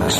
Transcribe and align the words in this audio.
This 0.00 0.16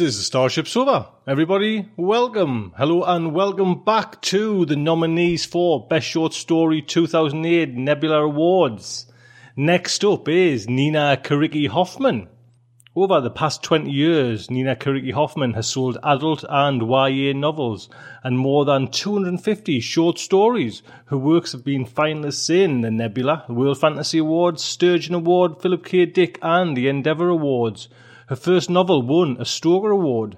is 0.00 0.24
Starship 0.24 0.66
Sofa. 0.66 1.10
Everybody, 1.26 1.90
welcome. 1.98 2.72
Hello 2.78 3.04
and 3.04 3.34
welcome 3.34 3.84
back 3.84 4.22
to 4.22 4.64
the 4.64 4.76
nominees 4.76 5.44
for 5.44 5.86
Best 5.88 6.06
Short 6.06 6.32
Story 6.32 6.80
2008 6.80 7.74
Nebula 7.74 8.24
Awards. 8.24 9.12
Next 9.56 10.02
up 10.06 10.26
is 10.26 10.70
Nina 10.70 11.20
Kiriki 11.22 11.68
Hoffman. 11.68 12.28
Over 13.00 13.20
the 13.20 13.30
past 13.30 13.62
20 13.62 13.92
years, 13.92 14.50
Nina 14.50 14.74
Kiriki 14.74 15.12
Hoffman 15.12 15.54
has 15.54 15.68
sold 15.68 15.98
adult 16.02 16.44
and 16.48 16.82
YA 16.82 17.32
novels 17.32 17.88
and 18.24 18.36
more 18.36 18.64
than 18.64 18.88
250 18.88 19.78
short 19.78 20.18
stories. 20.18 20.82
Her 21.06 21.16
works 21.16 21.52
have 21.52 21.62
been 21.62 21.86
finalists 21.86 22.50
in 22.50 22.80
the 22.80 22.90
Nebula, 22.90 23.44
the 23.46 23.54
World 23.54 23.78
Fantasy 23.78 24.18
Awards, 24.18 24.64
Sturgeon 24.64 25.14
Award, 25.14 25.62
Philip 25.62 25.84
K. 25.84 26.06
Dick, 26.06 26.40
and 26.42 26.76
the 26.76 26.88
Endeavour 26.88 27.28
Awards. 27.28 27.88
Her 28.26 28.34
first 28.34 28.68
novel 28.68 29.02
won 29.02 29.36
a 29.38 29.44
Stoker 29.44 29.92
Award. 29.92 30.36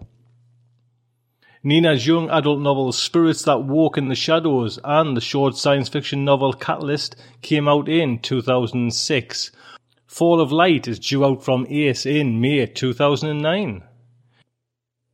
Nina's 1.63 2.07
young 2.07 2.29
adult 2.29 2.61
novel 2.61 2.93
Spirits 2.93 3.43
That 3.45 3.65
Walk 3.65 3.97
in 3.97 4.09
the 4.09 4.15
Shadows 4.15 4.79
and 4.84 5.17
the 5.17 5.23
short 5.23 5.57
science 5.57 5.89
fiction 5.89 6.27
novel 6.27 6.53
Catalyst 6.53 7.17
came 7.41 7.67
out 7.69 7.89
in 7.89 8.19
2006. 8.19 9.51
Fall 10.10 10.41
of 10.41 10.50
Light 10.50 10.88
is 10.88 10.98
due 10.98 11.25
out 11.25 11.44
from 11.44 11.69
Ace 11.71 12.04
in 12.04 12.41
May 12.41 12.66
2009. 12.66 13.84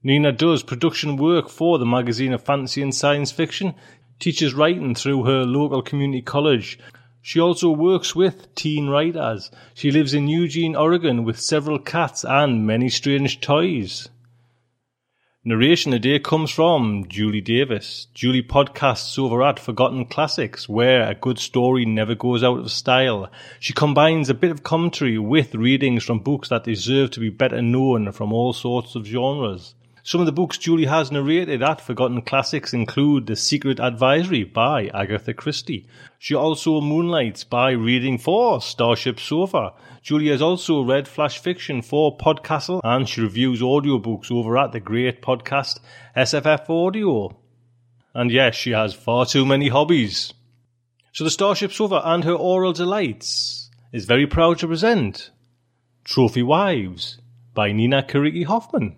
Nina 0.03 0.33
does 0.33 0.63
production 0.63 1.19
work 1.19 1.51
for 1.51 1.79
the 1.79 1.85
magazine 1.85 2.33
of 2.33 2.43
fantasy 2.43 2.81
and 2.81 2.95
science 2.95 3.31
fiction, 3.31 3.75
teaches 4.19 4.55
writing 4.55 4.95
through 4.95 5.25
her 5.25 5.45
local 5.45 5.83
community 5.83 6.23
college, 6.23 6.79
she 7.21 7.39
also 7.39 7.71
works 7.71 8.15
with 8.17 8.55
teen 8.55 8.89
writers. 8.89 9.51
She 9.75 9.91
lives 9.91 10.15
in 10.15 10.29
Eugene, 10.29 10.75
Oregon 10.75 11.25
with 11.25 11.41
several 11.41 11.79
cats 11.79 12.25
and 12.25 12.67
many 12.67 12.89
strange 12.89 13.41
toys. 13.41 14.09
Narration 15.49 15.93
today 15.93 16.19
comes 16.19 16.51
from 16.51 17.07
Julie 17.09 17.41
Davis. 17.41 18.09
Julie 18.15 18.43
podcasts 18.43 19.17
over 19.17 19.45
at 19.45 19.61
Forgotten 19.61 20.07
Classics, 20.07 20.69
where 20.69 21.09
a 21.09 21.15
good 21.15 21.39
story 21.39 21.85
never 21.85 22.17
goes 22.17 22.43
out 22.43 22.59
of 22.59 22.73
style. 22.73 23.31
She 23.61 23.73
combines 23.73 24.29
a 24.29 24.35
bit 24.35 24.51
of 24.51 24.65
commentary 24.65 25.19
with 25.19 25.55
readings 25.55 26.03
from 26.03 26.19
books 26.19 26.49
that 26.49 26.65
deserve 26.65 27.13
to 27.13 27.21
be 27.21 27.31
better 27.31 27.63
known 27.63 28.11
from 28.11 28.33
all 28.33 28.55
sorts 28.55 28.97
of 28.97 29.07
genres. 29.07 29.77
Some 30.07 30.21
of 30.21 30.27
the 30.27 30.33
books 30.33 30.57
Julie 30.57 30.85
has 30.85 31.11
narrated 31.11 31.65
at 31.65 31.81
Forgotten 31.81 32.23
Classics 32.23 32.73
include 32.73 33.27
The 33.27 33.35
Secret 33.35 33.81
Adversary 33.81 34.45
by 34.45 34.87
Agatha 34.95 35.35
Christie. 35.35 35.89
She 36.17 36.33
also 36.33 36.81
moonlights 36.81 37.43
by 37.43 37.73
reading 37.73 38.17
for 38.17 38.61
Starship 38.61 39.19
Sofa. 39.19 39.73
Julie 40.03 40.29
has 40.29 40.41
also 40.41 40.83
read 40.83 41.09
flash 41.09 41.41
fiction 41.41 41.83
for 41.83 42.17
Podcastle 42.17 42.81
and 42.85 43.09
she 43.09 43.21
reviews 43.21 43.61
audiobooks 43.61 44.31
over 44.31 44.57
at 44.57 44.71
the 44.71 44.79
great 44.79 45.23
podcast 45.23 45.81
SFF 46.17 46.71
Audio. 46.71 47.37
And 48.15 48.31
yes, 48.31 48.55
she 48.55 48.71
has 48.71 48.95
far 48.95 49.27
too 49.27 49.45
many 49.45 49.71
hobbies. 49.71 50.33
So 51.15 51.25
the 51.25 51.31
Starship 51.31 51.73
Sofa 51.73 52.01
and 52.05 52.23
her 52.23 52.37
aural 52.37 52.73
delights 52.73 53.73
is 53.93 54.05
very 54.05 54.29
proud 54.29 54.61
to 54.61 54.69
present 54.69 55.33
Trophy 56.05 56.45
Wives 56.45 57.19
by 57.55 57.73
Nina 57.73 58.05
Kiriki 58.05 58.45
Hoffman. 58.45 58.95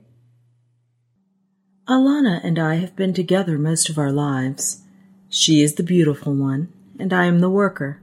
Alana 1.88 2.44
and 2.44 2.58
I 2.58 2.74
have 2.74 2.94
been 2.96 3.14
together 3.14 3.56
most 3.56 3.88
of 3.88 3.96
our 3.96 4.12
lives. 4.12 4.82
She 5.30 5.62
is 5.62 5.76
the 5.76 5.82
beautiful 5.82 6.34
one, 6.34 6.70
and 6.98 7.14
I 7.14 7.24
am 7.24 7.40
the 7.40 7.48
worker. 7.48 8.02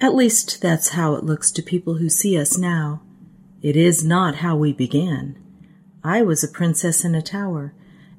At 0.00 0.14
least 0.14 0.62
that's 0.62 0.90
how 0.90 1.14
it 1.14 1.22
looks 1.22 1.50
to 1.52 1.62
people 1.62 1.96
who 1.96 2.08
see 2.08 2.38
us 2.38 2.56
now. 2.56 3.02
It 3.60 3.76
is 3.76 4.02
not 4.02 4.36
how 4.36 4.56
we 4.56 4.72
began. 4.72 5.36
I 6.02 6.22
was 6.22 6.42
a 6.42 6.48
princess 6.48 7.04
in 7.04 7.14
a 7.14 7.20
tower, 7.20 7.74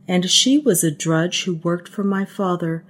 and 0.08 0.30
she 0.30 0.60
was 0.60 0.84
a 0.84 0.92
drudge 0.92 1.46
who 1.46 1.56
worked 1.56 1.88
for 1.90 2.04
my 2.04 2.24
father, 2.24 2.86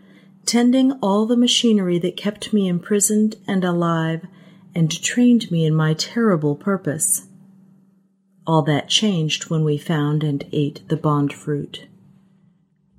tending 0.45 0.91
all 1.01 1.25
the 1.25 1.37
machinery 1.37 1.97
that 1.99 2.17
kept 2.17 2.51
me 2.51 2.67
imprisoned 2.67 3.37
and 3.47 3.63
alive 3.63 4.27
and 4.75 5.01
trained 5.01 5.49
me 5.49 5.65
in 5.65 5.73
my 5.73 5.93
terrible 5.93 6.57
purpose. 6.57 7.27
All 8.47 8.61
that 8.63 8.89
changed 8.89 9.49
when 9.49 9.63
we 9.63 9.77
found 9.77 10.23
and 10.23 10.45
ate 10.51 10.87
the 10.87 10.97
bond 10.97 11.33
fruit. 11.33 11.87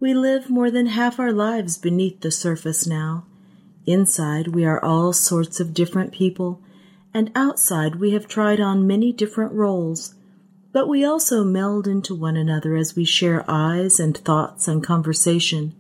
We 0.01 0.13
live 0.13 0.51
more 0.51 0.71
than 0.71 0.87
half 0.87 1.21
our 1.21 1.33
lives 1.33 1.79
beneath 1.79 2.21
the 2.21 2.31
surface 2.31 2.87
now. 2.87 3.25
Inside, 3.87 4.49
we 4.49 4.65
are 4.65 4.85
all 4.85 5.13
sorts 5.13 5.61
of 5.61 5.73
different 5.73 6.13
people, 6.13 6.61
and 7.15 7.31
outside, 7.35 7.97
we 7.97 8.11
have 8.11 8.27
tried 8.27 8.61
on 8.61 8.87
many 8.87 9.13
different 9.13 9.53
roles. 9.53 10.15
But 10.73 10.89
we 10.89 11.05
also 11.05 11.45
meld 11.45 11.87
into 11.87 12.15
one 12.15 12.37
another 12.37 12.75
as 12.75 12.97
we 12.97 13.05
share 13.05 13.45
eyes 13.49 14.01
and 14.01 14.17
thoughts 14.17 14.67
and 14.67 14.83
conversation. 14.83 15.75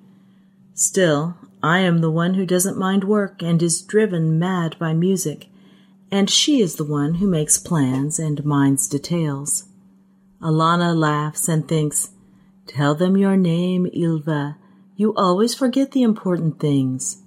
Still, 0.74 1.36
I 1.62 1.80
am 1.80 1.98
the 1.98 2.10
one 2.10 2.34
who 2.34 2.46
doesn't 2.46 2.78
mind 2.78 3.02
work 3.04 3.42
and 3.42 3.60
is 3.60 3.82
driven 3.82 4.38
mad 4.38 4.76
by 4.78 4.94
music 4.94 5.48
and 6.10 6.30
she 6.30 6.60
is 6.60 6.76
the 6.76 6.84
one 6.84 7.14
who 7.14 7.26
makes 7.26 7.58
plans 7.58 8.18
and 8.18 8.44
minds 8.44 8.88
details. 8.88 9.64
Alana 10.40 10.94
laughs 10.96 11.48
and 11.48 11.66
thinks, 11.66 12.10
Tell 12.66 12.94
them 12.94 13.16
your 13.16 13.36
name, 13.36 13.86
Ilva. 13.86 14.56
You 14.96 15.14
always 15.14 15.54
forget 15.54 15.92
the 15.92 16.02
important 16.02 16.58
things. 16.58 17.22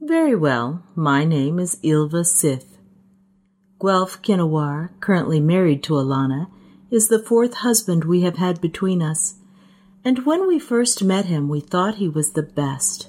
Very 0.00 0.34
well, 0.34 0.82
my 0.94 1.24
name 1.24 1.58
is 1.58 1.76
Ilva 1.82 2.24
Sith. 2.24 2.78
Guelph 3.80 4.22
Kinawar, 4.22 4.90
currently 5.00 5.40
married 5.40 5.82
to 5.84 5.94
Alana, 5.94 6.48
is 6.90 7.08
the 7.08 7.18
fourth 7.18 7.54
husband 7.54 8.04
we 8.04 8.22
have 8.22 8.36
had 8.36 8.60
between 8.60 9.02
us, 9.02 9.34
and 10.04 10.24
when 10.24 10.48
we 10.48 10.58
first 10.58 11.04
met 11.04 11.26
him 11.26 11.48
we 11.48 11.60
thought 11.60 11.96
he 11.96 12.08
was 12.08 12.32
the 12.32 12.42
best. 12.42 13.07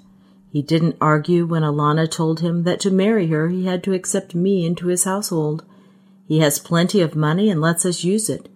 He 0.52 0.62
didn't 0.62 0.98
argue 1.00 1.46
when 1.46 1.62
Alana 1.62 2.10
told 2.10 2.40
him 2.40 2.64
that 2.64 2.80
to 2.82 2.92
marry 2.92 3.28
her 3.28 3.50
he 3.50 3.66
had 3.66 3.84
to 3.84 3.94
accept 3.94 4.34
me 4.34 4.66
into 4.66 4.88
his 4.88 5.04
household. 5.04 5.64
He 6.28 6.40
has 6.40 6.60
plenty 6.60 7.02
of 7.02 7.16
money 7.16 7.50
and 7.50 7.62
lets 7.62 7.86
us 7.86 8.04
use 8.04 8.30
it. 8.30 8.50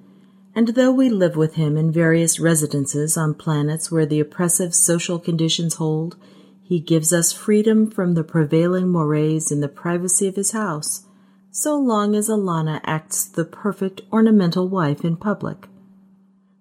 And 0.56 0.70
though 0.70 0.92
we 0.92 1.10
live 1.10 1.36
with 1.36 1.56
him 1.56 1.78
in 1.78 1.92
various 1.92 2.40
residences 2.40 3.18
on 3.18 3.34
planets 3.34 3.92
where 3.92 4.06
the 4.06 4.20
oppressive 4.20 4.74
social 4.76 5.20
conditions 5.20 5.76
hold, 5.76 6.16
he 6.64 6.80
gives 6.80 7.12
us 7.12 7.32
freedom 7.32 7.90
from 7.90 8.14
the 8.14 8.24
prevailing 8.24 8.90
mores 8.90 9.52
in 9.52 9.62
the 9.62 9.68
privacy 9.68 10.28
of 10.28 10.36
his 10.36 10.52
house, 10.52 11.06
so 11.52 11.78
long 11.78 12.16
as 12.16 12.30
Alana 12.30 12.82
acts 12.84 13.26
the 13.26 13.46
perfect 13.46 14.02
ornamental 14.12 14.68
wife 14.68 15.04
in 15.04 15.18
public. 15.18 15.68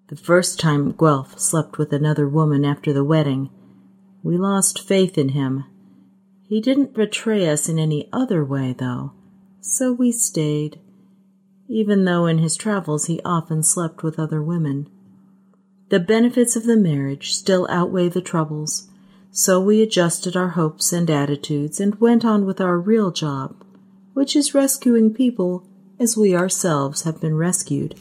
The 0.07 0.15
first 0.15 0.59
time 0.59 0.91
Guelph 0.91 1.39
slept 1.39 1.77
with 1.77 1.93
another 1.93 2.27
woman 2.27 2.65
after 2.65 2.93
the 2.93 3.03
wedding, 3.03 3.49
we 4.23 4.37
lost 4.37 4.87
faith 4.87 5.17
in 5.17 5.29
him. 5.29 5.65
He 6.47 6.61
didn't 6.61 6.93
betray 6.93 7.49
us 7.49 7.67
in 7.67 7.77
any 7.77 8.09
other 8.13 8.43
way, 8.43 8.73
though, 8.77 9.11
so 9.59 9.91
we 9.91 10.11
stayed, 10.11 10.79
even 11.67 12.05
though 12.05 12.25
in 12.25 12.37
his 12.37 12.55
travels 12.55 13.05
he 13.05 13.19
often 13.25 13.63
slept 13.63 14.01
with 14.01 14.17
other 14.17 14.41
women. 14.41 14.87
The 15.89 15.99
benefits 15.99 16.55
of 16.55 16.63
the 16.63 16.77
marriage 16.77 17.33
still 17.33 17.67
outweigh 17.69 18.09
the 18.09 18.21
troubles, 18.21 18.89
so 19.31 19.59
we 19.59 19.81
adjusted 19.81 20.35
our 20.37 20.49
hopes 20.49 20.93
and 20.93 21.09
attitudes 21.09 21.79
and 21.79 21.99
went 21.99 22.23
on 22.23 22.45
with 22.45 22.61
our 22.61 22.79
real 22.79 23.11
job, 23.11 23.63
which 24.13 24.35
is 24.35 24.53
rescuing 24.53 25.13
people 25.13 25.67
as 25.99 26.15
we 26.15 26.35
ourselves 26.35 27.03
have 27.03 27.19
been 27.19 27.35
rescued. 27.35 27.95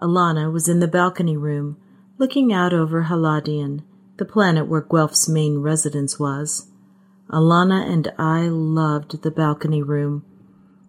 Alana 0.00 0.52
was 0.52 0.68
in 0.68 0.80
the 0.80 0.86
balcony 0.86 1.36
room, 1.36 1.76
looking 2.18 2.52
out 2.52 2.72
over 2.72 3.04
Haladian, 3.04 3.82
the 4.18 4.24
planet 4.24 4.68
where 4.68 4.82
Guelph's 4.82 5.28
main 5.28 5.58
residence 5.58 6.18
was. 6.18 6.68
Alana 7.30 7.88
and 7.88 8.12
I 8.18 8.48
loved 8.48 9.22
the 9.22 9.30
balcony 9.30 9.82
room. 9.82 10.24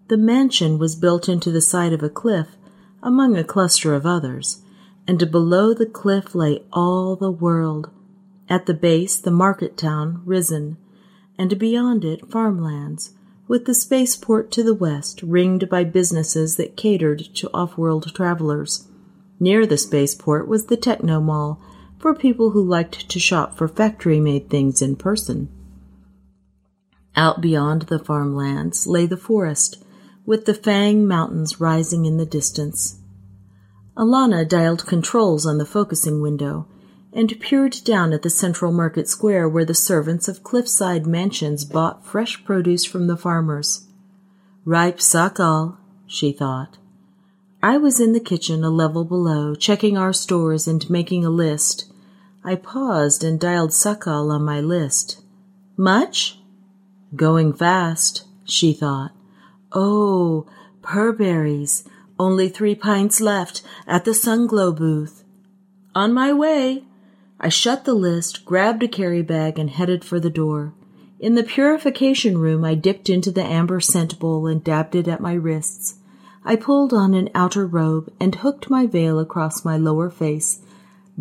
The 0.07 0.17
mansion 0.17 0.77
was 0.79 0.95
built 0.95 1.29
into 1.29 1.51
the 1.51 1.61
side 1.61 1.93
of 1.93 2.03
a 2.03 2.09
cliff 2.09 2.47
among 3.03 3.37
a 3.37 3.43
cluster 3.43 3.93
of 3.93 4.05
others, 4.05 4.61
and 5.07 5.31
below 5.31 5.73
the 5.73 5.85
cliff 5.85 6.35
lay 6.35 6.63
all 6.73 7.15
the 7.15 7.31
world. 7.31 7.89
At 8.49 8.65
the 8.65 8.73
base, 8.73 9.17
the 9.17 9.31
market 9.31 9.77
town, 9.77 10.21
Risen, 10.25 10.77
and 11.37 11.59
beyond 11.59 12.03
it, 12.03 12.29
farmlands, 12.31 13.13
with 13.47 13.65
the 13.65 13.73
spaceport 13.73 14.51
to 14.51 14.63
the 14.63 14.73
west, 14.73 15.21
ringed 15.23 15.69
by 15.69 15.83
businesses 15.83 16.55
that 16.55 16.75
catered 16.75 17.19
to 17.35 17.49
off 17.53 17.77
world 17.77 18.13
travelers. 18.13 18.87
Near 19.39 19.65
the 19.65 19.77
spaceport 19.77 20.47
was 20.47 20.65
the 20.65 20.77
Techno 20.77 21.19
Mall 21.21 21.61
for 21.99 22.15
people 22.15 22.51
who 22.51 22.63
liked 22.63 23.09
to 23.09 23.19
shop 23.19 23.57
for 23.57 23.67
factory 23.67 24.19
made 24.19 24.49
things 24.49 24.81
in 24.81 24.95
person. 24.95 25.49
Out 27.15 27.41
beyond 27.41 27.83
the 27.83 27.99
farmlands 27.99 28.87
lay 28.87 29.05
the 29.05 29.17
forest, 29.17 29.83
with 30.25 30.45
the 30.45 30.53
Fang 30.53 31.05
Mountains 31.05 31.59
rising 31.59 32.05
in 32.05 32.17
the 32.17 32.25
distance. 32.25 32.99
Alana 33.97 34.47
dialed 34.47 34.85
controls 34.85 35.45
on 35.45 35.57
the 35.57 35.65
focusing 35.65 36.21
window 36.21 36.67
and 37.11 37.39
peered 37.39 37.75
down 37.83 38.13
at 38.13 38.21
the 38.21 38.29
central 38.29 38.71
market 38.71 39.07
square 39.09 39.49
where 39.49 39.65
the 39.65 39.73
servants 39.73 40.27
of 40.27 40.43
cliffside 40.43 41.05
mansions 41.05 41.65
bought 41.65 42.05
fresh 42.05 42.43
produce 42.45 42.85
from 42.85 43.07
the 43.07 43.17
farmers. 43.17 43.87
Ripe 44.63 44.99
sakal, 44.99 45.77
she 46.07 46.31
thought. 46.31 46.77
I 47.61 47.77
was 47.77 47.99
in 47.99 48.13
the 48.13 48.21
kitchen 48.21 48.63
a 48.63 48.69
level 48.69 49.03
below, 49.03 49.53
checking 49.53 49.97
our 49.97 50.13
stores 50.13 50.67
and 50.67 50.89
making 50.89 51.25
a 51.25 51.29
list. 51.29 51.88
I 52.49 52.55
paused 52.55 53.23
and 53.23 53.39
dialed 53.39 53.69
Sakal 53.69 54.31
on 54.31 54.43
my 54.43 54.59
list. 54.59 55.21
Much? 55.77 56.39
Going 57.15 57.53
fast, 57.53 58.25
she 58.43 58.73
thought. 58.73 59.11
Oh, 59.71 60.47
purberries. 60.81 61.83
Only 62.17 62.49
three 62.49 62.73
pints 62.73 63.21
left 63.21 63.61
at 63.85 64.03
the 64.03 64.15
Sunglow 64.15 64.75
booth. 64.75 65.23
On 65.93 66.11
my 66.11 66.33
way. 66.33 66.85
I 67.39 67.49
shut 67.49 67.85
the 67.85 67.93
list, 67.93 68.45
grabbed 68.45 68.81
a 68.81 68.87
carry 68.87 69.21
bag, 69.21 69.59
and 69.59 69.69
headed 69.69 70.03
for 70.03 70.19
the 70.19 70.31
door. 70.31 70.73
In 71.19 71.35
the 71.35 71.43
purification 71.43 72.39
room, 72.39 72.65
I 72.65 72.73
dipped 72.73 73.11
into 73.11 73.29
the 73.29 73.43
amber 73.43 73.79
scent 73.79 74.17
bowl 74.17 74.47
and 74.47 74.63
dabbed 74.63 74.95
it 74.95 75.07
at 75.07 75.21
my 75.21 75.33
wrists. 75.33 75.99
I 76.43 76.55
pulled 76.55 76.95
on 76.95 77.13
an 77.13 77.29
outer 77.35 77.67
robe 77.67 78.11
and 78.19 78.33
hooked 78.33 78.71
my 78.71 78.87
veil 78.87 79.19
across 79.19 79.63
my 79.63 79.77
lower 79.77 80.09
face, 80.09 80.61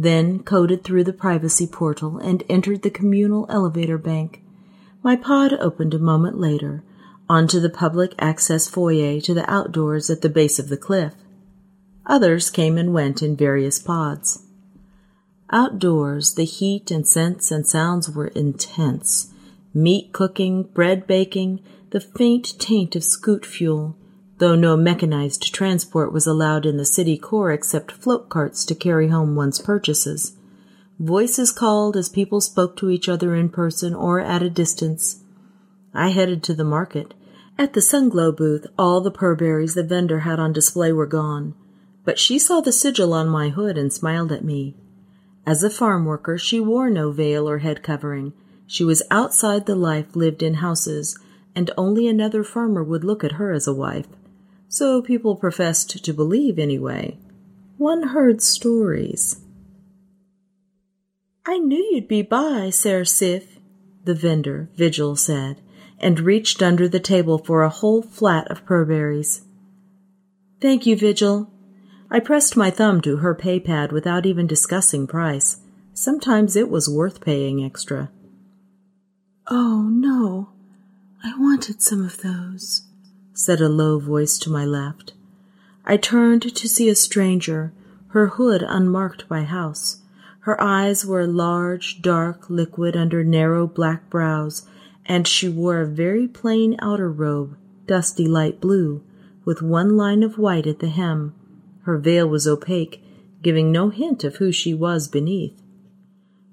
then 0.01 0.39
coded 0.45 0.85
through 0.85 1.03
the 1.03 1.13
privacy 1.13 1.67
portal 1.67 2.19
and 2.19 2.45
entered 2.49 2.83
the 2.83 2.91
communal 2.91 3.45
elevator 3.51 3.99
bank. 3.99 4.41
My 5.03 5.17
pod 5.17 5.53
opened 5.55 5.93
a 5.93 5.99
moment 5.99 6.39
later, 6.39 6.85
onto 7.29 7.59
the 7.59 7.69
public 7.69 8.15
access 8.17 8.69
foyer 8.69 9.21
to 9.21 9.35
the 9.35 9.51
outdoors 9.51 10.09
at 10.09 10.23
the 10.23 10.29
base 10.29 10.61
of 10.61 10.69
the 10.69 10.77
cliff. 10.77 11.15
Others 12.07 12.49
came 12.51 12.79
and 12.79 12.95
went 12.95 13.23
in 13.23 13.37
various 13.37 13.81
pods. 13.81 14.45
Outdoors, 15.51 16.35
the 16.35 16.45
heat 16.45 16.93
and 16.93 17.05
scents 17.05 17.51
and 17.51 17.67
sounds 17.67 18.09
were 18.09 18.29
intense. 18.29 19.33
Meat 19.75 20.13
cooking, 20.13 20.63
bread 20.63 21.09
baking, 21.09 21.61
the 21.91 22.01
faint 22.01 22.57
taint 22.61 22.95
of 22.95 23.03
scoot 23.03 23.45
fuel, 23.45 23.97
though 24.39 24.55
no 24.55 24.77
mechanized 24.77 25.53
transport 25.53 26.13
was 26.13 26.27
allowed 26.27 26.65
in 26.65 26.77
the 26.77 26.85
city 26.85 27.19
core 27.19 27.53
except 27.53 27.93
float 27.93 28.29
carts 28.29 28.65
to 28.65 28.75
carry 28.75 29.09
home 29.09 29.35
one's 29.35 29.61
purchases. 29.61 30.37
Voices 30.99 31.53
called 31.53 31.97
as 31.97 32.09
people 32.09 32.41
spoke 32.41 32.77
to 32.77 32.91
each 32.91 33.09
other 33.09 33.35
in 33.35 33.49
person 33.49 33.95
or 33.95 34.21
at 34.21 34.43
a 34.43 34.51
distance. 34.51 35.23
I 35.95 36.09
headed 36.09 36.43
to 36.45 36.55
the 36.55 36.65
market. 36.65 37.15
At 37.57 37.73
the 37.73 37.81
Sunglow 37.81 38.37
booth, 38.37 38.67
all 38.79 39.01
the 39.01 39.11
purberries 39.11 39.75
the 39.75 39.83
vendor 39.83 40.21
had 40.21 40.39
on 40.39 40.53
display 40.53 40.93
were 40.93 41.07
gone, 41.07 41.55
but 42.05 42.19
she 42.19 42.39
saw 42.39 42.61
the 42.61 42.73
sigil 42.73 43.13
on 43.13 43.29
my 43.29 43.49
hood 43.49 43.77
and 43.77 43.93
smiled 43.93 44.31
at 44.31 44.45
me. 44.45 44.77
As 45.45 45.65
a 45.65 45.71
farm 45.71 46.05
worker, 46.05 46.39
she 46.39 46.61
wore 46.61 46.91
no 46.91 47.11
veil 47.11 47.49
or 47.49 47.59
head 47.59 47.83
covering. 47.83 48.33
She 48.67 48.85
was 48.85 49.03
outside 49.11 49.67
the 49.67 49.75
life 49.75 50.15
lived 50.15 50.43
in 50.43 50.55
houses, 50.55 51.19
and 51.57 51.71
only 51.77 52.07
another 52.07 52.45
farmer 52.45 52.85
would 52.85 53.03
look 53.03 53.25
at 53.25 53.33
her 53.33 53.53
as 53.53 53.67
a 53.67 53.75
wife. 53.75 54.07
So 54.69 55.01
people 55.01 55.35
professed 55.35 56.05
to 56.05 56.13
believe 56.13 56.59
anyway. 56.59 57.17
One 57.79 58.09
heard 58.09 58.43
stories. 58.43 59.41
I 61.47 61.59
knew 61.59 61.83
you'd 61.93 62.09
be 62.09 62.21
by, 62.21 62.69
Sir 62.69 63.05
Sif, 63.05 63.59
the 64.05 64.15
vendor, 64.15 64.69
Vigil, 64.77 65.17
said, 65.17 65.63
and 65.99 66.21
reached 66.21 66.63
under 66.63 66.87
the 66.87 67.01
table 67.01 67.39
for 67.39 67.63
a 67.63 67.71
whole 67.71 68.03
flat 68.03 68.51
of 68.51 68.67
purberries. 68.67 69.43
Thank 70.61 70.85
you, 70.85 70.97
Vigil. 70.97 71.51
I 72.11 72.21
pressed 72.21 72.57
my 72.57 72.71
thumb 72.71 73.01
to 73.03 73.19
her 73.19 73.35
pay 73.35 73.61
pad 73.61 73.93
without 73.93 74.27
even 74.27 74.47
discussing 74.47 75.07
price. 75.07 75.59
Sometimes 75.95 76.57
it 76.57 76.69
was 76.69 76.89
worth 76.89 77.21
paying 77.23 77.65
extra. 77.65 78.11
Oh, 79.47 79.89
no. 79.91 80.51
I 81.25 81.33
wanted 81.39 81.81
some 81.81 82.05
of 82.05 82.23
those 82.23 82.88
said 83.39 83.61
a 83.61 83.69
low 83.69 84.01
voice 84.01 84.37
to 84.37 84.51
my 84.51 84.65
left. 84.65 85.13
I 85.85 85.97
turned 85.97 86.43
to 86.57 86.69
see 86.69 86.89
a 86.89 86.95
stranger, 86.97 87.73
her 88.09 88.27
hood 88.27 88.65
unmarked 88.67 89.29
by 89.29 89.43
house. 89.43 90.03
Her 90.41 90.61
eyes 90.61 91.07
were 91.07 91.25
large, 91.25 92.03
dark, 92.03 92.51
liquid 92.51 92.97
under 92.97 93.23
narrow 93.23 93.69
black 93.69 94.11
brows, 94.11 94.67
and 95.07 95.25
she 95.25 95.49
wore 95.49 95.81
a 95.81 95.87
very 95.87 96.27
plain 96.27 96.75
outer 96.81 97.09
robe, 97.13 97.57
dusty 97.87 98.27
light 98.27 98.61
blue, 98.61 99.05
with 99.45 99.63
one 99.63 99.97
line 99.97 100.25
of 100.25 100.37
white 100.37 100.67
at 100.67 100.81
the 100.81 100.89
hem. 100.89 101.33
Her 101.83 101.97
veil 101.97 102.29
was 102.29 102.49
opaque, 102.49 103.01
giving 103.41 103.71
no 103.71 103.91
hint 103.91 104.25
of 104.25 104.37
who 104.37 104.51
she 104.51 104.75
was 104.75 105.07
beneath. 105.07 105.63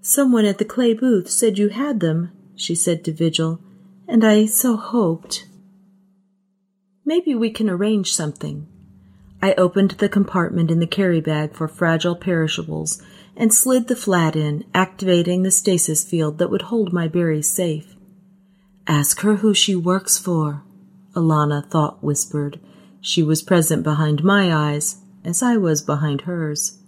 Someone 0.02 0.46
at 0.46 0.60
the 0.60 0.66
clay 0.66 0.94
booth 0.94 1.32
said 1.32 1.58
you 1.58 1.70
had 1.70 2.00
them, 2.00 2.30
she 2.56 2.76
said 2.76 3.04
to 3.06 3.12
Vigil, 3.12 3.60
and 4.08 4.24
I 4.24 4.46
so 4.46 4.78
hoped. 4.78 5.48
Maybe 7.06 7.36
we 7.36 7.52
can 7.52 7.70
arrange 7.70 8.14
something. 8.14 8.68
I 9.42 9.54
opened 9.54 9.92
the 9.92 10.10
compartment 10.10 10.72
in 10.72 10.80
the 10.80 10.88
carry 10.88 11.22
bag 11.22 11.54
for 11.54 11.68
fragile 11.68 12.16
perishables 12.16 13.00
and 13.38 13.54
slid 13.54 13.88
the 13.88 13.96
flat 13.96 14.36
in, 14.36 14.64
activating 14.74 15.44
the 15.44 15.52
stasis 15.52 16.04
field 16.04 16.40
that 16.40 16.50
would 16.50 16.64
hold 16.64 16.92
my 16.92 17.08
berries 17.08 17.50
safe. 17.50 17.96
Ask 18.88 19.22
her 19.22 19.36
who 19.38 19.54
she 19.54 19.76
works 19.76 20.18
for, 20.18 20.64
Alana 21.14 21.64
thought 21.70 22.04
whispered. 22.04 22.60
She 23.02 23.22
was 23.22 23.44
present 23.44 23.84
behind 23.84 24.24
my 24.24 24.54
eyes, 24.54 24.98
as 25.24 25.44
I 25.44 25.58
was 25.58 25.82
behind 25.82 26.22
hers. 26.22 26.80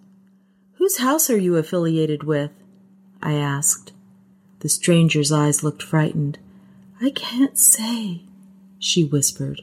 Whose 0.73 0.97
house 0.97 1.29
are 1.29 1.37
you 1.37 1.57
affiliated 1.57 2.23
with? 2.23 2.51
I 3.21 3.33
asked. 3.33 3.93
The 4.59 4.69
stranger's 4.69 5.31
eyes 5.31 5.63
looked 5.63 5.83
frightened. 5.83 6.39
I 7.01 7.11
can't 7.11 7.57
say, 7.57 8.23
she 8.79 9.03
whispered. 9.03 9.61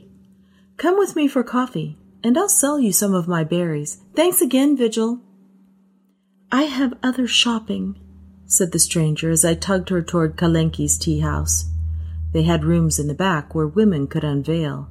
Come 0.76 0.98
with 0.98 1.14
me 1.14 1.28
for 1.28 1.42
coffee, 1.42 1.96
and 2.22 2.36
I'll 2.36 2.48
sell 2.48 2.80
you 2.80 2.92
some 2.92 3.14
of 3.14 3.28
my 3.28 3.44
berries. 3.44 4.00
Thanks 4.14 4.40
again, 4.40 4.76
Vigil. 4.76 5.20
I 6.50 6.62
have 6.62 6.98
other 7.02 7.26
shopping, 7.26 7.98
said 8.46 8.72
the 8.72 8.78
stranger 8.78 9.30
as 9.30 9.44
I 9.44 9.54
tugged 9.54 9.88
her 9.90 10.02
toward 10.02 10.36
Kalenki's 10.36 10.98
tea 10.98 11.20
house. 11.20 11.70
They 12.32 12.42
had 12.42 12.64
rooms 12.64 12.98
in 12.98 13.06
the 13.06 13.14
back 13.14 13.54
where 13.54 13.66
women 13.66 14.06
could 14.06 14.24
unveil. 14.24 14.88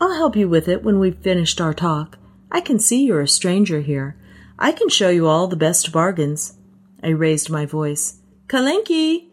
I'll 0.00 0.14
help 0.14 0.36
you 0.36 0.48
with 0.48 0.68
it 0.68 0.82
when 0.82 0.98
we've 0.98 1.16
finished 1.16 1.60
our 1.60 1.74
talk. 1.74 2.18
I 2.50 2.60
can 2.60 2.78
see 2.78 3.04
you're 3.04 3.20
a 3.20 3.28
stranger 3.28 3.80
here. 3.80 4.16
I 4.58 4.72
can 4.72 4.88
show 4.88 5.10
you 5.10 5.26
all 5.26 5.46
the 5.46 5.56
best 5.56 5.92
bargains. 5.92 6.56
I 7.02 7.08
raised 7.08 7.50
my 7.50 7.66
voice. 7.66 8.20
Kalenki! 8.46 9.28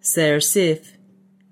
Sir 0.00 0.40
Sif. 0.40 0.96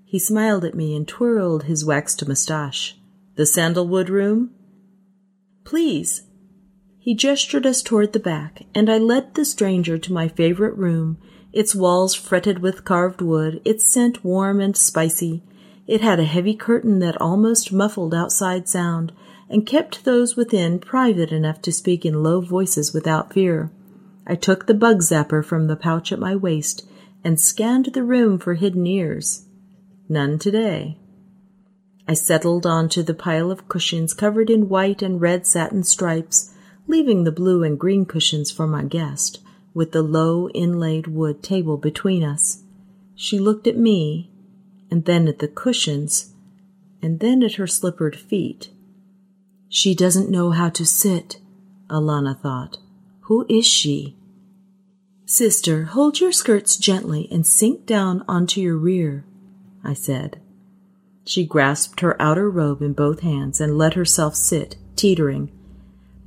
He 0.05 0.19
smiled 0.19 0.65
at 0.65 0.75
me 0.75 0.97
and 0.97 1.07
twirled 1.07 1.65
his 1.65 1.85
waxed 1.85 2.27
moustache. 2.27 2.97
The 3.37 3.47
sandalwood 3.47 4.11
room? 4.11 4.51
Please. 5.65 6.23
He 6.99 7.15
gestured 7.15 7.65
us 7.65 7.83
toward 7.83 8.13
the 8.13 8.21
back, 8.21 8.67
and 8.75 8.91
I 8.91 8.99
led 8.99 9.35
the 9.35 9.45
stranger 9.45 9.99
to 9.99 10.13
my 10.13 10.29
favorite 10.29 10.77
room, 10.77 11.17
its 11.53 11.75
walls 11.75 12.15
fretted 12.15 12.59
with 12.59 12.85
carved 12.85 13.23
wood, 13.23 13.61
its 13.65 13.85
scent 13.85 14.25
warm 14.25 14.61
and 14.61 14.77
spicy. 14.77 15.43
It 15.87 16.01
had 16.01 16.21
a 16.21 16.25
heavy 16.25 16.55
curtain 16.55 16.99
that 17.01 17.21
almost 17.21 17.73
muffled 17.73 18.15
outside 18.15 18.69
sound, 18.69 19.13
and 19.49 19.67
kept 19.67 20.05
those 20.05 20.37
within 20.37 20.79
private 20.79 21.33
enough 21.33 21.61
to 21.63 21.73
speak 21.73 22.05
in 22.05 22.23
low 22.23 22.41
voices 22.41 22.93
without 22.93 23.33
fear. 23.33 23.71
I 24.27 24.37
took 24.37 24.67
the 24.67 24.75
bug 24.75 25.01
zapper 25.01 25.45
from 25.45 25.67
the 25.67 25.77
pouch 25.77 26.13
at 26.13 26.21
my 26.21 26.37
waist 26.37 26.87
and 27.25 27.41
scanned 27.41 27.87
the 27.87 28.05
room 28.05 28.39
for 28.39 28.55
hidden 28.55 28.87
ears. 28.87 29.47
None 30.09 30.39
today. 30.39 30.99
I 32.11 32.15
settled 32.15 32.67
onto 32.67 33.05
the 33.05 33.15
pile 33.15 33.53
of 33.53 33.69
cushions 33.69 34.15
covered 34.15 34.51
in 34.51 34.69
white 34.69 35.01
and 35.01 35.21
red 35.21 35.47
satin 35.47 35.85
stripes, 35.85 36.53
leaving 36.89 37.23
the 37.23 37.31
blue 37.31 37.63
and 37.63 37.79
green 37.79 38.05
cushions 38.05 38.51
for 38.51 38.67
my 38.67 38.83
guest, 38.83 39.39
with 39.75 39.93
the 39.93 40.03
low 40.03 40.49
inlaid 40.49 41.07
wood 41.07 41.41
table 41.41 41.77
between 41.77 42.25
us. 42.25 42.65
She 43.15 43.39
looked 43.39 43.69
at 43.69 43.79
me, 43.79 44.29
and 44.91 45.05
then 45.05 45.29
at 45.29 45.39
the 45.39 45.47
cushions, 45.47 46.35
and 47.01 47.21
then 47.21 47.45
at 47.45 47.55
her 47.55 47.69
slippered 47.69 48.17
feet. 48.17 48.71
She 49.69 49.95
doesn't 49.95 50.29
know 50.29 50.51
how 50.51 50.69
to 50.71 50.85
sit, 50.85 51.41
Alana 51.89 52.37
thought. 52.37 52.79
Who 53.29 53.47
is 53.49 53.69
she? 53.69 54.17
Sister, 55.27 55.85
hold 55.85 56.19
your 56.19 56.33
skirts 56.33 56.77
gently 56.77 57.29
and 57.31 57.47
sink 57.47 57.87
down 57.87 58.25
onto 58.27 58.61
your 58.61 58.77
rear, 58.77 59.25
I 59.85 59.95
said. 59.95 60.41
She 61.25 61.45
grasped 61.47 62.01
her 62.01 62.21
outer 62.21 62.51
robe 62.51 62.83
in 62.83 62.93
both 62.93 63.21
hands 63.21 63.61
and 63.61 63.79
let 63.79 63.95
herself 63.95 64.35
sit, 64.35 64.77
teetering. 64.97 65.51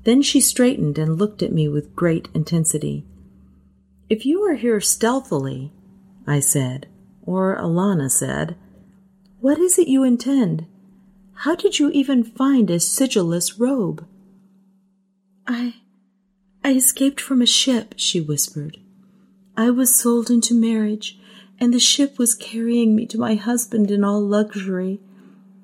Then 0.03 0.21
she 0.21 0.41
straightened 0.41 0.97
and 0.97 1.17
looked 1.17 1.41
at 1.41 1.53
me 1.53 1.67
with 1.67 1.95
great 1.95 2.29
intensity. 2.33 3.05
If 4.09 4.25
you 4.25 4.41
are 4.43 4.55
here 4.55 4.81
stealthily, 4.81 5.71
I 6.27 6.39
said, 6.39 6.87
or 7.25 7.57
Alana 7.57 8.11
said, 8.11 8.55
what 9.43 9.59
is 9.59 9.77
it 9.77 9.89
you 9.89 10.03
intend? 10.03 10.65
How 11.33 11.53
did 11.55 11.77
you 11.77 11.89
even 11.91 12.23
find 12.23 12.69
a 12.69 12.79
sigilless 12.79 13.59
robe? 13.59 14.07
I. 15.45 15.75
I 16.63 16.73
escaped 16.75 17.19
from 17.19 17.41
a 17.41 17.45
ship, 17.45 17.93
she 17.97 18.21
whispered. 18.21 18.77
I 19.57 19.69
was 19.69 19.93
sold 19.93 20.29
into 20.29 20.53
marriage, 20.53 21.19
and 21.63 21.73
the 21.73 21.79
ship 21.79 22.19
was 22.19 22.35
carrying 22.35 22.93
me 22.93 23.05
to 23.05 23.17
my 23.17 23.35
husband 23.35 23.89
in 23.89 24.03
all 24.03 24.19
luxury. 24.19 24.99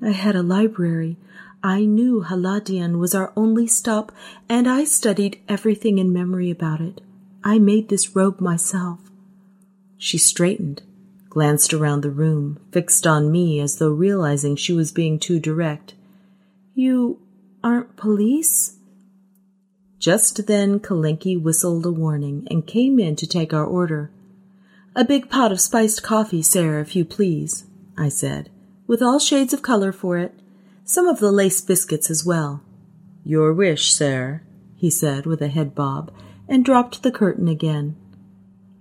I 0.02 0.12
had 0.12 0.34
a 0.34 0.42
library. 0.42 1.18
I 1.62 1.84
knew 1.84 2.24
Haladian 2.24 3.00
was 3.00 3.14
our 3.14 3.34
only 3.36 3.68
stop, 3.68 4.14
and 4.48 4.66
I 4.66 4.86
studied 4.86 5.42
everything 5.50 5.98
in 5.98 6.14
memory 6.14 6.50
about 6.50 6.80
it. 6.80 7.02
I 7.44 7.60
made 7.60 7.90
this 7.90 8.16
robe 8.16 8.40
myself. 8.40 9.12
She 9.98 10.18
straightened 10.18 10.84
glanced 11.30 11.74
around 11.74 12.02
the 12.02 12.10
room, 12.10 12.60
fixed 12.72 13.06
on 13.06 13.30
me 13.30 13.60
as 13.60 13.78
though 13.78 13.92
realizing 13.92 14.56
she 14.56 14.72
was 14.72 14.94
being 14.94 15.20
too 15.20 15.38
direct. 15.38 15.94
You 16.76 17.20
aren't 17.62 17.98
police? 17.98 18.78
Just 20.00 20.48
then 20.48 20.80
Kalenki 20.80 21.38
whistled 21.38 21.86
a 21.86 21.92
warning 21.92 22.48
and 22.50 22.66
came 22.66 23.00
in 23.00 23.18
to 23.18 23.28
take 23.28 23.54
our 23.54 23.66
order. 23.66 24.12
A 24.96 25.06
big 25.06 25.30
pot 25.30 25.52
of 25.52 25.62
spiced 25.62 26.02
coffee, 26.04 26.42
Sarah, 26.42 26.82
if 26.82 26.96
you 26.96 27.06
please, 27.06 27.66
I 27.98 28.10
said, 28.10 28.50
with 28.88 29.02
all 29.02 29.20
shades 29.20 29.54
of 29.54 29.62
color 29.62 29.92
for 29.92 30.18
it. 30.18 30.34
Some 30.84 31.08
of 31.08 31.20
the 31.20 31.32
lace 31.32 31.62
biscuits 31.62 32.10
as 32.10 32.26
well. 32.26 32.64
Your 33.24 33.54
wish, 33.54 33.92
sir, 33.92 34.42
he 34.76 34.90
said 34.90 35.26
with 35.26 35.42
a 35.42 35.48
head 35.48 35.76
bob, 35.76 36.12
and 36.48 36.66
dropped 36.66 37.04
the 37.04 37.12
curtain 37.12 37.48
again. 37.48 37.96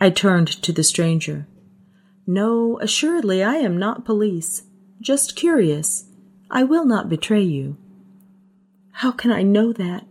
I 0.00 0.10
turned 0.10 0.48
to 0.62 0.72
the 0.72 0.82
stranger. 0.82 1.46
No, 2.26 2.78
assuredly 2.80 3.42
I 3.42 3.56
am 3.56 3.76
not 3.76 4.04
police. 4.04 4.62
Just 5.00 5.36
curious. 5.36 6.06
I 6.50 6.62
will 6.62 6.86
not 6.86 7.08
betray 7.08 7.42
you. 7.42 7.76
How 8.92 9.12
can 9.12 9.30
I 9.30 9.42
know 9.42 9.72
that? 9.74 10.06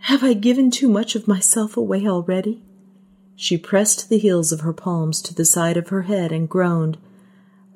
Have 0.00 0.24
I 0.24 0.32
given 0.32 0.70
too 0.70 0.88
much 0.88 1.14
of 1.14 1.28
myself 1.28 1.76
away 1.76 2.06
already? 2.06 2.62
She 3.36 3.58
pressed 3.58 4.08
the 4.08 4.18
heels 4.18 4.50
of 4.50 4.60
her 4.62 4.72
palms 4.72 5.20
to 5.22 5.34
the 5.34 5.44
side 5.44 5.76
of 5.76 5.90
her 5.90 6.02
head 6.02 6.32
and 6.32 6.48
groaned. 6.48 6.98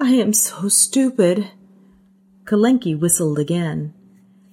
I 0.01 0.13
am 0.13 0.33
so 0.33 0.69
stupid. 0.69 1.51
Kalenki 2.45 2.99
whistled 2.99 3.39
again. 3.39 3.95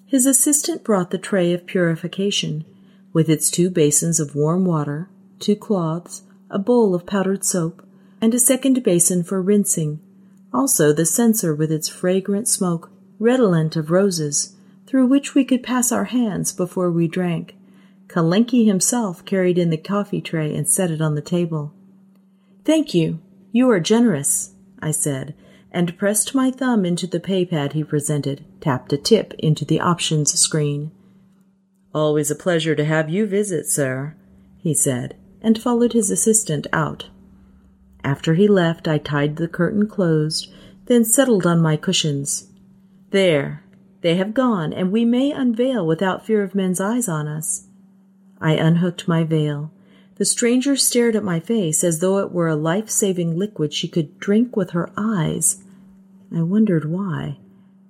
His 0.06 0.26
assistant 0.26 0.84
brought 0.84 1.12
the 1.12 1.18
tray 1.18 1.54
of 1.54 1.66
purification, 1.66 2.66
with 3.14 3.30
its 3.30 3.50
two 3.50 3.70
basins 3.70 4.20
of 4.20 4.36
warm 4.36 4.66
water, 4.66 5.10
two 5.40 5.56
cloths, 5.56 6.24
a 6.50 6.60
bowl 6.60 6.94
of 6.94 7.06
powdered 7.06 7.44
soap, 7.44 7.86
and 8.22 8.34
a 8.34 8.40
second 8.40 8.84
basin 8.84 9.24
for 9.24 9.42
rinsing, 9.42 10.00
also 10.54 10.94
the 10.94 11.06
censer 11.06 11.54
with 11.54 11.72
its 11.72 11.90
fragrant 11.90 12.48
smoke, 12.48 12.90
redolent 13.20 13.76
of 13.76 13.92
roses, 13.92 14.56
through 14.86 15.06
which 15.06 15.36
we 15.36 15.44
could 15.44 15.62
pass 15.62 15.92
our 15.92 16.06
hands 16.06 16.54
before 16.54 16.90
we 16.90 17.08
drank. 17.08 17.57
Kalenki 18.08 18.66
himself 18.66 19.26
carried 19.26 19.58
in 19.58 19.70
the 19.70 19.78
coffee 19.78 20.22
tray 20.22 20.56
and 20.56 20.68
set 20.68 20.92
it 20.92 21.02
on 21.02 21.16
the 21.16 21.22
table. 21.22 21.74
Thank 22.64 22.94
you. 22.94 23.20
You 23.52 23.70
are 23.70 23.80
generous, 23.80 24.54
I 24.82 24.92
said, 24.92 25.36
and 25.72 25.98
pressed 25.98 26.36
my 26.36 26.52
thumb 26.52 26.86
into 26.86 27.08
the 27.08 27.20
pay 27.20 27.46
pad 27.46 27.74
he 27.74 27.84
presented, 27.84 28.46
tapped 28.62 28.94
a 28.94 28.98
tip 28.98 29.34
into 29.40 29.66
the 29.66 29.80
options 29.80 30.38
screen. 30.40 30.92
Always 31.94 32.32
a 32.32 32.36
pleasure 32.36 32.76
to 32.76 32.86
have 32.86 33.10
you 33.10 33.26
visit, 33.26 33.68
sir, 33.68 34.16
he 34.58 34.74
said, 34.74 35.16
and 35.42 35.62
followed 35.62 35.94
his 35.94 36.12
assistant 36.12 36.68
out. 36.72 37.10
After 38.04 38.36
he 38.36 38.48
left, 38.48 38.88
I 38.88 38.98
tied 38.98 39.36
the 39.36 39.48
curtain 39.48 39.88
closed, 39.88 40.52
then 40.86 41.04
settled 41.04 41.46
on 41.46 41.62
my 41.62 41.76
cushions. 41.76 42.48
There, 43.12 43.64
they 44.02 44.16
have 44.16 44.34
gone, 44.34 44.72
and 44.72 44.92
we 44.92 45.06
may 45.06 45.32
unveil 45.32 45.86
without 45.86 46.26
fear 46.26 46.44
of 46.44 46.56
men's 46.56 46.80
eyes 46.80 47.10
on 47.10 47.28
us. 47.28 47.67
I 48.40 48.54
unhooked 48.54 49.08
my 49.08 49.24
veil. 49.24 49.72
The 50.16 50.26
stranger 50.26 50.76
stared 50.76 51.16
at 51.16 51.24
my 51.24 51.40
face 51.40 51.84
as 51.84 52.00
though 52.00 52.18
it 52.20 52.32
were 52.32 52.48
a 52.48 52.56
life 52.56 52.90
saving 52.90 53.38
liquid 53.38 53.74
she 53.74 53.88
could 53.88 54.20
drink 54.20 54.56
with 54.56 54.72
her 54.72 54.90
eyes. 54.98 55.64
I 56.36 56.42
wondered 56.42 56.90
why. 56.90 57.38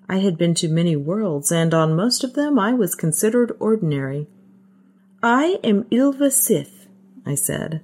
I 0.10 0.18
had 0.18 0.38
been 0.38 0.54
to 0.56 0.68
many 0.68 0.96
worlds, 0.96 1.52
and 1.52 1.74
on 1.74 1.96
most 1.96 2.24
of 2.24 2.34
them 2.34 2.60
I 2.60 2.74
was 2.74 2.96
considered 2.96 3.56
ordinary. 3.60 4.28
I 5.24 5.60
am 5.64 5.86
Ilva 5.86 6.32
Sith, 6.32 6.88
I 7.26 7.36
said. 7.36 7.82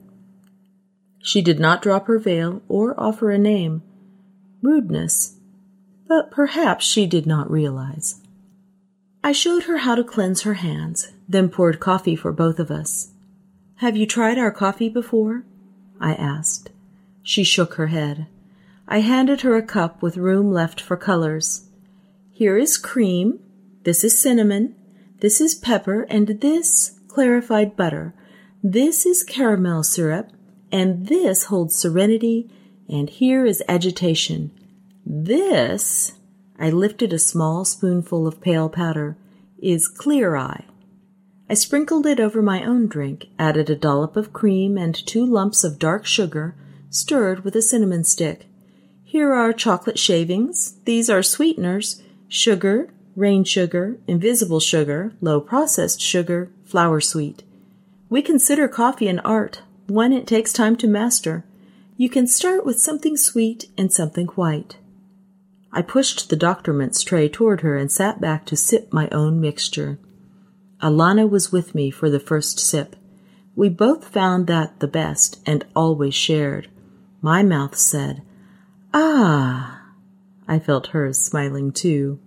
She 1.20 1.41
did 1.41 1.60
not 1.60 1.82
drop 1.82 2.08
her 2.08 2.20
veil 2.20 2.62
or 2.67 3.00
offer 3.00 3.32
a 3.32 3.38
name. 3.38 3.82
Rudeness. 4.62 5.38
But 6.05 6.32
perhaps 6.32 6.86
she 6.86 7.08
did 7.08 7.25
not 7.25 7.50
realize. 7.50 8.22
I 9.24 9.32
showed 9.32 9.63
her 9.63 9.77
how 9.77 9.96
to 9.96 10.03
cleanse 10.03 10.41
her 10.41 10.55
hands, 10.55 11.12
then 11.27 11.50
poured 11.50 11.80
coffee 11.80 12.15
for 12.15 12.32
both 12.32 12.60
of 12.60 12.72
us. 12.72 13.12
Have 13.77 13.98
you 13.98 14.06
tried 14.06 14.38
our 14.38 14.51
coffee 14.51 14.89
before? 14.89 15.44
I 16.00 16.13
asked. 16.13 16.70
She 17.22 17.44
shook 17.44 17.75
her 17.75 17.88
head. 17.88 18.27
I 18.88 19.00
handed 19.00 19.42
her 19.42 19.56
a 19.56 19.63
cup 19.63 20.01
with 20.01 20.18
room 20.18 20.51
left 20.51 20.82
for 20.82 20.98
colors. 20.98 21.68
Here 22.32 22.58
is 22.58 22.77
cream, 22.77 23.39
this 23.84 24.03
is 24.03 24.22
cinnamon, 24.22 24.75
this 25.20 25.39
is 25.39 25.56
pepper, 25.56 26.03
and 26.03 26.27
this 26.42 27.00
clarified 27.08 27.75
butter. 27.77 28.13
This 28.62 29.06
is 29.06 29.24
caramel 29.24 29.84
syrup, 29.84 30.32
and 30.72 31.08
this 31.08 31.46
holds 31.46 31.75
serenity, 31.75 32.50
and 32.89 33.10
here 33.10 33.46
is 33.46 33.63
agitation. 33.70 34.51
This, 35.06 36.13
I 36.60 36.70
lifted 36.70 37.13
a 37.13 37.20
small 37.20 37.65
spoonful 37.65 38.27
of 38.27 38.42
pale 38.42 38.70
powder, 38.70 39.18
is 39.62 39.88
clear 39.88 40.36
eye. 40.36 40.65
I 41.50 41.56
sprinkled 41.56 42.06
it 42.06 42.20
over 42.20 42.42
my 42.42 42.64
own 42.64 42.88
drink, 42.88 43.28
added 43.38 43.70
a 43.70 43.76
dollop 43.76 44.16
of 44.16 44.34
cream 44.34 44.78
and 44.78 44.96
two 44.96 45.26
lumps 45.26 45.64
of 45.64 45.78
dark 45.78 46.06
sugar, 46.06 46.56
stirred 46.90 47.44
with 47.44 47.56
a 47.56 47.62
cinnamon 47.62 48.04
stick. 48.04 48.48
Here 49.04 49.34
are 49.34 49.54
chocolate 49.54 50.00
shavings. 50.00 50.80
These 50.86 51.10
are 51.10 51.22
sweeteners, 51.22 52.02
sugar, 52.28 52.90
rain 53.16 53.44
sugar, 53.44 53.98
invisible 54.08 54.60
sugar, 54.60 55.14
low 55.22 55.40
processed 55.40 56.02
sugar, 56.02 56.50
flour 56.66 57.00
sweet. 57.02 57.44
We 58.10 58.22
consider 58.22 58.68
coffee 58.68 59.08
an 59.08 59.20
art, 59.20 59.62
one 59.88 60.14
it 60.14 60.26
takes 60.26 60.54
time 60.54 60.76
to 60.78 60.88
master. 60.88 61.46
You 61.98 62.10
can 62.10 62.26
start 62.26 62.66
with 62.66 62.80
something 62.80 63.18
sweet 63.18 63.70
and 63.78 63.92
something 63.92 64.28
white. 64.28 64.78
I 65.72 65.82
pushed 65.82 66.30
the 66.30 66.36
doctorment's 66.36 67.04
tray 67.04 67.30
toward 67.30 67.62
her 67.62 67.78
and 67.78 67.92
sat 67.92 68.22
back 68.22 68.46
to 68.48 68.56
sip 68.56 68.94
my 68.94 69.10
own 69.10 69.42
mixture. 69.42 70.00
Alana 70.84 71.30
was 71.30 71.50
with 71.50 71.74
me 71.74 71.90
for 71.90 72.10
the 72.10 72.20
first 72.20 72.60
sip. 72.60 72.98
We 73.56 73.70
both 73.70 74.10
found 74.10 74.48
that 74.48 74.82
the 74.82 74.88
best 74.88 75.40
and 75.46 75.66
always 75.74 76.13
shared. 76.13 76.68
My 77.22 77.42
mouth 77.42 77.78
said, 77.78 78.22
Ah! 78.94 79.94
I 80.46 80.60
felt 80.60 80.88
hers 80.88 81.18
smiling 81.20 81.72
too. 81.72 82.20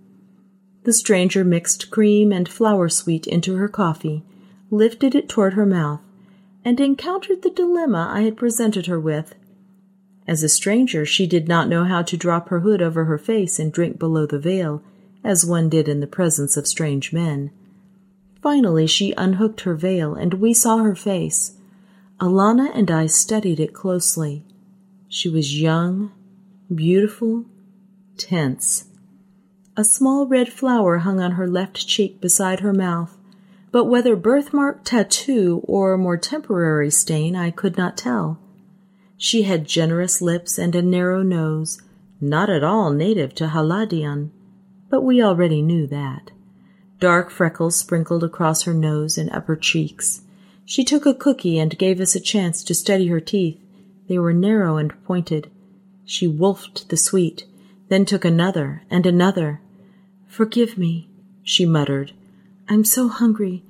The 0.84 0.94
stranger 0.94 1.44
mixed 1.44 1.90
cream 1.90 2.32
and 2.32 2.48
flower 2.48 2.88
sweet 2.88 3.26
into 3.26 3.56
her 3.56 3.68
coffee, 3.68 4.24
lifted 4.70 5.14
it 5.14 5.28
toward 5.28 5.52
her 5.52 5.66
mouth, 5.66 6.00
and 6.64 6.80
encountered 6.80 7.42
the 7.42 7.50
dilemma 7.50 8.08
I 8.10 8.22
had 8.22 8.38
presented 8.38 8.86
her 8.86 8.98
with. 8.98 9.34
As 10.26 10.42
a 10.42 10.48
stranger, 10.48 11.04
she 11.04 11.26
did 11.26 11.46
not 11.46 11.68
know 11.68 11.84
how 11.84 12.00
to 12.00 12.16
drop 12.16 12.48
her 12.48 12.60
hood 12.60 12.80
over 12.80 13.04
her 13.04 13.18
face 13.18 13.58
and 13.58 13.70
drink 13.70 13.98
below 13.98 14.24
the 14.24 14.38
veil, 14.38 14.82
as 15.22 15.44
one 15.44 15.68
did 15.68 15.90
in 15.90 16.00
the 16.00 16.06
presence 16.06 16.56
of 16.56 16.66
strange 16.66 17.12
men. 17.12 17.50
Finally, 18.46 18.86
she 18.86 19.12
unhooked 19.16 19.62
her 19.62 19.74
veil, 19.74 20.14
and 20.14 20.34
we 20.34 20.54
saw 20.54 20.76
her 20.76 20.94
face. 20.94 21.56
Alana 22.20 22.70
and 22.76 22.92
I 22.92 23.06
studied 23.06 23.58
it 23.58 23.74
closely. 23.74 24.44
She 25.08 25.28
was 25.28 25.60
young, 25.60 26.12
beautiful, 26.72 27.46
tense. 28.16 28.84
A 29.76 29.82
small 29.82 30.28
red 30.28 30.48
flower 30.48 30.98
hung 30.98 31.18
on 31.18 31.32
her 31.32 31.48
left 31.48 31.88
cheek 31.88 32.20
beside 32.20 32.60
her 32.60 32.72
mouth, 32.72 33.18
but 33.72 33.86
whether 33.86 34.14
birthmark, 34.14 34.84
tattoo, 34.84 35.62
or 35.64 35.98
more 35.98 36.16
temporary 36.16 36.92
stain, 36.92 37.34
I 37.34 37.50
could 37.50 37.76
not 37.76 37.96
tell. 37.96 38.38
She 39.16 39.42
had 39.42 39.66
generous 39.66 40.22
lips 40.22 40.56
and 40.56 40.76
a 40.76 40.82
narrow 40.82 41.24
nose, 41.24 41.82
not 42.20 42.48
at 42.48 42.62
all 42.62 42.92
native 42.92 43.34
to 43.34 43.48
Haladion, 43.48 44.30
but 44.88 45.02
we 45.02 45.20
already 45.20 45.62
knew 45.62 45.88
that. 45.88 46.30
Dark 46.98 47.30
freckles 47.30 47.76
sprinkled 47.76 48.24
across 48.24 48.62
her 48.62 48.72
nose 48.72 49.18
and 49.18 49.30
upper 49.30 49.56
cheeks. 49.56 50.22
She 50.64 50.82
took 50.82 51.06
a 51.06 51.14
cookie 51.14 51.58
and 51.58 51.78
gave 51.78 52.00
us 52.00 52.14
a 52.14 52.20
chance 52.20 52.64
to 52.64 52.74
study 52.74 53.08
her 53.08 53.20
teeth. 53.20 53.60
They 54.08 54.18
were 54.18 54.32
narrow 54.32 54.78
and 54.78 55.04
pointed. 55.04 55.50
She 56.04 56.26
wolfed 56.26 56.88
the 56.88 56.96
sweet, 56.96 57.44
then 57.88 58.04
took 58.04 58.24
another 58.24 58.82
and 58.90 59.04
another. 59.04 59.60
Forgive 60.26 60.78
me, 60.78 61.08
she 61.42 61.66
muttered. 61.66 62.12
I'm 62.68 62.84
so 62.84 63.08
hungry. 63.08 63.62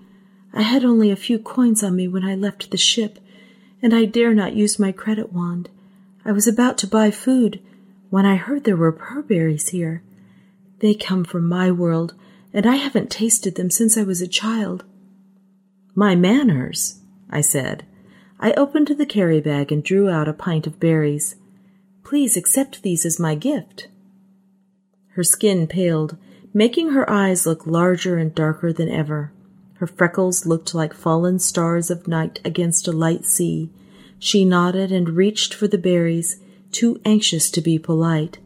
I 0.54 0.62
had 0.62 0.84
only 0.84 1.10
a 1.10 1.16
few 1.16 1.38
coins 1.38 1.82
on 1.82 1.96
me 1.96 2.08
when 2.08 2.24
I 2.24 2.34
left 2.34 2.70
the 2.70 2.78
ship, 2.78 3.18
and 3.82 3.94
I 3.94 4.04
dare 4.04 4.34
not 4.34 4.54
use 4.54 4.78
my 4.78 4.92
credit 4.92 5.32
wand. 5.32 5.68
I 6.24 6.32
was 6.32 6.46
about 6.46 6.78
to 6.78 6.86
buy 6.86 7.10
food 7.10 7.60
when 8.08 8.24
I 8.24 8.36
heard 8.36 8.64
there 8.64 8.76
were 8.76 8.92
purberries 8.92 9.68
here. 9.68 10.02
They 10.78 10.94
come 10.94 11.24
from 11.24 11.48
my 11.48 11.70
world, 11.70 12.14
and 12.56 12.64
I 12.64 12.76
haven't 12.76 13.10
tasted 13.10 13.56
them 13.56 13.68
since 13.68 13.98
I 13.98 14.02
was 14.02 14.22
a 14.22 14.26
child. 14.26 14.82
My 15.94 16.16
manners, 16.16 17.02
I 17.28 17.42
said. 17.42 17.84
I 18.40 18.52
opened 18.52 18.88
the 18.88 19.04
carry 19.04 19.42
bag 19.42 19.70
and 19.70 19.84
drew 19.84 20.08
out 20.08 20.26
a 20.26 20.32
pint 20.32 20.66
of 20.66 20.80
berries. 20.80 21.36
Please 22.02 22.34
accept 22.34 22.82
these 22.82 23.04
as 23.04 23.20
my 23.20 23.34
gift. 23.34 23.88
Her 25.08 25.22
skin 25.22 25.66
paled, 25.66 26.16
making 26.54 26.92
her 26.92 27.08
eyes 27.10 27.44
look 27.44 27.66
larger 27.66 28.16
and 28.16 28.34
darker 28.34 28.72
than 28.72 28.88
ever. 28.88 29.32
Her 29.74 29.86
freckles 29.86 30.46
looked 30.46 30.74
like 30.74 30.94
fallen 30.94 31.38
stars 31.38 31.90
of 31.90 32.08
night 32.08 32.40
against 32.42 32.88
a 32.88 32.92
light 32.92 33.26
sea. 33.26 33.70
She 34.18 34.46
nodded 34.46 34.90
and 34.90 35.10
reached 35.10 35.52
for 35.52 35.68
the 35.68 35.76
berries, 35.76 36.40
too 36.72 37.02
anxious 37.04 37.50
to 37.50 37.60
be 37.60 37.78
polite. 37.78 38.38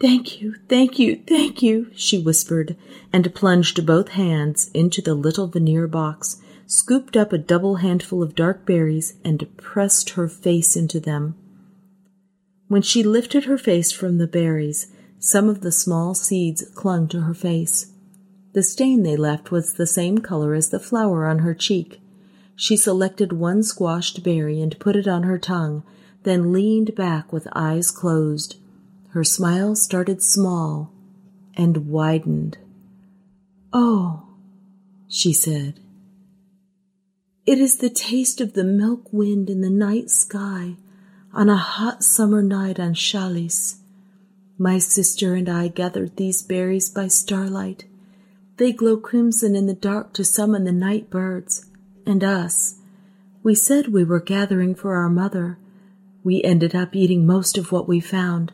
Thank 0.00 0.40
you, 0.40 0.54
thank 0.66 0.98
you, 0.98 1.22
thank 1.26 1.60
you, 1.60 1.90
she 1.94 2.18
whispered, 2.18 2.74
and 3.12 3.34
plunged 3.34 3.84
both 3.84 4.08
hands 4.08 4.70
into 4.72 5.02
the 5.02 5.14
little 5.14 5.46
veneer 5.46 5.86
box, 5.86 6.40
scooped 6.66 7.18
up 7.18 7.34
a 7.34 7.38
double 7.38 7.76
handful 7.76 8.22
of 8.22 8.34
dark 8.34 8.64
berries, 8.64 9.16
and 9.22 9.54
pressed 9.58 10.10
her 10.10 10.26
face 10.26 10.74
into 10.74 11.00
them. 11.00 11.34
When 12.68 12.80
she 12.80 13.02
lifted 13.02 13.44
her 13.44 13.58
face 13.58 13.92
from 13.92 14.16
the 14.16 14.26
berries, 14.26 14.90
some 15.18 15.50
of 15.50 15.60
the 15.60 15.72
small 15.72 16.14
seeds 16.14 16.64
clung 16.74 17.06
to 17.08 17.22
her 17.22 17.34
face. 17.34 17.92
The 18.54 18.62
stain 18.62 19.02
they 19.02 19.16
left 19.16 19.50
was 19.50 19.74
the 19.74 19.86
same 19.86 20.18
color 20.18 20.54
as 20.54 20.70
the 20.70 20.80
flower 20.80 21.26
on 21.26 21.40
her 21.40 21.54
cheek. 21.54 22.00
She 22.56 22.76
selected 22.76 23.34
one 23.34 23.62
squashed 23.62 24.22
berry 24.22 24.62
and 24.62 24.78
put 24.78 24.96
it 24.96 25.06
on 25.06 25.24
her 25.24 25.38
tongue, 25.38 25.82
then 26.22 26.54
leaned 26.54 26.94
back 26.94 27.34
with 27.34 27.46
eyes 27.54 27.90
closed. 27.90 28.56
Her 29.10 29.24
smile 29.24 29.74
started 29.74 30.22
small 30.22 30.92
and 31.56 31.88
widened. 31.88 32.58
Oh, 33.72 34.22
she 35.08 35.32
said. 35.32 35.80
It 37.44 37.58
is 37.58 37.78
the 37.78 37.90
taste 37.90 38.40
of 38.40 38.52
the 38.52 38.62
milk 38.62 39.12
wind 39.12 39.50
in 39.50 39.60
the 39.60 39.70
night 39.70 40.10
sky 40.10 40.76
on 41.32 41.48
a 41.48 41.56
hot 41.56 42.04
summer 42.04 42.42
night 42.42 42.78
on 42.78 42.94
Chalice. 42.94 43.80
My 44.56 44.78
sister 44.78 45.34
and 45.34 45.48
I 45.48 45.68
gathered 45.68 46.16
these 46.16 46.42
berries 46.42 46.88
by 46.88 47.08
starlight. 47.08 47.86
They 48.58 48.72
glow 48.72 48.96
crimson 48.96 49.56
in 49.56 49.66
the 49.66 49.74
dark 49.74 50.12
to 50.14 50.24
summon 50.24 50.64
the 50.64 50.72
night 50.72 51.10
birds 51.10 51.66
and 52.06 52.22
us. 52.22 52.76
We 53.42 53.54
said 53.54 53.88
we 53.88 54.04
were 54.04 54.20
gathering 54.20 54.74
for 54.74 54.94
our 54.94 55.08
mother. 55.08 55.58
We 56.22 56.44
ended 56.44 56.74
up 56.74 56.94
eating 56.94 57.26
most 57.26 57.56
of 57.58 57.72
what 57.72 57.88
we 57.88 57.98
found. 57.98 58.52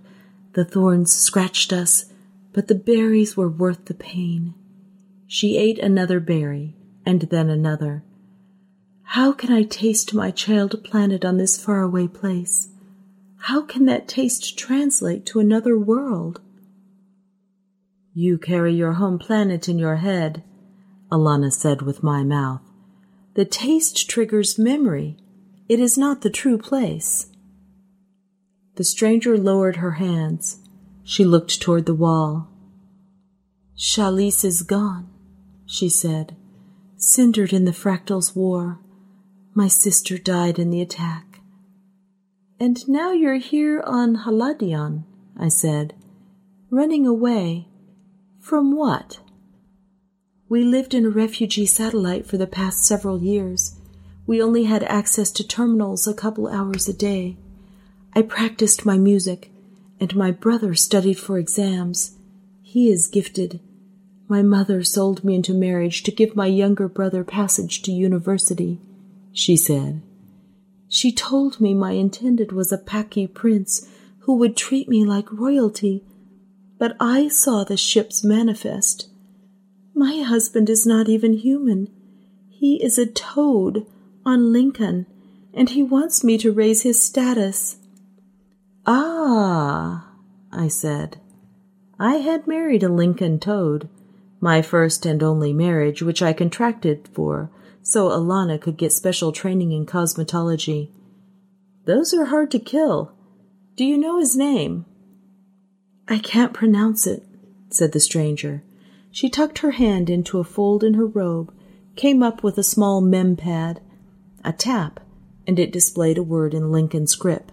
The 0.56 0.64
thorns 0.64 1.14
scratched 1.14 1.70
us, 1.70 2.06
but 2.54 2.66
the 2.66 2.74
berries 2.74 3.36
were 3.36 3.46
worth 3.46 3.84
the 3.84 3.92
pain. 3.92 4.54
She 5.26 5.58
ate 5.58 5.78
another 5.78 6.18
berry 6.18 6.74
and 7.04 7.20
then 7.20 7.50
another. 7.50 8.02
How 9.02 9.32
can 9.32 9.52
I 9.52 9.64
taste 9.64 10.14
my 10.14 10.30
child 10.30 10.82
planet 10.82 11.26
on 11.26 11.36
this 11.36 11.62
faraway 11.62 12.08
place? 12.08 12.68
How 13.36 13.60
can 13.66 13.84
that 13.84 14.08
taste 14.08 14.58
translate 14.58 15.26
to 15.26 15.40
another 15.40 15.78
world? 15.78 16.40
You 18.14 18.38
carry 18.38 18.72
your 18.72 18.94
home 18.94 19.18
planet 19.18 19.68
in 19.68 19.78
your 19.78 19.96
head, 19.96 20.42
Alana 21.12 21.52
said 21.52 21.82
with 21.82 22.02
my 22.02 22.24
mouth. 22.24 22.62
The 23.34 23.44
taste 23.44 24.08
triggers 24.08 24.58
memory. 24.58 25.18
It 25.68 25.80
is 25.80 25.98
not 25.98 26.22
the 26.22 26.30
true 26.30 26.56
place. 26.56 27.30
The 28.76 28.84
stranger 28.84 29.36
lowered 29.36 29.76
her 29.76 29.92
hands. 29.92 30.58
She 31.02 31.24
looked 31.24 31.60
toward 31.60 31.86
the 31.86 31.94
wall. 31.94 32.48
Chalice 33.74 34.44
is 34.44 34.62
gone, 34.62 35.08
she 35.66 35.88
said, 35.88 36.36
cindered 36.96 37.52
in 37.52 37.64
the 37.64 37.72
fractal's 37.72 38.34
war. 38.36 38.78
My 39.54 39.68
sister 39.68 40.18
died 40.18 40.58
in 40.58 40.70
the 40.70 40.80
attack. 40.80 41.40
And 42.60 42.86
now 42.88 43.12
you're 43.12 43.36
here 43.36 43.82
on 43.86 44.24
Haladion, 44.24 45.04
I 45.38 45.48
said, 45.48 45.94
running 46.70 47.06
away. 47.06 47.68
From 48.40 48.76
what? 48.76 49.20
We 50.48 50.64
lived 50.64 50.94
in 50.94 51.04
a 51.04 51.10
refugee 51.10 51.66
satellite 51.66 52.26
for 52.26 52.36
the 52.36 52.46
past 52.46 52.84
several 52.84 53.22
years. 53.22 53.78
We 54.26 54.42
only 54.42 54.64
had 54.64 54.82
access 54.84 55.30
to 55.32 55.46
terminals 55.46 56.06
a 56.06 56.14
couple 56.14 56.48
hours 56.48 56.88
a 56.88 56.92
day. 56.92 57.36
I 58.16 58.22
practiced 58.22 58.84
my 58.84 58.98
music, 58.98 59.52
and 60.00 60.16
my 60.16 60.32
brother 60.32 60.74
studied 60.74 61.18
for 61.20 61.38
exams. 61.38 62.16
He 62.62 62.90
is 62.90 63.06
gifted. 63.06 63.60
My 64.26 64.42
mother 64.42 64.82
sold 64.82 65.22
me 65.22 65.36
into 65.36 65.54
marriage 65.54 66.02
to 66.02 66.10
give 66.10 66.34
my 66.34 66.46
younger 66.46 66.88
brother 66.88 67.22
passage 67.22 67.82
to 67.82 67.92
university 67.92 68.80
she 69.36 69.56
said. 69.56 70.02
She 70.88 71.12
told 71.12 71.60
me 71.60 71.74
my 71.74 71.92
intended 71.92 72.52
was 72.52 72.72
a 72.72 72.78
Paki 72.78 73.32
prince 73.32 73.86
who 74.20 74.36
would 74.36 74.56
treat 74.56 74.88
me 74.88 75.04
like 75.04 75.30
royalty, 75.30 76.02
but 76.78 76.96
I 76.98 77.28
saw 77.28 77.62
the 77.62 77.76
ship's 77.76 78.24
manifest. 78.24 79.08
My 79.94 80.22
husband 80.22 80.70
is 80.70 80.86
not 80.86 81.08
even 81.08 81.34
human. 81.34 81.88
He 82.48 82.82
is 82.82 82.98
a 82.98 83.06
toad 83.06 83.86
on 84.24 84.52
Lincoln, 84.52 85.06
and 85.52 85.70
he 85.70 85.82
wants 85.82 86.24
me 86.24 86.38
to 86.38 86.52
raise 86.52 86.82
his 86.82 87.02
status. 87.02 87.76
Ah, 88.86 90.12
I 90.52 90.68
said. 90.68 91.20
I 91.98 92.16
had 92.16 92.46
married 92.46 92.82
a 92.82 92.88
Lincoln 92.88 93.38
toad, 93.40 93.88
my 94.40 94.62
first 94.62 95.04
and 95.04 95.22
only 95.22 95.52
marriage, 95.52 96.02
which 96.02 96.22
I 96.22 96.32
contracted 96.32 97.08
for 97.12 97.50
so 97.86 98.08
Alana 98.08 98.60
could 98.60 98.76
get 98.76 98.92
special 98.92 99.30
training 99.30 99.70
in 99.70 99.86
cosmetology. 99.86 100.90
Those 101.84 102.12
are 102.12 102.24
hard 102.24 102.50
to 102.50 102.58
kill. 102.58 103.12
Do 103.76 103.84
you 103.84 103.96
know 103.96 104.18
his 104.18 104.36
name? 104.36 104.86
I 106.08 106.18
can't 106.18 106.52
pronounce 106.52 107.06
it, 107.06 107.22
said 107.70 107.92
the 107.92 108.00
stranger. 108.00 108.64
She 109.12 109.30
tucked 109.30 109.58
her 109.58 109.70
hand 109.70 110.10
into 110.10 110.40
a 110.40 110.44
fold 110.44 110.82
in 110.82 110.94
her 110.94 111.06
robe, 111.06 111.54
came 111.94 112.24
up 112.24 112.42
with 112.42 112.58
a 112.58 112.64
small 112.64 113.00
mem 113.00 113.36
pad, 113.36 113.80
a 114.44 114.52
tap, 114.52 114.98
and 115.46 115.56
it 115.56 115.70
displayed 115.70 116.18
a 116.18 116.24
word 116.24 116.54
in 116.54 116.72
Lincoln 116.72 117.06
script. 117.06 117.52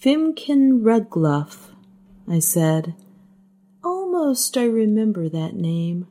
Fimkin 0.00 0.84
Rugluff, 0.84 1.72
I 2.28 2.38
said. 2.38 2.94
Almost 3.82 4.56
I 4.56 4.64
remember 4.64 5.28
that 5.28 5.56
name. 5.56 6.06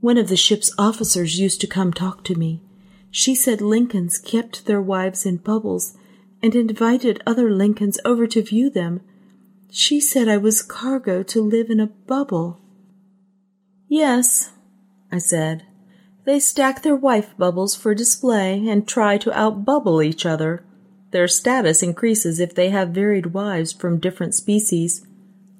One 0.00 0.16
of 0.16 0.28
the 0.28 0.36
ship's 0.36 0.72
officers 0.78 1.38
used 1.38 1.60
to 1.60 1.66
come 1.66 1.92
talk 1.92 2.24
to 2.24 2.34
me. 2.34 2.62
She 3.10 3.34
said 3.34 3.60
Lincolns 3.60 4.18
kept 4.18 4.64
their 4.64 4.80
wives 4.80 5.26
in 5.26 5.36
bubbles 5.36 5.94
and 6.42 6.54
invited 6.54 7.22
other 7.26 7.50
Lincolns 7.50 7.98
over 8.06 8.26
to 8.28 8.40
view 8.40 8.70
them. 8.70 9.02
She 9.70 10.00
said 10.00 10.26
I 10.26 10.38
was 10.38 10.62
cargo 10.62 11.22
to 11.24 11.42
live 11.42 11.68
in 11.68 11.80
a 11.80 11.86
bubble. 11.86 12.62
Yes, 13.88 14.52
I 15.12 15.18
said. 15.18 15.66
They 16.24 16.40
stack 16.40 16.82
their 16.82 16.96
wife 16.96 17.36
bubbles 17.36 17.74
for 17.74 17.94
display 17.94 18.66
and 18.66 18.88
try 18.88 19.18
to 19.18 19.30
outbubble 19.32 20.02
each 20.02 20.24
other. 20.24 20.64
Their 21.10 21.28
status 21.28 21.82
increases 21.82 22.38
if 22.40 22.54
they 22.54 22.70
have 22.70 22.90
varied 22.90 23.26
wives 23.26 23.72
from 23.72 23.98
different 23.98 24.34
species. 24.34 25.06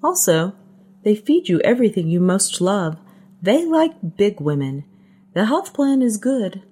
Also, 0.03 0.55
they 1.03 1.15
feed 1.15 1.49
you 1.49 1.61
everything 1.61 2.09
you 2.09 2.21
most 2.21 2.61
love. 2.61 2.99
They 3.43 3.65
like 3.65 4.17
big 4.17 4.41
women. 4.41 4.85
The 5.35 5.47
health 5.47 5.73
plan 5.75 6.03
is 6.03 6.17
good. 6.17 6.63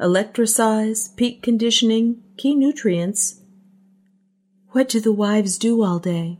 Electrocise, 0.00 1.08
peak 1.08 1.42
conditioning, 1.42 2.22
key 2.36 2.54
nutrients. 2.54 3.40
What 4.70 4.88
do 4.88 5.00
the 5.00 5.12
wives 5.12 5.58
do 5.58 5.82
all 5.82 5.98
day? 5.98 6.38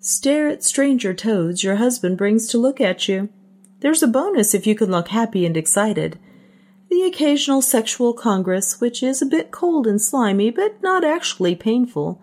Stare 0.00 0.48
at 0.48 0.64
stranger 0.64 1.12
toads 1.12 1.64
your 1.64 1.76
husband 1.76 2.16
brings 2.16 2.46
to 2.48 2.58
look 2.58 2.80
at 2.80 3.08
you. 3.08 3.28
There's 3.80 4.02
a 4.02 4.06
bonus 4.06 4.54
if 4.54 4.66
you 4.66 4.74
can 4.74 4.90
look 4.90 5.08
happy 5.08 5.44
and 5.44 5.56
excited. 5.56 6.18
The 6.90 7.02
occasional 7.02 7.60
sexual 7.60 8.14
congress, 8.14 8.80
which 8.80 9.02
is 9.02 9.20
a 9.20 9.26
bit 9.26 9.50
cold 9.50 9.86
and 9.86 10.00
slimy, 10.00 10.50
but 10.50 10.82
not 10.82 11.04
actually 11.04 11.54
painful. 11.54 12.22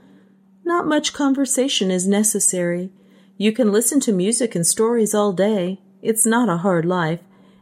Not 0.63 0.87
much 0.87 1.13
conversation 1.13 1.91
is 1.91 2.07
necessary. 2.07 2.89
You 3.37 3.51
can 3.51 3.71
listen 3.71 3.99
to 4.01 4.11
music 4.11 4.55
and 4.55 4.65
stories 4.65 5.13
all 5.13 5.33
day. 5.33 5.81
It's 6.01 6.25
not 6.25 6.49
a 6.49 6.57
hard 6.57 6.85
life, 6.85 7.19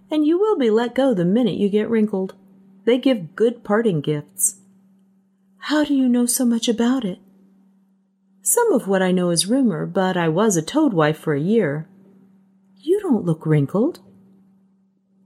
and 0.10 0.26
you 0.26 0.40
will 0.40 0.58
be 0.58 0.70
let 0.70 0.96
go 0.96 1.14
the 1.14 1.26
minute 1.26 1.56
you 1.56 1.68
get 1.68 1.90
wrinkled. 1.90 2.36
They 2.86 2.98
give 2.98 3.36
good 3.36 3.64
parting 3.64 4.00
gifts. 4.02 4.62
How 5.58 5.84
do 5.84 5.94
you 5.94 6.08
know 6.08 6.26
so 6.26 6.46
much 6.46 6.68
about 6.68 7.04
it? 7.04 7.20
Some 8.42 8.74
of 8.74 8.88
what 8.88 9.02
I 9.02 9.12
know 9.12 9.30
is 9.30 9.48
rumor, 9.48 9.86
but 9.86 10.18
I 10.18 10.30
was 10.30 10.58
a 10.58 10.62
toad 10.62 10.94
wife 10.94 11.18
for 11.18 11.34
a 11.34 11.40
year. 11.40 11.88
You 12.78 13.00
don't 13.02 13.26
look 13.26 13.46
wrinkled. 13.46 14.00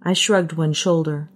I 0.01 0.13
shrugged 0.13 0.53
one 0.53 0.73
shoulder. 0.73 1.29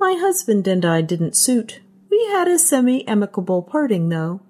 My 0.00 0.14
husband 0.14 0.68
and 0.68 0.84
I 0.84 1.00
didn't 1.00 1.36
suit. 1.36 1.80
We 2.08 2.24
had 2.26 2.46
a 2.46 2.58
semi 2.58 3.06
amicable 3.08 3.62
parting, 3.62 4.08
though. 4.08 4.40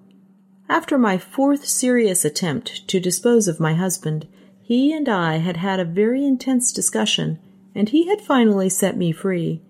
After 0.69 0.97
my 0.97 1.17
fourth 1.17 1.67
serious 1.67 2.23
attempt 2.23 2.87
to 2.87 2.99
dispose 2.99 3.47
of 3.47 3.59
my 3.59 3.73
husband, 3.73 4.27
he 4.61 4.93
and 4.93 5.09
I 5.09 5.37
had 5.37 5.57
had 5.57 5.79
a 5.79 5.85
very 5.85 6.23
intense 6.23 6.71
discussion, 6.71 7.39
and 7.73 7.89
he 7.89 8.07
had 8.07 8.21
finally 8.21 8.69
set 8.69 8.95
me 8.95 9.11
free. 9.11 9.63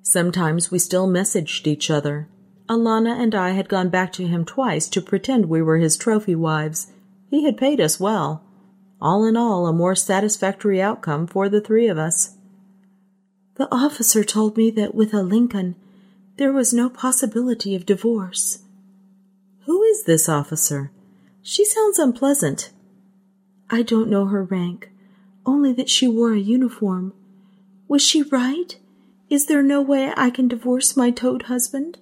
Sometimes 0.00 0.70
we 0.70 0.78
still 0.78 1.06
messaged 1.06 1.66
each 1.66 1.90
other. 1.90 2.28
Alana 2.66 3.14
and 3.20 3.34
I 3.34 3.50
had 3.50 3.68
gone 3.68 3.90
back 3.90 4.10
to 4.14 4.26
him 4.26 4.46
twice 4.46 4.88
to 4.88 5.02
pretend 5.02 5.46
we 5.46 5.60
were 5.60 5.76
his 5.76 5.98
trophy 5.98 6.34
wives. 6.34 6.90
He 7.28 7.44
had 7.44 7.58
paid 7.58 7.78
us 7.78 8.00
well. 8.00 8.42
All 9.02 9.26
in 9.26 9.36
all, 9.36 9.66
a 9.66 9.72
more 9.74 9.94
satisfactory 9.94 10.80
outcome 10.80 11.26
for 11.26 11.50
the 11.50 11.60
three 11.60 11.88
of 11.88 11.98
us. 11.98 12.38
The 13.56 13.72
officer 13.72 14.24
told 14.24 14.56
me 14.56 14.70
that 14.72 14.94
with 14.94 15.14
a 15.14 15.22
Lincoln, 15.22 15.76
there 16.36 16.52
was 16.52 16.72
no 16.72 16.90
possibility 16.90 17.74
of 17.74 17.86
divorce. 17.86 18.60
Who 19.66 19.82
is 19.82 20.04
this 20.04 20.28
officer? 20.28 20.90
She 21.42 21.64
sounds 21.64 21.98
unpleasant. 21.98 22.70
I 23.70 23.82
don't 23.82 24.10
know 24.10 24.26
her 24.26 24.42
rank, 24.42 24.90
only 25.46 25.72
that 25.74 25.88
she 25.88 26.08
wore 26.08 26.32
a 26.32 26.38
uniform. 26.38 27.12
Was 27.86 28.02
she 28.02 28.22
right? 28.22 28.76
Is 29.30 29.46
there 29.46 29.62
no 29.62 29.80
way 29.80 30.12
I 30.16 30.30
can 30.30 30.48
divorce 30.48 30.96
my 30.96 31.10
toad 31.10 31.42
husband? 31.42 31.98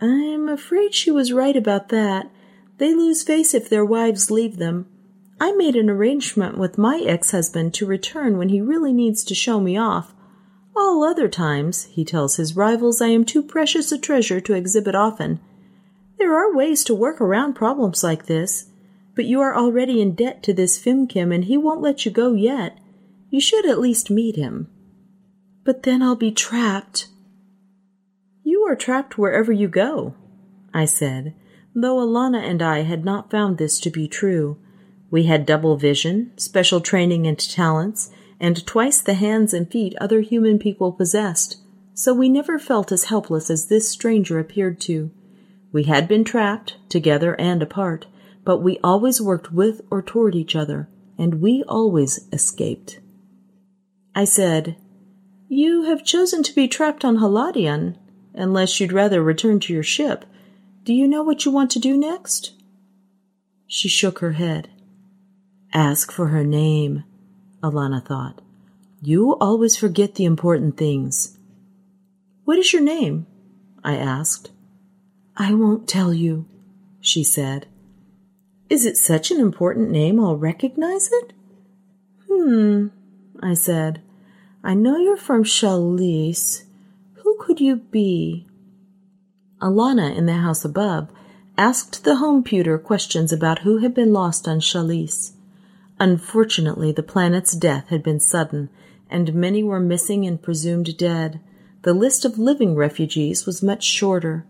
I'm 0.00 0.48
afraid 0.48 0.94
she 0.94 1.10
was 1.10 1.32
right 1.32 1.56
about 1.56 1.88
that. 1.88 2.30
They 2.76 2.94
lose 2.94 3.22
face 3.22 3.54
if 3.54 3.68
their 3.68 3.84
wives 3.84 4.30
leave 4.30 4.58
them. 4.58 4.86
I 5.40 5.52
made 5.52 5.74
an 5.74 5.88
arrangement 5.90 6.58
with 6.58 6.78
my 6.78 7.02
ex 7.06 7.30
husband 7.30 7.74
to 7.74 7.86
return 7.86 8.38
when 8.38 8.48
he 8.48 8.60
really 8.60 8.92
needs 8.92 9.24
to 9.24 9.34
show 9.34 9.60
me 9.60 9.76
off. 9.76 10.14
All 10.78 11.02
other 11.02 11.26
times, 11.28 11.86
he 11.86 12.04
tells 12.04 12.36
his 12.36 12.54
rivals, 12.54 13.02
I 13.02 13.08
am 13.08 13.24
too 13.24 13.42
precious 13.42 13.90
a 13.90 13.98
treasure 13.98 14.40
to 14.40 14.54
exhibit 14.54 14.94
often. 14.94 15.40
There 16.18 16.36
are 16.36 16.54
ways 16.54 16.84
to 16.84 16.94
work 16.94 17.20
around 17.20 17.54
problems 17.54 18.04
like 18.04 18.26
this, 18.26 18.66
but 19.16 19.24
you 19.24 19.40
are 19.40 19.56
already 19.56 20.00
in 20.00 20.14
debt 20.14 20.40
to 20.44 20.54
this 20.54 20.78
Fimkin 20.78 21.34
and 21.34 21.46
he 21.46 21.56
won't 21.56 21.80
let 21.82 22.04
you 22.06 22.12
go 22.12 22.32
yet. 22.32 22.78
You 23.28 23.40
should 23.40 23.66
at 23.66 23.80
least 23.80 24.08
meet 24.08 24.36
him. 24.36 24.68
But 25.64 25.82
then 25.82 26.00
I'll 26.00 26.14
be 26.14 26.30
trapped. 26.30 27.08
You 28.44 28.62
are 28.62 28.76
trapped 28.76 29.18
wherever 29.18 29.50
you 29.50 29.66
go, 29.66 30.14
I 30.72 30.84
said, 30.84 31.34
though 31.74 31.96
Alana 31.96 32.40
and 32.40 32.62
I 32.62 32.82
had 32.82 33.04
not 33.04 33.32
found 33.32 33.58
this 33.58 33.80
to 33.80 33.90
be 33.90 34.06
true. 34.06 34.56
We 35.10 35.24
had 35.24 35.44
double 35.44 35.76
vision, 35.76 36.30
special 36.36 36.80
training 36.80 37.26
and 37.26 37.36
talents, 37.36 38.10
and 38.40 38.66
twice 38.66 39.00
the 39.00 39.14
hands 39.14 39.52
and 39.52 39.70
feet 39.70 39.94
other 40.00 40.20
human 40.20 40.58
people 40.58 40.92
possessed, 40.92 41.56
so 41.94 42.14
we 42.14 42.28
never 42.28 42.58
felt 42.58 42.92
as 42.92 43.04
helpless 43.04 43.50
as 43.50 43.66
this 43.66 43.88
stranger 43.88 44.38
appeared 44.38 44.80
to. 44.80 45.10
We 45.72 45.84
had 45.84 46.08
been 46.08 46.24
trapped, 46.24 46.76
together 46.88 47.34
and 47.40 47.62
apart, 47.62 48.06
but 48.44 48.58
we 48.58 48.78
always 48.82 49.20
worked 49.20 49.52
with 49.52 49.80
or 49.90 50.00
toward 50.00 50.34
each 50.34 50.56
other, 50.56 50.88
and 51.18 51.42
we 51.42 51.62
always 51.66 52.28
escaped. 52.32 53.00
I 54.14 54.24
said, 54.24 54.76
You 55.48 55.82
have 55.82 56.04
chosen 56.04 56.42
to 56.44 56.54
be 56.54 56.68
trapped 56.68 57.04
on 57.04 57.18
Haladian, 57.18 57.96
unless 58.34 58.80
you'd 58.80 58.92
rather 58.92 59.22
return 59.22 59.60
to 59.60 59.72
your 59.72 59.82
ship. 59.82 60.24
Do 60.84 60.94
you 60.94 61.06
know 61.06 61.22
what 61.22 61.44
you 61.44 61.50
want 61.50 61.70
to 61.72 61.78
do 61.78 61.96
next? 61.96 62.52
She 63.66 63.88
shook 63.88 64.20
her 64.20 64.32
head. 64.32 64.70
Ask 65.74 66.10
for 66.10 66.28
her 66.28 66.44
name, 66.44 67.04
Alana 67.62 68.04
thought. 68.04 68.40
You 69.00 69.36
always 69.36 69.76
forget 69.76 70.14
the 70.14 70.24
important 70.24 70.76
things. 70.76 71.36
What 72.44 72.58
is 72.58 72.72
your 72.72 72.82
name? 72.82 73.26
I 73.84 73.96
asked. 73.96 74.50
I 75.36 75.54
won't 75.54 75.88
tell 75.88 76.12
you, 76.12 76.46
she 77.00 77.22
said. 77.22 77.66
Is 78.68 78.84
it 78.84 78.96
such 78.96 79.30
an 79.30 79.40
important 79.40 79.90
name 79.90 80.20
I'll 80.20 80.36
recognize 80.36 81.10
it? 81.12 81.32
Hmm, 82.28 82.88
I 83.40 83.54
said. 83.54 84.02
I 84.62 84.74
know 84.74 84.98
you're 84.98 85.16
from 85.16 85.44
Chalice. 85.44 86.64
Who 87.22 87.36
could 87.40 87.60
you 87.60 87.76
be? 87.76 88.46
Alana 89.60 90.14
in 90.14 90.26
the 90.26 90.34
house 90.34 90.64
above 90.64 91.08
asked 91.56 92.04
the 92.04 92.16
home 92.16 92.44
pewter 92.44 92.78
questions 92.78 93.32
about 93.32 93.60
who 93.60 93.78
had 93.78 93.94
been 93.94 94.12
lost 94.12 94.46
on 94.46 94.60
Chalice. 94.60 95.32
Unfortunately, 96.00 96.92
the 96.92 97.02
planet's 97.02 97.56
death 97.56 97.88
had 97.88 98.02
been 98.02 98.20
sudden, 98.20 98.70
and 99.10 99.34
many 99.34 99.62
were 99.62 99.80
missing 99.80 100.26
and 100.26 100.40
presumed 100.40 100.96
dead. 100.96 101.40
The 101.82 101.94
list 101.94 102.24
of 102.24 102.38
living 102.38 102.74
refugees 102.74 103.46
was 103.46 103.62
much 103.62 103.84
shorter. 103.84 104.46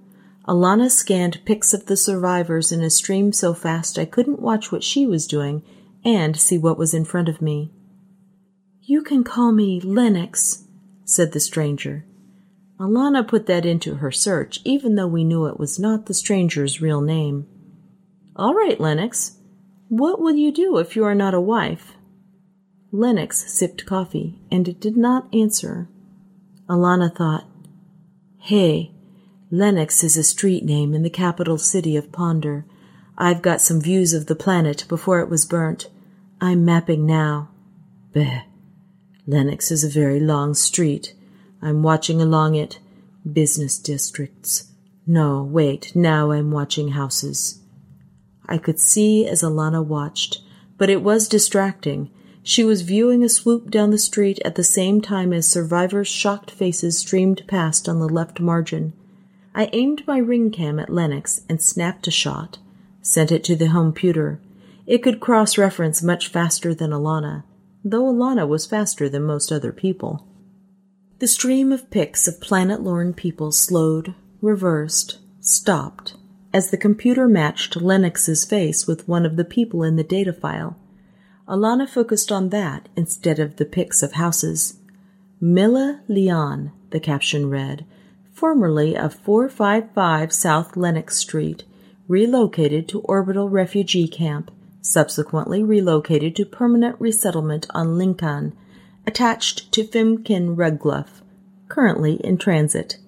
Alana 0.46 0.90
scanned 0.90 1.44
pics 1.44 1.72
of 1.72 1.86
the 1.86 1.96
survivors 1.96 2.72
in 2.72 2.82
a 2.82 2.90
stream 2.90 3.32
so 3.32 3.54
fast 3.54 3.98
I 3.98 4.04
couldn't 4.04 4.40
watch 4.40 4.72
what 4.72 4.82
she 4.82 5.06
was 5.06 5.26
doing 5.26 5.62
and 6.04 6.36
see 6.36 6.58
what 6.58 6.78
was 6.78 6.94
in 6.94 7.04
front 7.04 7.28
of 7.28 7.42
me. 7.42 7.70
You 8.82 9.02
can 9.02 9.24
call 9.24 9.52
me 9.52 9.80
Lennox, 9.80 10.64
said 11.04 11.32
the 11.32 11.40
stranger. 11.40 12.06
Alana 12.78 13.26
put 13.26 13.46
that 13.46 13.66
into 13.66 13.96
her 13.96 14.12
search, 14.12 14.60
even 14.64 14.94
though 14.94 15.06
we 15.06 15.24
knew 15.24 15.46
it 15.46 15.58
was 15.58 15.78
not 15.78 16.06
the 16.06 16.14
stranger's 16.14 16.80
real 16.80 17.00
name. 17.00 17.46
All 18.36 18.54
right, 18.54 18.78
Lennox, 18.78 19.37
what 19.88 20.20
will 20.20 20.34
you 20.34 20.52
do 20.52 20.78
if 20.78 20.96
you 20.96 21.04
are 21.04 21.14
not 21.14 21.34
a 21.34 21.40
wife? 21.40 21.94
Lennox 22.92 23.52
sipped 23.52 23.86
coffee 23.86 24.40
and 24.50 24.80
did 24.80 24.96
not 24.96 25.32
answer. 25.34 25.88
Alana 26.68 27.14
thought, 27.14 27.44
Hey, 28.38 28.92
Lennox 29.50 30.04
is 30.04 30.16
a 30.16 30.22
street 30.22 30.64
name 30.64 30.94
in 30.94 31.02
the 31.02 31.10
capital 31.10 31.58
city 31.58 31.96
of 31.96 32.12
Ponder. 32.12 32.66
I've 33.16 33.42
got 33.42 33.60
some 33.60 33.80
views 33.80 34.12
of 34.12 34.26
the 34.26 34.36
planet 34.36 34.84
before 34.88 35.20
it 35.20 35.28
was 35.28 35.44
burnt. 35.44 35.88
I'm 36.40 36.64
mapping 36.64 37.06
now. 37.06 37.50
Beh. 38.14 38.42
Lennox 39.26 39.70
is 39.70 39.84
a 39.84 39.88
very 39.88 40.20
long 40.20 40.54
street. 40.54 41.14
I'm 41.60 41.82
watching 41.82 42.22
along 42.22 42.54
it. 42.54 42.78
Business 43.30 43.78
districts. 43.78 44.72
No, 45.06 45.42
wait, 45.42 45.94
now 45.94 46.30
I'm 46.30 46.50
watching 46.50 46.88
houses. 46.88 47.60
I 48.48 48.58
could 48.58 48.80
see 48.80 49.26
as 49.26 49.42
Alana 49.42 49.84
watched, 49.84 50.40
but 50.76 50.90
it 50.90 51.02
was 51.02 51.28
distracting. 51.28 52.10
She 52.42 52.64
was 52.64 52.82
viewing 52.82 53.22
a 53.22 53.28
swoop 53.28 53.70
down 53.70 53.90
the 53.90 53.98
street 53.98 54.38
at 54.44 54.54
the 54.54 54.64
same 54.64 55.00
time 55.02 55.32
as 55.32 55.46
survivors' 55.46 56.08
shocked 56.08 56.50
faces 56.50 56.98
streamed 56.98 57.42
past 57.46 57.88
on 57.88 57.98
the 57.98 58.08
left 58.08 58.40
margin. 58.40 58.94
I 59.54 59.68
aimed 59.72 60.06
my 60.06 60.18
ring 60.18 60.50
cam 60.50 60.78
at 60.78 60.88
Lennox 60.88 61.42
and 61.48 61.60
snapped 61.60 62.06
a 62.06 62.10
shot, 62.10 62.58
sent 63.02 63.32
it 63.32 63.44
to 63.44 63.56
the 63.56 63.66
home 63.66 63.92
pewter. 63.92 64.40
It 64.86 65.02
could 65.02 65.20
cross 65.20 65.58
reference 65.58 66.02
much 66.02 66.28
faster 66.28 66.74
than 66.74 66.90
Alana. 66.90 67.42
though 67.84 68.04
Alana 68.04 68.46
was 68.46 68.66
faster 68.66 69.08
than 69.08 69.22
most 69.22 69.52
other 69.52 69.72
people. 69.72 70.26
The 71.18 71.28
stream 71.28 71.72
of 71.72 71.90
pics 71.90 72.28
of 72.28 72.40
planet 72.40 72.82
Lorn 72.82 73.12
people 73.12 73.50
slowed, 73.52 74.14
reversed, 74.40 75.18
stopped, 75.40 76.14
as 76.52 76.70
the 76.70 76.76
computer 76.76 77.28
matched 77.28 77.76
Lennox's 77.76 78.44
face 78.44 78.86
with 78.86 79.06
one 79.06 79.26
of 79.26 79.36
the 79.36 79.44
people 79.44 79.82
in 79.82 79.96
the 79.96 80.04
data 80.04 80.32
file. 80.32 80.76
Alana 81.46 81.88
focused 81.88 82.30
on 82.30 82.50
that 82.50 82.88
instead 82.96 83.38
of 83.38 83.56
the 83.56 83.64
pics 83.64 84.02
of 84.02 84.12
houses. 84.12 84.78
Milla 85.40 86.00
Leon, 86.08 86.72
the 86.90 87.00
caption 87.00 87.48
read, 87.48 87.84
formerly 88.32 88.96
of 88.96 89.14
455 89.14 90.32
South 90.32 90.76
Lennox 90.76 91.16
Street, 91.16 91.64
relocated 92.06 92.88
to 92.88 93.00
Orbital 93.00 93.48
Refugee 93.48 94.08
Camp, 94.08 94.50
subsequently 94.80 95.62
relocated 95.62 96.34
to 96.36 96.46
permanent 96.46 96.96
resettlement 96.98 97.66
on 97.70 97.98
Lincoln, 97.98 98.54
attached 99.06 99.70
to 99.72 99.84
Fimkin 99.84 100.56
Rugluff, 100.56 101.22
currently 101.68 102.14
in 102.24 102.38
transit. 102.38 102.98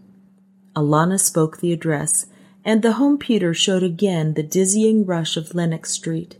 Alana 0.76 1.18
spoke 1.18 1.59
the 1.59 1.72
address, 1.72 2.26
and 2.64 2.83
the 2.83 2.94
home 2.94 3.18
pewter 3.18 3.55
showed 3.55 3.83
again 3.83 4.35
the 4.35 4.42
dizzying 4.42 5.07
rush 5.07 5.37
of 5.37 5.55
Lennox 5.55 5.90
Street. 5.90 6.37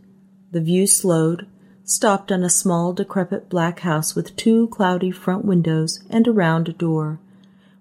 The 0.51 0.61
view 0.61 0.85
slowed, 0.85 1.47
stopped 1.83 2.31
on 2.31 2.43
a 2.43 2.49
small, 2.49 2.93
decrepit 2.93 3.49
black 3.49 3.79
house 3.81 4.15
with 4.15 4.35
two 4.35 4.67
cloudy 4.67 5.11
front 5.11 5.45
windows 5.45 6.03
and 6.09 6.27
a 6.27 6.31
round 6.31 6.77
door. 6.77 7.19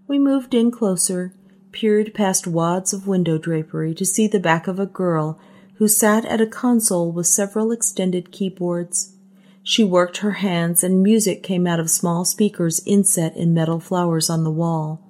We 0.07 0.19
moved 0.19 0.55
in 0.55 0.71
closer, 0.71 1.33
peered 1.73 2.15
past 2.15 2.47
wads 2.47 2.93
of 2.93 3.07
window 3.07 3.39
drapery 3.39 3.95
to 3.95 4.05
see 4.05 4.27
the 4.27 4.41
back 4.41 4.67
of 4.67 4.79
a 4.79 4.87
girl 4.87 5.39
who 5.75 5.89
sat 5.89 6.25
at 6.25 6.41
a 6.41 6.47
console 6.47 7.13
with 7.13 7.27
several 7.27 7.73
extended 7.73 8.33
keyboards. 8.33 9.15
She 9.63 9.85
worked 9.85 10.19
her 10.19 10.33
hands, 10.33 10.83
and 10.83 11.03
music 11.03 11.43
came 11.43 11.67
out 11.67 11.81
of 11.81 11.91
small 11.91 12.25
speakers 12.25 12.83
inset 12.87 13.37
in 13.37 13.55
metal 13.55 13.79
flowers 13.79 14.29
on 14.29 14.45
the 14.45 14.51
wall. 14.51 15.01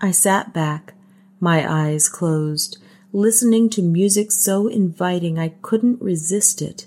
I 0.00 0.12
sat 0.12 0.52
back, 0.52 0.94
my 1.40 1.70
eyes 1.70 2.08
closed, 2.08 2.78
listening 3.12 3.70
to 3.70 3.82
music 3.82 4.30
so 4.32 4.66
inviting 4.66 5.38
I 5.38 5.54
couldn't 5.62 6.02
resist 6.02 6.60
it. 6.60 6.86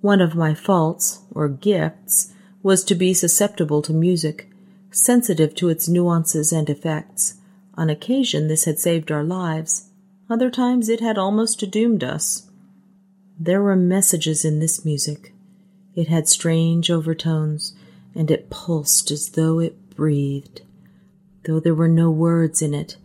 One 0.00 0.20
of 0.20 0.34
my 0.34 0.54
faults, 0.54 1.20
or 1.30 1.48
gifts, 1.48 2.32
was 2.62 2.84
to 2.84 2.94
be 2.94 3.14
susceptible 3.14 3.82
to 3.82 3.92
music, 3.92 4.50
sensitive 4.90 5.54
to 5.56 5.68
its 5.68 5.88
nuances 5.88 6.52
and 6.52 6.68
effects. 6.68 7.34
On 7.74 7.90
occasion, 7.90 8.48
this 8.48 8.64
had 8.64 8.78
saved 8.78 9.10
our 9.10 9.24
lives. 9.24 9.90
Other 10.28 10.50
times, 10.50 10.88
it 10.88 11.00
had 11.00 11.18
almost 11.18 11.70
doomed 11.70 12.02
us. 12.02 12.50
There 13.38 13.62
were 13.62 13.76
messages 13.76 14.44
in 14.44 14.60
this 14.60 14.84
music. 14.84 15.32
It 15.94 16.08
had 16.08 16.28
strange 16.28 16.90
overtones, 16.90 17.74
and 18.14 18.30
it 18.30 18.50
pulsed 18.50 19.10
as 19.10 19.30
though 19.30 19.58
it 19.58 19.90
breathed. 19.90 20.62
Though 21.44 21.60
there 21.60 21.74
were 21.74 21.88
no 21.88 22.10
words 22.10 22.62
in 22.62 22.74
it, 22.74 22.96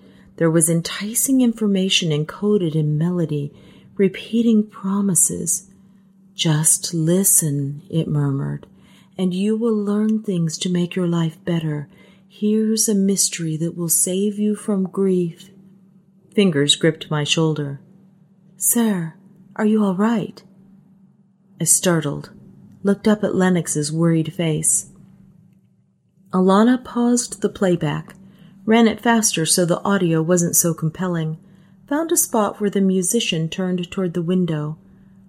there 0.41 0.49
was 0.49 0.71
enticing 0.71 1.41
information 1.41 2.09
encoded 2.09 2.73
in 2.73 2.97
melody, 2.97 3.53
repeating 3.95 4.67
promises. 4.67 5.69
Just 6.33 6.95
listen, 6.95 7.83
it 7.91 8.07
murmured, 8.07 8.65
and 9.19 9.35
you 9.35 9.55
will 9.55 9.75
learn 9.75 10.23
things 10.23 10.57
to 10.57 10.67
make 10.67 10.95
your 10.95 11.05
life 11.05 11.37
better. 11.45 11.87
Here's 12.27 12.89
a 12.89 12.95
mystery 12.95 13.55
that 13.57 13.77
will 13.77 13.87
save 13.87 14.39
you 14.39 14.55
from 14.55 14.85
grief. 14.85 15.51
Fingers 16.33 16.75
gripped 16.75 17.11
my 17.11 17.23
shoulder. 17.23 17.79
Sir, 18.57 19.13
are 19.55 19.67
you 19.67 19.83
all 19.83 19.95
right? 19.95 20.41
I 21.59 21.65
startled 21.65 22.31
looked 22.81 23.07
up 23.07 23.23
at 23.23 23.35
Lennox's 23.35 23.91
worried 23.91 24.33
face. 24.33 24.89
Alana 26.33 26.83
paused 26.83 27.43
the 27.43 27.49
playback, 27.49 28.15
ran 28.65 28.87
it 28.87 29.01
faster 29.01 29.45
so 29.45 29.65
the 29.65 29.81
audio 29.83 30.21
wasn't 30.21 30.55
so 30.55 30.73
compelling, 30.73 31.37
found 31.87 32.11
a 32.11 32.17
spot 32.17 32.59
where 32.59 32.69
the 32.69 32.81
musician 32.81 33.49
turned 33.49 33.89
toward 33.91 34.13
the 34.13 34.21
window. 34.21 34.77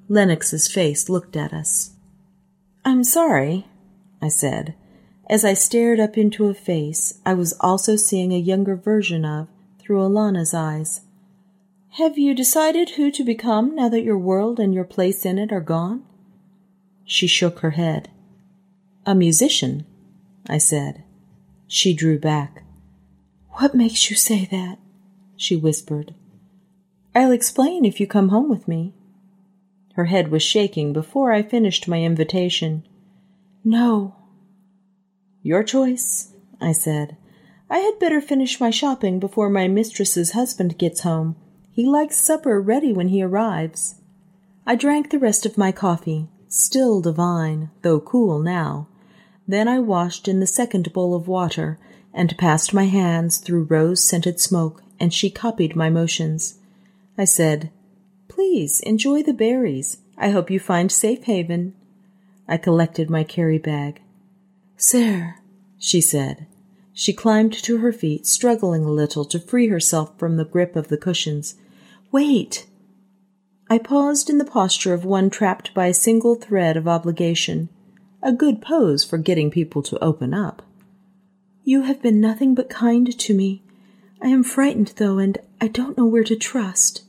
Lennox's 0.08 0.70
face 0.70 1.08
looked 1.08 1.36
at 1.36 1.52
us. 1.52 1.92
I'm 2.84 3.04
sorry, 3.04 3.66
I 4.20 4.28
said. 4.28 4.74
As 5.28 5.44
I 5.44 5.54
stared 5.54 6.00
up 6.00 6.18
into 6.18 6.46
a 6.46 6.54
face 6.54 7.20
I 7.24 7.34
was 7.34 7.54
also 7.60 7.96
seeing 7.96 8.32
a 8.32 8.38
younger 8.38 8.76
version 8.76 9.24
of 9.24 9.48
through 9.78 10.00
Alana's 10.00 10.52
eyes. 10.52 11.02
Have 11.96 12.18
you 12.18 12.34
decided 12.34 12.90
who 12.90 13.10
to 13.10 13.24
become 13.24 13.74
now 13.74 13.88
that 13.88 14.02
your 14.02 14.18
world 14.18 14.58
and 14.58 14.72
your 14.72 14.84
place 14.84 15.26
in 15.26 15.38
it 15.38 15.52
are 15.52 15.60
gone? 15.60 16.04
She 17.04 17.26
shook 17.26 17.60
her 17.60 17.72
head. 17.72 18.10
A 19.04 19.14
musician, 19.14 19.84
I 20.48 20.58
said. 20.58 21.02
She 21.66 21.92
drew 21.92 22.18
back. 22.18 22.61
What 23.54 23.74
makes 23.74 24.10
you 24.10 24.16
say 24.16 24.46
that? 24.46 24.78
she 25.36 25.56
whispered. 25.56 26.14
I'll 27.14 27.32
explain 27.32 27.84
if 27.84 28.00
you 28.00 28.06
come 28.06 28.30
home 28.30 28.48
with 28.48 28.66
me. 28.66 28.94
Her 29.94 30.06
head 30.06 30.28
was 30.28 30.42
shaking 30.42 30.92
before 30.92 31.32
I 31.32 31.42
finished 31.42 31.86
my 31.86 32.00
invitation. 32.02 32.86
No. 33.64 34.16
Your 35.42 35.62
choice, 35.62 36.32
I 36.60 36.72
said. 36.72 37.16
I 37.68 37.78
had 37.78 37.98
better 37.98 38.20
finish 38.20 38.60
my 38.60 38.70
shopping 38.70 39.18
before 39.18 39.50
my 39.50 39.68
mistress's 39.68 40.32
husband 40.32 40.78
gets 40.78 41.00
home. 41.00 41.36
He 41.70 41.84
likes 41.84 42.16
supper 42.16 42.60
ready 42.60 42.92
when 42.92 43.08
he 43.08 43.22
arrives. 43.22 43.96
I 44.66 44.76
drank 44.76 45.10
the 45.10 45.18
rest 45.18 45.44
of 45.44 45.58
my 45.58 45.72
coffee, 45.72 46.28
still 46.48 47.00
divine, 47.00 47.70
though 47.82 48.00
cool 48.00 48.38
now. 48.38 48.88
Then 49.46 49.68
I 49.68 49.78
washed 49.80 50.28
in 50.28 50.40
the 50.40 50.46
second 50.46 50.92
bowl 50.92 51.14
of 51.14 51.28
water 51.28 51.78
and 52.14 52.36
passed 52.38 52.74
my 52.74 52.84
hands 52.84 53.38
through 53.38 53.64
rose 53.64 54.02
scented 54.02 54.40
smoke, 54.40 54.82
and 55.00 55.12
she 55.12 55.30
copied 55.30 55.74
my 55.74 55.90
motions. 55.90 56.58
I 57.16 57.24
said, 57.24 57.70
Please 58.28 58.80
enjoy 58.80 59.22
the 59.22 59.32
berries. 59.32 59.98
I 60.16 60.30
hope 60.30 60.50
you 60.50 60.60
find 60.60 60.90
safe 60.90 61.24
haven. 61.24 61.74
I 62.48 62.56
collected 62.56 63.08
my 63.08 63.24
carry 63.24 63.58
bag. 63.58 64.00
Sir, 64.76 65.36
she 65.78 66.00
said. 66.00 66.46
She 66.92 67.12
climbed 67.12 67.52
to 67.54 67.78
her 67.78 67.92
feet, 67.92 68.26
struggling 68.26 68.84
a 68.84 68.90
little 68.90 69.24
to 69.26 69.38
free 69.38 69.68
herself 69.68 70.18
from 70.18 70.36
the 70.36 70.44
grip 70.44 70.76
of 70.76 70.88
the 70.88 70.98
cushions. 70.98 71.54
Wait! 72.10 72.66
I 73.70 73.78
paused 73.78 74.28
in 74.28 74.36
the 74.36 74.44
posture 74.44 74.92
of 74.92 75.04
one 75.04 75.30
trapped 75.30 75.72
by 75.72 75.86
a 75.86 75.94
single 75.94 76.34
thread 76.34 76.76
of 76.76 76.86
obligation, 76.86 77.70
a 78.22 78.32
good 78.32 78.60
pose 78.60 79.02
for 79.02 79.16
getting 79.16 79.50
people 79.50 79.82
to 79.84 80.04
open 80.04 80.34
up. 80.34 80.62
You 81.64 81.82
have 81.82 82.02
been 82.02 82.20
nothing 82.20 82.54
but 82.54 82.68
kind 82.68 83.18
to 83.18 83.34
me. 83.34 83.62
I 84.20 84.28
am 84.28 84.42
frightened, 84.42 84.94
though, 84.96 85.18
and 85.18 85.38
I 85.60 85.68
don't 85.68 85.96
know 85.96 86.06
where 86.06 86.24
to 86.24 86.36
trust. 86.36 87.04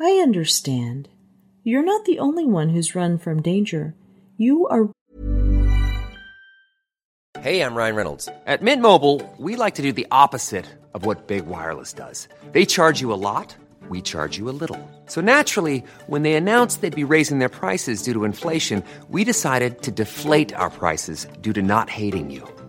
I 0.00 0.20
understand. 0.22 1.08
You're 1.62 1.84
not 1.84 2.04
the 2.04 2.18
only 2.18 2.46
one 2.46 2.70
who's 2.70 2.94
run 2.94 3.18
from 3.18 3.42
danger. 3.42 3.94
You 4.36 4.66
are. 4.68 4.90
Hey, 7.40 7.60
I'm 7.60 7.74
Ryan 7.74 7.96
Reynolds. 7.96 8.28
At 8.46 8.62
Mint 8.62 8.82
Mobile, 8.82 9.20
we 9.38 9.56
like 9.56 9.74
to 9.76 9.82
do 9.82 9.92
the 9.92 10.06
opposite 10.10 10.66
of 10.94 11.04
what 11.04 11.26
Big 11.26 11.46
Wireless 11.46 11.92
does. 11.92 12.28
They 12.52 12.64
charge 12.64 13.00
you 13.00 13.12
a 13.12 13.20
lot 13.20 13.54
we 13.88 14.02
charge 14.02 14.38
you 14.38 14.48
a 14.48 14.56
little. 14.62 14.78
So 15.06 15.20
naturally, 15.20 15.82
when 16.06 16.22
they 16.22 16.34
announced 16.34 16.80
they'd 16.80 16.94
be 16.94 17.04
raising 17.04 17.38
their 17.38 17.48
prices 17.48 18.02
due 18.02 18.12
to 18.14 18.24
inflation, 18.24 18.82
we 19.08 19.24
decided 19.24 19.82
to 19.82 19.90
deflate 19.90 20.52
our 20.54 20.70
prices 20.70 21.26
due 21.40 21.52
to 21.52 21.62
not 21.62 21.88
hating 21.88 22.30
you. 22.30 22.46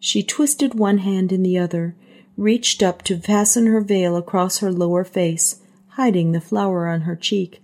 She 0.00 0.22
twisted 0.22 0.74
one 0.74 0.98
hand 0.98 1.30
in 1.30 1.42
the 1.42 1.58
other, 1.58 1.94
reached 2.36 2.82
up 2.82 3.02
to 3.02 3.18
fasten 3.18 3.66
her 3.66 3.82
veil 3.82 4.16
across 4.16 4.58
her 4.58 4.72
lower 4.72 5.04
face, 5.04 5.60
hiding 5.88 6.32
the 6.32 6.40
flower 6.40 6.88
on 6.88 7.02
her 7.02 7.14
cheek. 7.14 7.62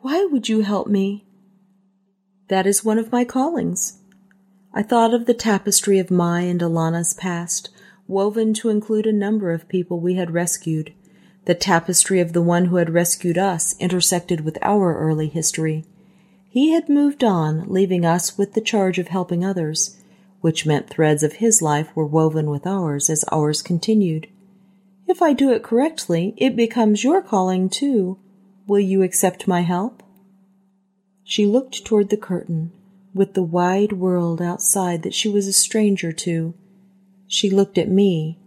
Why 0.00 0.24
would 0.24 0.48
you 0.48 0.60
help 0.60 0.88
me? 0.88 1.24
That 2.48 2.66
is 2.66 2.84
one 2.84 2.98
of 2.98 3.12
my 3.12 3.24
callings. 3.24 4.00
I 4.74 4.82
thought 4.82 5.14
of 5.14 5.26
the 5.26 5.32
tapestry 5.32 6.00
of 6.00 6.10
my 6.10 6.40
and 6.40 6.60
Alana's 6.60 7.14
past, 7.14 7.70
woven 8.08 8.52
to 8.54 8.68
include 8.68 9.06
a 9.06 9.12
number 9.12 9.52
of 9.52 9.68
people 9.68 10.00
we 10.00 10.14
had 10.14 10.32
rescued. 10.32 10.92
The 11.44 11.54
tapestry 11.54 12.18
of 12.18 12.32
the 12.32 12.42
one 12.42 12.66
who 12.66 12.76
had 12.76 12.90
rescued 12.90 13.38
us 13.38 13.76
intersected 13.78 14.44
with 14.44 14.58
our 14.60 14.98
early 14.98 15.28
history. 15.28 15.84
He 16.48 16.72
had 16.72 16.88
moved 16.88 17.22
on, 17.22 17.68
leaving 17.68 18.04
us 18.04 18.36
with 18.36 18.54
the 18.54 18.60
charge 18.60 18.98
of 18.98 19.08
helping 19.08 19.44
others, 19.44 19.96
which 20.44 20.66
meant 20.66 20.90
threads 20.90 21.22
of 21.22 21.32
his 21.32 21.62
life 21.62 21.88
were 21.94 22.04
woven 22.04 22.50
with 22.50 22.66
ours 22.66 23.08
as 23.08 23.24
ours 23.32 23.62
continued. 23.62 24.28
If 25.08 25.22
I 25.22 25.32
do 25.32 25.50
it 25.50 25.62
correctly, 25.62 26.34
it 26.36 26.54
becomes 26.54 27.02
your 27.02 27.22
calling 27.22 27.70
too. 27.70 28.18
Will 28.66 28.78
you 28.78 29.02
accept 29.02 29.48
my 29.48 29.62
help? 29.62 30.02
She 31.22 31.46
looked 31.46 31.86
toward 31.86 32.10
the 32.10 32.18
curtain, 32.18 32.72
with 33.14 33.32
the 33.32 33.42
wide 33.42 33.94
world 33.94 34.42
outside 34.42 35.02
that 35.02 35.14
she 35.14 35.30
was 35.30 35.46
a 35.46 35.52
stranger 35.54 36.12
to. 36.12 36.52
She 37.26 37.48
looked 37.48 37.78
at 37.78 37.88
me. 37.88 38.38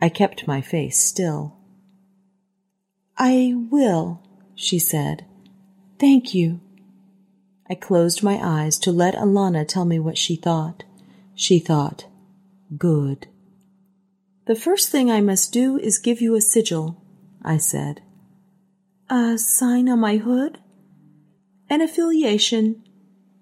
I 0.00 0.08
kept 0.08 0.48
my 0.48 0.62
face 0.62 0.98
still. 0.98 1.58
I 3.18 3.52
will, 3.70 4.22
she 4.54 4.78
said. 4.78 5.26
Thank 5.98 6.32
you. 6.32 6.60
I 7.68 7.74
closed 7.74 8.22
my 8.22 8.40
eyes 8.42 8.78
to 8.78 8.90
let 8.90 9.14
Alana 9.14 9.68
tell 9.68 9.84
me 9.84 9.98
what 9.98 10.16
she 10.16 10.34
thought. 10.34 10.84
She 11.40 11.60
thought, 11.60 12.06
good. 12.76 13.28
The 14.46 14.56
first 14.56 14.88
thing 14.88 15.08
I 15.08 15.20
must 15.20 15.52
do 15.52 15.78
is 15.78 15.98
give 15.98 16.20
you 16.20 16.34
a 16.34 16.40
sigil, 16.40 17.00
I 17.42 17.58
said. 17.58 18.02
A 19.08 19.38
sign 19.38 19.88
on 19.88 20.00
my 20.00 20.16
hood? 20.16 20.58
An 21.70 21.80
affiliation, 21.80 22.82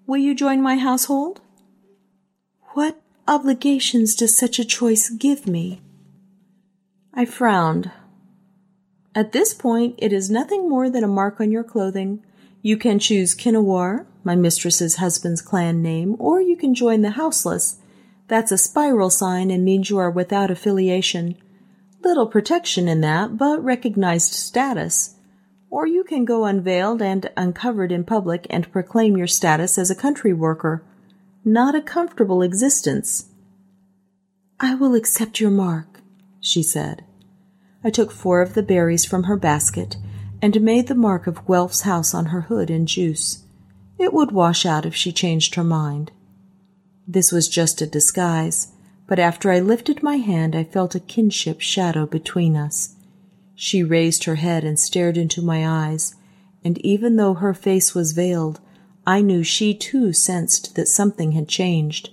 Will 0.05 0.17
you 0.17 0.33
join 0.35 0.61
my 0.61 0.77
household? 0.77 1.41
What 2.75 3.01
obligations 3.27 4.15
does 4.15 4.37
such 4.37 4.57
a 4.57 4.63
choice 4.63 5.09
give 5.09 5.45
me? 5.47 5.81
I 7.13 7.25
frowned. 7.25 7.91
At 9.13 9.33
this 9.33 9.53
point, 9.53 9.95
it 9.97 10.13
is 10.13 10.29
nothing 10.29 10.69
more 10.69 10.89
than 10.89 11.03
a 11.03 11.09
mark 11.09 11.41
on 11.41 11.51
your 11.51 11.63
clothing. 11.63 12.23
You 12.61 12.77
can 12.77 12.99
choose 12.99 13.35
Kinnawar, 13.35 14.05
my 14.23 14.35
mistress's 14.35 14.97
husband's 14.97 15.41
clan 15.41 15.81
name, 15.81 16.15
or 16.19 16.39
you 16.39 16.55
can 16.55 16.73
join 16.73 17.01
the 17.01 17.11
Houseless. 17.11 17.79
That's 18.27 18.51
a 18.51 18.57
spiral 18.57 19.09
sign 19.09 19.49
and 19.51 19.63
means 19.63 19.89
you 19.89 19.97
are 19.97 20.11
without 20.11 20.51
affiliation. 20.51 21.37
Little 22.03 22.27
protection 22.27 22.87
in 22.87 23.01
that, 23.01 23.37
but 23.37 23.63
recognized 23.63 24.33
status. 24.33 25.15
Or 25.69 25.87
you 25.87 26.03
can 26.03 26.25
go 26.25 26.45
unveiled 26.45 27.01
and 27.01 27.29
uncovered 27.37 27.91
in 27.91 28.03
public 28.03 28.47
and 28.49 28.71
proclaim 28.71 29.17
your 29.17 29.27
status 29.27 29.77
as 29.77 29.89
a 29.89 29.95
country 29.95 30.33
worker. 30.33 30.83
Not 31.43 31.75
a 31.75 31.81
comfortable 31.81 32.41
existence. 32.41 33.29
I 34.59 34.75
will 34.75 34.95
accept 34.95 35.39
your 35.39 35.51
mark, 35.51 36.01
she 36.39 36.63
said. 36.63 37.03
I 37.83 37.89
took 37.89 38.11
four 38.11 38.41
of 38.41 38.53
the 38.53 38.63
berries 38.63 39.05
from 39.05 39.23
her 39.23 39.37
basket 39.37 39.97
and 40.41 40.61
made 40.61 40.87
the 40.87 40.95
mark 40.95 41.27
of 41.27 41.45
Guelph's 41.45 41.81
house 41.81 42.13
on 42.13 42.27
her 42.27 42.41
hood 42.41 42.69
in 42.69 42.85
juice. 42.85 43.43
It 43.97 44.13
would 44.13 44.31
wash 44.31 44.65
out 44.65 44.85
if 44.85 44.95
she 44.95 45.11
changed 45.11 45.55
her 45.55 45.63
mind. 45.63 46.11
This 47.07 47.31
was 47.31 47.47
just 47.47 47.81
a 47.81 47.87
disguise, 47.87 48.67
but 49.07 49.17
after 49.17 49.49
I 49.49 49.61
lifted 49.61 50.03
my 50.03 50.17
hand, 50.17 50.55
I 50.55 50.65
felt 50.65 50.93
a 50.93 50.99
kinship 50.99 51.61
shadow 51.61 52.05
between 52.05 52.57
us. 52.57 52.95
She 53.55 53.81
raised 53.81 54.25
her 54.25 54.35
head 54.35 54.65
and 54.65 54.77
stared 54.77 55.17
into 55.17 55.41
my 55.41 55.65
eyes, 55.65 56.15
and 56.65 56.77
even 56.79 57.15
though 57.15 57.35
her 57.35 57.53
face 57.53 57.95
was 57.95 58.11
veiled, 58.11 58.59
I 59.05 59.21
knew 59.21 59.41
she 59.41 59.73
too 59.73 60.11
sensed 60.11 60.75
that 60.75 60.89
something 60.89 61.31
had 61.31 61.47
changed. 61.47 62.09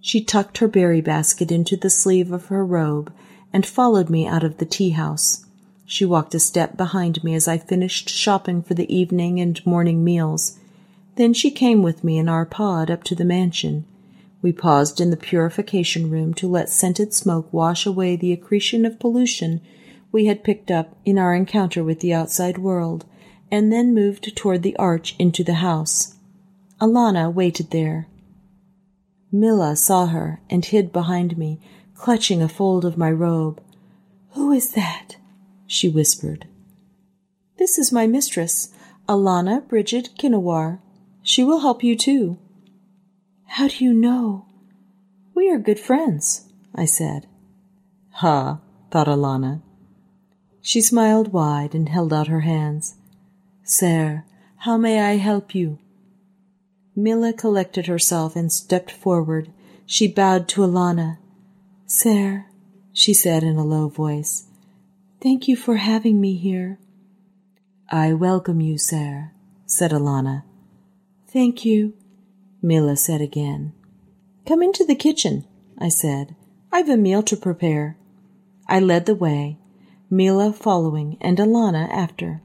She 0.00 0.22
tucked 0.22 0.58
her 0.58 0.68
berry 0.68 1.00
basket 1.00 1.50
into 1.50 1.76
the 1.76 1.90
sleeve 1.90 2.30
of 2.30 2.46
her 2.46 2.64
robe 2.64 3.12
and 3.52 3.66
followed 3.66 4.08
me 4.08 4.26
out 4.26 4.44
of 4.44 4.58
the 4.58 4.64
tea 4.64 4.90
house. 4.90 5.46
She 5.84 6.04
walked 6.04 6.34
a 6.34 6.40
step 6.40 6.76
behind 6.76 7.24
me 7.24 7.34
as 7.34 7.48
I 7.48 7.58
finished 7.58 8.08
shopping 8.08 8.62
for 8.62 8.74
the 8.74 8.92
evening 8.94 9.40
and 9.40 9.64
morning 9.66 10.04
meals. 10.04 10.60
Then 11.16 11.34
she 11.34 11.50
came 11.50 11.82
with 11.82 12.04
me 12.04 12.18
in 12.18 12.28
our 12.28 12.46
pod 12.46 12.88
up 12.88 13.02
to 13.04 13.16
the 13.16 13.24
mansion. 13.24 13.84
We 14.42 14.52
paused 14.52 15.00
in 15.00 15.10
the 15.10 15.16
purification 15.16 16.10
room 16.10 16.34
to 16.34 16.48
let 16.48 16.68
scented 16.68 17.14
smoke 17.14 17.52
wash 17.52 17.86
away 17.86 18.16
the 18.16 18.32
accretion 18.32 18.84
of 18.84 18.98
pollution 18.98 19.60
we 20.10 20.26
had 20.26 20.44
picked 20.44 20.70
up 20.70 20.96
in 21.04 21.16
our 21.16 21.34
encounter 21.34 21.82
with 21.82 22.00
the 22.00 22.12
outside 22.12 22.58
world, 22.58 23.06
and 23.50 23.72
then 23.72 23.94
moved 23.94 24.36
toward 24.36 24.62
the 24.62 24.76
arch 24.76 25.14
into 25.18 25.42
the 25.42 25.54
house. 25.54 26.16
Alana 26.80 27.32
waited 27.32 27.70
there. 27.70 28.08
Mila 29.30 29.76
saw 29.76 30.06
her 30.06 30.40
and 30.50 30.64
hid 30.64 30.92
behind 30.92 31.38
me, 31.38 31.58
clutching 31.94 32.42
a 32.42 32.48
fold 32.48 32.84
of 32.84 32.98
my 32.98 33.10
robe. 33.10 33.62
Who 34.32 34.52
is 34.52 34.72
that? 34.72 35.16
she 35.66 35.88
whispered. 35.88 36.46
This 37.58 37.78
is 37.78 37.92
my 37.92 38.06
mistress, 38.06 38.68
Alana 39.08 39.66
Bridget 39.66 40.10
Kinnawar. 40.18 40.80
She 41.22 41.42
will 41.42 41.60
help 41.60 41.82
you 41.82 41.96
too. 41.96 42.38
How 43.56 43.68
do 43.68 43.84
you 43.84 43.92
know? 43.92 44.46
We 45.34 45.50
are 45.50 45.58
good 45.58 45.78
friends, 45.78 46.48
I 46.74 46.86
said. 46.86 47.26
Ha, 48.12 48.60
thought 48.90 49.08
Alana. 49.08 49.60
She 50.62 50.80
smiled 50.80 51.34
wide 51.34 51.74
and 51.74 51.86
held 51.86 52.14
out 52.14 52.28
her 52.28 52.40
hands. 52.40 52.94
Sir, 53.62 54.24
how 54.64 54.78
may 54.78 55.02
I 55.02 55.18
help 55.18 55.54
you? 55.54 55.78
Mila 56.96 57.34
collected 57.34 57.88
herself 57.88 58.36
and 58.36 58.50
stepped 58.50 58.90
forward. 58.90 59.52
She 59.84 60.08
bowed 60.08 60.48
to 60.48 60.62
Alana. 60.62 61.18
Sir, 61.84 62.46
she 62.94 63.12
said 63.12 63.42
in 63.42 63.58
a 63.58 63.64
low 63.64 63.88
voice, 63.88 64.46
thank 65.20 65.46
you 65.46 65.56
for 65.56 65.76
having 65.76 66.22
me 66.22 66.36
here. 66.38 66.78
I 67.90 68.14
welcome 68.14 68.62
you, 68.62 68.78
sir, 68.78 69.32
said 69.66 69.90
Alana. 69.90 70.44
Thank 71.28 71.66
you, 71.66 71.92
Mila 72.62 72.96
said 72.96 73.20
again. 73.20 73.72
Come 74.46 74.62
into 74.62 74.84
the 74.84 74.94
kitchen, 74.94 75.44
I 75.78 75.88
said. 75.88 76.36
I've 76.70 76.88
a 76.88 76.96
meal 76.96 77.22
to 77.24 77.36
prepare. 77.36 77.96
I 78.68 78.78
led 78.80 79.06
the 79.06 79.14
way. 79.14 79.58
Mila 80.08 80.52
following, 80.52 81.18
and 81.20 81.38
Alana 81.38 81.90
after. 81.90 82.40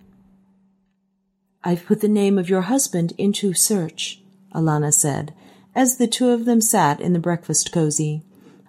I've 1.64 1.86
put 1.86 2.02
the 2.02 2.08
name 2.08 2.38
of 2.38 2.50
your 2.50 2.62
husband 2.62 3.14
into 3.18 3.54
search, 3.54 4.22
Alana 4.56 4.94
said, 4.94 5.34
as 5.76 5.98
the 5.98 6.08
two 6.08 6.30
of 6.30 6.46
them 6.46 6.62
sat 6.62 7.00
in 7.00 7.14
the 7.14 7.20
breakfast 7.20 7.72
cozy. 7.72 8.24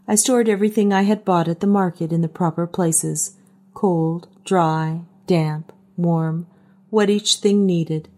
I 0.07 0.17
stored 0.17 0.49
everything 0.49 0.93
I 0.93 1.03
had 1.03 1.25
bought 1.25 1.49
at 1.49 1.61
the 1.61 1.67
market 1.67 2.13
in 2.13 2.23
the 2.23 2.29
proper 2.29 2.67
places 2.67 3.37
cold, 3.73 4.27
dry, 4.44 5.03
damp, 5.27 5.73
warm, 5.96 6.46
what 6.90 7.09
each 7.09 7.37
thing 7.37 7.65
needed, 7.65 8.09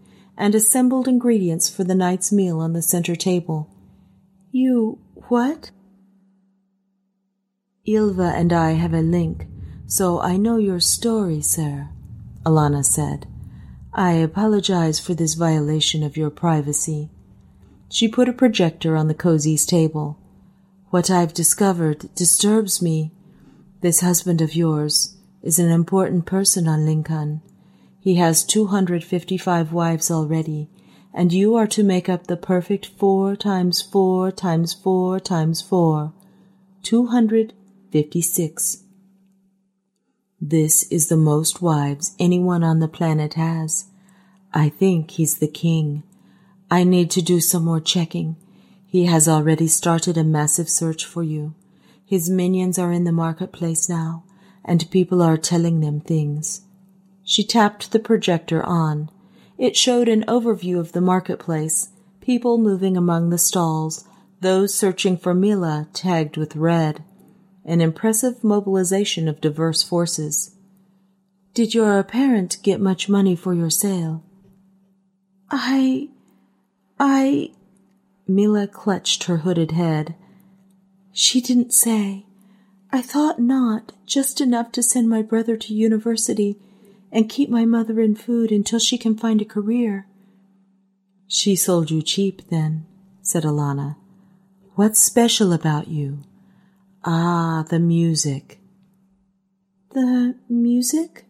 and 0.41 0.55
assembled 0.55 1.07
ingredients 1.07 1.69
for 1.69 1.85
the 1.85 1.95
night's 1.95 2.33
meal 2.33 2.61
on 2.61 2.73
the 2.73 2.81
center 2.81 3.15
table. 3.15 3.69
You 4.51 4.99
what? 5.29 5.71
Ilva 7.87 8.33
and 8.33 8.51
I 8.51 8.71
have 8.73 8.95
a 8.95 9.03
link, 9.03 9.47
so 9.87 10.19
I 10.19 10.39
know 10.39 10.57
your 10.57 10.81
story, 10.81 11.43
sir, 11.43 11.91
Alana 12.47 12.83
said. 12.83 13.27
I 13.93 14.13
apologize 14.13 14.99
for 14.99 15.13
this 15.13 15.35
violation 15.35 16.03
of 16.03 16.17
your 16.17 16.31
privacy. 16.31 17.11
She 17.91 18.09
put 18.09 18.29
a 18.29 18.33
projector 18.33 18.97
on 18.97 19.09
the 19.09 19.15
cozy's 19.15 19.67
table. 19.67 20.19
What 20.89 21.11
I've 21.11 21.35
discovered 21.35 22.09
disturbs 22.15 22.81
me. 22.81 23.13
This 23.83 24.01
husband 24.01 24.41
of 24.41 24.55
yours 24.55 25.19
is 25.43 25.59
an 25.59 25.71
important 25.71 26.25
person 26.25 26.67
on 26.67 26.87
Lincoln. 26.87 27.43
He 28.01 28.15
has 28.15 28.43
255 28.45 29.73
wives 29.75 30.11
already, 30.11 30.71
and 31.13 31.35
you 31.35 31.55
are 31.55 31.67
to 31.67 31.83
make 31.83 32.09
up 32.09 32.27
the 32.27 32.37
perfect 32.37 32.87
four 32.87 33.37
times 33.37 33.83
four 33.83 34.33
times 34.33 34.73
four 34.73 35.21
times 35.21 35.61
four. 35.61 36.15
256. 36.83 38.85
This 40.41 40.85
is 40.85 41.09
the 41.09 41.19
most 41.19 41.61
wives 41.61 42.17
anyone 42.19 42.65
on 42.65 42.79
the 42.79 42.89
planet 42.89 43.35
has. 43.35 43.91
I 44.55 44.71
think 44.71 45.11
he's 45.11 45.37
the 45.37 45.47
king. 45.47 46.03
I 46.71 46.85
need 46.85 47.11
to 47.11 47.21
do 47.21 47.39
some 47.41 47.67
more 47.67 47.81
checking. 47.81 48.37
He 48.87 49.05
has 49.05 49.29
already 49.29 49.67
started 49.67 50.17
a 50.17 50.25
massive 50.25 50.71
search 50.71 51.05
for 51.05 51.23
you. 51.23 51.55
His 52.03 52.31
minions 52.31 52.79
are 52.79 52.93
in 52.93 53.05
the 53.05 53.13
marketplace 53.13 53.91
now, 53.91 54.25
and 54.65 54.91
people 54.91 55.21
are 55.21 55.37
telling 55.37 55.81
them 55.81 56.01
things. 56.01 56.63
She 57.31 57.45
tapped 57.45 57.93
the 57.93 58.01
projector 58.01 58.61
on. 58.61 59.09
It 59.57 59.77
showed 59.77 60.09
an 60.09 60.25
overview 60.25 60.81
of 60.81 60.91
the 60.91 61.01
marketplace, 61.01 61.91
people 62.21 62.59
moving 62.59 62.97
among 62.97 63.31
the 63.31 63.39
stalls, 63.39 64.05
those 64.41 64.75
searching 64.75 65.17
for 65.17 65.33
Mila 65.33 65.87
tagged 65.93 66.37
with 66.37 66.57
red. 66.57 67.05
An 67.65 67.81
impressive 67.81 68.43
mobilization 68.43 69.29
of 69.29 69.41
diverse 69.41 69.81
forces. 69.81 70.57
Did 71.55 71.73
your 71.73 72.03
parent 72.03 72.59
get 72.65 72.81
much 72.81 73.09
money 73.09 73.37
for 73.37 73.55
your 73.55 73.71
sale? 73.71 74.25
I. 75.53 76.09
I. 76.99 77.53
Mila 78.27 78.67
clutched 78.67 79.23
her 79.25 79.37
hooded 79.37 79.71
head. 79.71 80.17
She 81.13 81.41
didn't 81.41 81.73
say. 81.73 82.27
I 82.91 83.01
thought 83.01 83.39
not, 83.39 83.93
just 84.05 84.41
enough 84.41 84.73
to 84.73 84.83
send 84.83 85.09
my 85.09 85.23
brother 85.23 85.57
to 85.57 85.73
university 85.73 86.59
and 87.13 87.29
keep 87.29 87.51
my 87.51 87.65
mother 87.65 88.01
in 88.01 88.15
food 88.15 88.53
until 88.53 88.79
she 88.79 88.97
can 88.97 89.17
find 89.17 89.41
a 89.43 89.45
career. 89.45 90.07
She 91.27 91.57
sold 91.57 91.91
you 91.91 92.03
cheap, 92.03 92.49
then, 92.49 92.87
said 93.23 93.45
Alana. 93.45 93.97
What's 94.75 95.01
special 95.01 95.53
about 95.53 95.89
you? 95.89 96.23
Ah, 97.05 97.65
the 97.69 97.79
music. 97.79 98.61
The 99.93 100.37
music? 100.49 101.25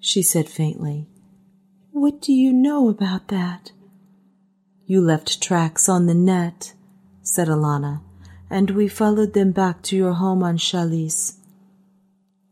she 0.00 0.22
said 0.22 0.48
faintly. 0.48 1.06
What 1.92 2.20
do 2.20 2.32
you 2.32 2.52
know 2.52 2.88
about 2.88 3.28
that? 3.28 3.72
You 4.86 5.00
left 5.00 5.42
tracks 5.42 5.88
on 5.88 6.06
the 6.06 6.14
net, 6.14 6.72
said 7.22 7.48
Alana 7.48 8.00
and 8.50 8.70
we 8.70 8.88
followed 8.88 9.34
them 9.34 9.52
back 9.52 9.82
to 9.82 9.96
your 9.96 10.14
home 10.14 10.42
on 10.42 10.56
Chalice. 10.56 11.38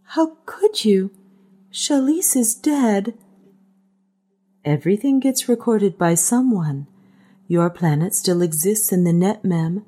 How 0.05 0.37
could 0.45 0.85
you? 0.85 1.11
Chalice 1.79 2.35
is 2.37 2.55
dead. 2.55 3.13
Everything 4.65 5.21
gets 5.21 5.47
recorded 5.47 5.99
by 5.99 6.15
someone. 6.15 6.87
Your 7.49 7.69
planet 7.69 8.15
still 8.15 8.41
exists 8.41 8.93
in 8.93 9.05
the 9.05 9.13
net, 9.13 9.45
mem. 9.45 9.85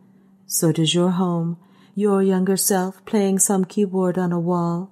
So 0.47 0.71
does 0.71 0.93
your 0.93 1.13
home, 1.13 1.57
your 1.95 2.23
younger 2.23 2.59
self 2.59 3.03
playing 3.07 3.39
some 3.39 3.65
keyboard 3.65 4.19
on 4.19 4.33
a 4.33 4.39
wall. 4.39 4.91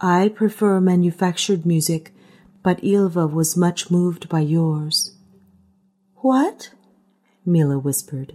I 0.00 0.30
prefer 0.30 0.80
manufactured 0.80 1.66
music, 1.66 2.14
but 2.62 2.82
Ilva 2.82 3.30
was 3.30 3.54
much 3.54 3.90
moved 3.90 4.30
by 4.30 4.40
yours. 4.40 5.14
What? 6.22 6.70
Mila 7.44 7.78
whispered. 7.78 8.34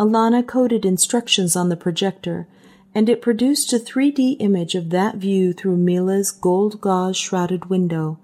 Alana 0.00 0.44
coded 0.44 0.84
instructions 0.84 1.54
on 1.54 1.68
the 1.68 1.76
projector, 1.76 2.48
and 2.96 3.10
it 3.10 3.20
produced 3.20 3.74
a 3.74 3.78
3D 3.78 4.38
image 4.40 4.74
of 4.74 4.88
that 4.88 5.16
view 5.16 5.52
through 5.52 5.76
Mila's 5.76 6.30
gold 6.30 6.80
gauze 6.80 7.14
shrouded 7.14 7.66
window. 7.66 8.18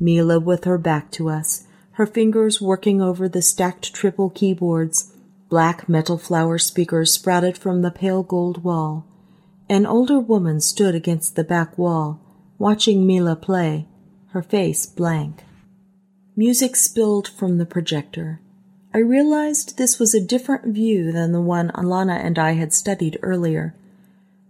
Mila 0.00 0.40
with 0.40 0.64
her 0.64 0.78
back 0.78 1.10
to 1.10 1.28
us, 1.28 1.66
her 1.92 2.06
fingers 2.06 2.58
working 2.58 3.02
over 3.02 3.28
the 3.28 3.42
stacked 3.42 3.92
triple 3.92 4.30
keyboards. 4.30 5.12
Black 5.50 5.90
metal 5.90 6.16
flower 6.16 6.56
speakers 6.56 7.12
sprouted 7.12 7.58
from 7.58 7.82
the 7.82 7.90
pale 7.90 8.22
gold 8.22 8.64
wall. 8.64 9.06
An 9.68 9.84
older 9.84 10.18
woman 10.18 10.58
stood 10.62 10.94
against 10.94 11.36
the 11.36 11.44
back 11.44 11.76
wall, 11.76 12.18
watching 12.58 13.06
Mila 13.06 13.36
play, 13.36 13.86
her 14.28 14.42
face 14.42 14.86
blank. 14.86 15.44
Music 16.34 16.76
spilled 16.76 17.28
from 17.28 17.58
the 17.58 17.66
projector. 17.66 18.40
I 18.94 19.00
realized 19.00 19.76
this 19.76 19.98
was 19.98 20.14
a 20.14 20.26
different 20.26 20.74
view 20.74 21.12
than 21.12 21.32
the 21.32 21.42
one 21.42 21.70
Alana 21.74 22.16
and 22.24 22.38
I 22.38 22.52
had 22.52 22.72
studied 22.72 23.18
earlier. 23.20 23.74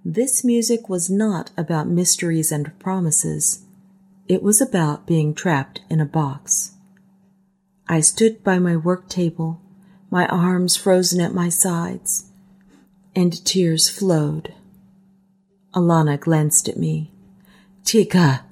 This 0.07 0.45
music 0.45 0.91
was 0.91 1.09
not 1.09 1.51
about 1.57 1.89
mysteries 1.89 2.53
and 2.53 2.79
promises. 2.79 3.65
It 4.29 4.43
was 4.43 4.61
about 4.61 5.07
being 5.07 5.35
trapped 5.35 5.81
in 5.89 5.99
a 5.99 6.05
box. 6.05 6.73
I 7.89 8.01
stood 8.01 8.45
by 8.45 8.59
my 8.59 8.77
work 8.77 9.09
table, 9.09 9.63
my 10.11 10.27
arms 10.27 10.77
frozen 10.77 11.23
at 11.23 11.33
my 11.33 11.49
sides, 11.49 12.27
and 13.17 13.43
tears 13.47 13.89
flowed. 13.89 14.53
Alana 15.75 16.21
glanced 16.21 16.69
at 16.69 16.77
me. 16.77 17.11
Tika, 17.83 18.45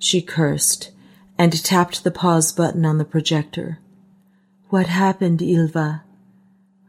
she 0.00 0.20
cursed, 0.20 0.90
and 1.38 1.62
tapped 1.62 2.02
the 2.02 2.10
pause 2.10 2.50
button 2.50 2.84
on 2.84 2.98
the 2.98 3.04
projector. 3.04 3.78
What 4.70 4.88
happened, 4.88 5.38
Ilva? 5.38 6.02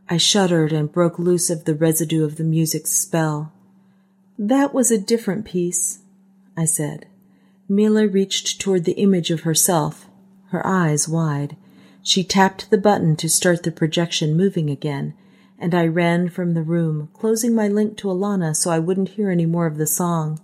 I 0.10 0.18
shuddered 0.18 0.74
and 0.74 0.92
broke 0.92 1.20
loose 1.20 1.52
of 1.52 1.66
the 1.66 1.76
residue 1.76 2.26
of 2.26 2.38
the 2.38 2.44
music's 2.44 2.94
spell. 2.94 3.54
That 4.38 4.74
was 4.74 4.92
a 4.92 5.00
different 5.00 5.46
piece, 5.46 6.00
I 6.56 6.66
said. 6.66 7.08
Mila 7.68 8.08
reached 8.08 8.62
toward 8.62 8.84
the 8.84 8.94
image 8.94 9.32
of 9.32 9.42
herself, 9.42 10.08
her 10.52 10.66
eyes 10.66 11.08
wide. 11.08 11.58
She 12.04 12.24
tapped 12.24 12.70
the 12.70 12.78
button 12.78 13.16
to 13.18 13.30
start 13.30 13.64
the 13.64 13.72
projection 13.72 14.38
moving 14.38 14.70
again, 14.70 15.16
and 15.58 15.74
I 15.74 15.88
ran 15.88 16.30
from 16.30 16.54
the 16.54 16.62
room, 16.62 17.10
closing 17.14 17.56
my 17.56 17.68
link 17.68 17.98
to 17.98 18.08
Alana 18.10 18.56
so 18.56 18.70
I 18.70 18.80
wouldn't 18.80 19.10
hear 19.10 19.32
any 19.32 19.46
more 19.48 19.66
of 19.66 19.78
the 19.78 19.88
song. 19.88 20.40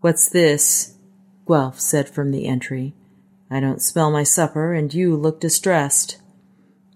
What's 0.00 0.28
this? 0.28 0.94
Guelph 1.46 1.80
said 1.80 2.08
from 2.08 2.30
the 2.30 2.46
entry. 2.46 2.94
I 3.50 3.58
don't 3.58 3.82
smell 3.82 4.12
my 4.12 4.22
supper, 4.22 4.72
and 4.72 4.94
you 4.94 5.16
look 5.16 5.40
distressed. 5.40 6.18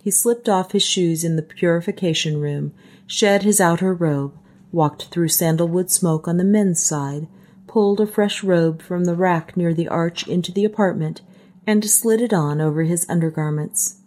He 0.00 0.10
slipped 0.12 0.48
off 0.48 0.70
his 0.70 0.84
shoes 0.84 1.24
in 1.24 1.34
the 1.34 1.42
purification 1.42 2.40
room, 2.40 2.72
shed 3.06 3.42
his 3.42 3.60
outer 3.60 3.92
robe, 3.92 4.38
walked 4.74 5.04
through 5.04 5.28
sandalwood 5.28 5.90
smoke 5.90 6.26
on 6.26 6.36
the 6.36 6.44
men's 6.44 6.84
side, 6.84 7.28
pulled 7.66 8.00
a 8.00 8.06
fresh 8.06 8.42
robe 8.42 8.82
from 8.82 9.04
the 9.04 9.14
rack 9.14 9.56
near 9.56 9.72
the 9.72 9.88
arch 9.88 10.26
into 10.26 10.52
the 10.52 10.64
apartment, 10.64 11.22
and 11.66 11.88
slid 11.88 12.20
it 12.20 12.32
on 12.32 12.60
over 12.60 12.82
his 12.82 13.08
undergarments. 13.08 14.00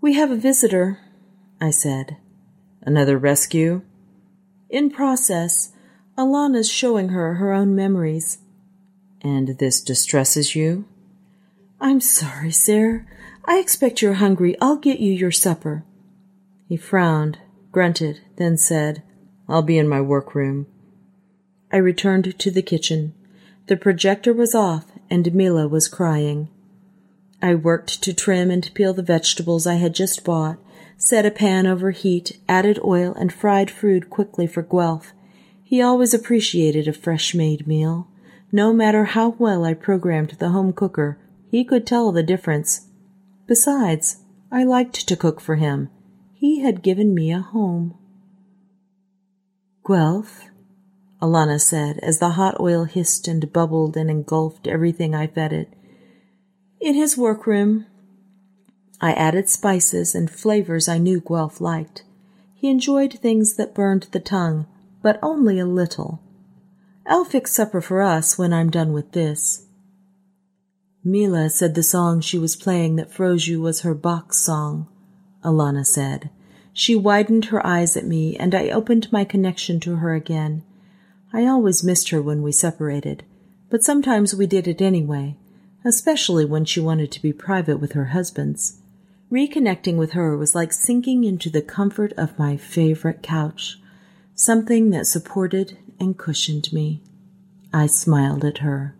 We 0.00 0.14
have 0.14 0.30
a 0.30 0.36
visitor, 0.36 1.00
I 1.60 1.70
said. 1.70 2.18
Another 2.82 3.18
rescue? 3.18 3.82
In 4.68 4.90
process. 4.90 5.72
Alana's 6.16 6.70
showing 6.70 7.08
her 7.08 7.34
her 7.34 7.52
own 7.52 7.74
memories. 7.74 8.38
And 9.22 9.58
this 9.58 9.80
distresses 9.80 10.54
you? 10.54 10.84
I'm 11.80 12.00
sorry, 12.00 12.52
sir. 12.52 13.06
I 13.46 13.58
expect 13.58 14.02
you're 14.02 14.14
hungry. 14.14 14.56
I'll 14.60 14.76
get 14.76 15.00
you 15.00 15.12
your 15.12 15.32
supper. 15.32 15.84
He 16.68 16.76
frowned, 16.76 17.38
grunted, 17.72 18.20
then 18.36 18.56
said, 18.56 19.02
I'll 19.48 19.62
be 19.62 19.78
in 19.78 19.88
my 19.88 20.00
workroom. 20.00 20.66
I 21.72 21.78
returned 21.78 22.38
to 22.38 22.50
the 22.50 22.62
kitchen. 22.62 23.14
The 23.66 23.76
projector 23.76 24.32
was 24.32 24.54
off, 24.54 24.86
and 25.10 25.34
Mila 25.34 25.68
was 25.68 25.88
crying. 25.88 26.48
I 27.42 27.54
worked 27.54 28.02
to 28.02 28.14
trim 28.14 28.50
and 28.50 28.72
peel 28.74 28.94
the 28.94 29.02
vegetables 29.02 29.66
I 29.66 29.74
had 29.74 29.94
just 29.94 30.24
bought, 30.24 30.58
set 30.96 31.26
a 31.26 31.30
pan 31.30 31.66
over 31.66 31.90
heat, 31.90 32.38
added 32.48 32.78
oil, 32.82 33.14
and 33.14 33.32
fried 33.32 33.70
food 33.70 34.08
quickly 34.08 34.46
for 34.46 34.62
Guelph. 34.62 35.12
He 35.62 35.82
always 35.82 36.14
appreciated 36.14 36.88
a 36.88 36.92
fresh 36.92 37.34
made 37.34 37.66
meal. 37.66 38.08
No 38.52 38.72
matter 38.72 39.04
how 39.04 39.30
well 39.38 39.64
I 39.64 39.74
programmed 39.74 40.36
the 40.38 40.50
home 40.50 40.72
cooker, 40.72 41.18
he 41.50 41.64
could 41.64 41.86
tell 41.86 42.12
the 42.12 42.22
difference. 42.22 42.88
Besides, 43.46 44.22
I 44.50 44.64
liked 44.64 45.06
to 45.08 45.16
cook 45.16 45.40
for 45.40 45.56
him. 45.56 45.90
He 46.34 46.60
had 46.60 46.82
given 46.82 47.14
me 47.14 47.32
a 47.32 47.40
home. 47.40 47.98
Guelph, 49.86 50.44
Alana 51.20 51.60
said 51.60 51.98
as 51.98 52.18
the 52.18 52.30
hot 52.30 52.58
oil 52.58 52.84
hissed 52.84 53.28
and 53.28 53.52
bubbled 53.52 53.96
and 53.96 54.10
engulfed 54.10 54.66
everything 54.66 55.14
I 55.14 55.26
fed 55.26 55.52
it. 55.52 55.74
In 56.80 56.94
his 56.94 57.18
workroom, 57.18 57.86
I 59.00 59.12
added 59.12 59.48
spices 59.48 60.14
and 60.14 60.30
flavors 60.30 60.88
I 60.88 60.96
knew 60.96 61.20
Guelph 61.20 61.60
liked. 61.60 62.04
He 62.54 62.70
enjoyed 62.70 63.12
things 63.12 63.56
that 63.56 63.74
burned 63.74 64.04
the 64.12 64.20
tongue, 64.20 64.66
but 65.02 65.18
only 65.22 65.58
a 65.58 65.66
little. 65.66 66.22
I'll 67.06 67.24
fix 67.24 67.52
supper 67.52 67.82
for 67.82 68.00
us 68.00 68.38
when 68.38 68.54
I'm 68.54 68.70
done 68.70 68.94
with 68.94 69.12
this. 69.12 69.66
Mila 71.04 71.50
said 71.50 71.74
the 71.74 71.82
song 71.82 72.22
she 72.22 72.38
was 72.38 72.56
playing 72.56 72.96
that 72.96 73.12
froze 73.12 73.46
you 73.46 73.60
was 73.60 73.82
her 73.82 73.94
box 73.94 74.38
song, 74.38 74.88
Alana 75.44 75.84
said. 75.84 76.30
She 76.76 76.96
widened 76.96 77.46
her 77.46 77.64
eyes 77.64 77.96
at 77.96 78.04
me, 78.04 78.36
and 78.36 78.52
I 78.52 78.68
opened 78.68 79.12
my 79.12 79.24
connection 79.24 79.78
to 79.80 79.96
her 79.96 80.14
again. 80.14 80.64
I 81.32 81.46
always 81.46 81.84
missed 81.84 82.10
her 82.10 82.20
when 82.20 82.42
we 82.42 82.50
separated, 82.50 83.22
but 83.70 83.84
sometimes 83.84 84.34
we 84.34 84.48
did 84.48 84.66
it 84.66 84.82
anyway, 84.82 85.36
especially 85.84 86.44
when 86.44 86.64
she 86.64 86.80
wanted 86.80 87.12
to 87.12 87.22
be 87.22 87.32
private 87.32 87.78
with 87.78 87.92
her 87.92 88.06
husbands. 88.06 88.78
Reconnecting 89.30 89.96
with 89.96 90.12
her 90.12 90.36
was 90.36 90.56
like 90.56 90.72
sinking 90.72 91.22
into 91.22 91.48
the 91.48 91.62
comfort 91.62 92.12
of 92.14 92.38
my 92.38 92.56
favorite 92.56 93.22
couch, 93.22 93.80
something 94.34 94.90
that 94.90 95.06
supported 95.06 95.78
and 96.00 96.18
cushioned 96.18 96.72
me. 96.72 97.02
I 97.72 97.86
smiled 97.86 98.44
at 98.44 98.58
her. 98.58 98.96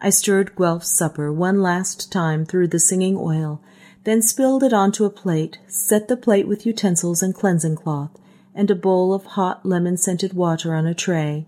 I 0.00 0.08
stirred 0.08 0.56
Guelph's 0.56 0.96
supper 0.96 1.30
one 1.30 1.60
last 1.60 2.10
time 2.10 2.46
through 2.46 2.68
the 2.68 2.80
singing 2.80 3.18
oil, 3.18 3.62
then 4.04 4.22
spilled 4.22 4.62
it 4.62 4.72
onto 4.72 5.04
a 5.04 5.10
plate, 5.10 5.58
set 5.66 6.08
the 6.08 6.16
plate 6.16 6.48
with 6.48 6.66
utensils 6.66 7.22
and 7.22 7.34
cleansing 7.34 7.76
cloth, 7.76 8.10
and 8.54 8.70
a 8.70 8.74
bowl 8.74 9.12
of 9.12 9.24
hot 9.24 9.64
lemon 9.64 9.96
scented 9.96 10.32
water 10.32 10.74
on 10.74 10.86
a 10.86 10.94
tray. 10.94 11.46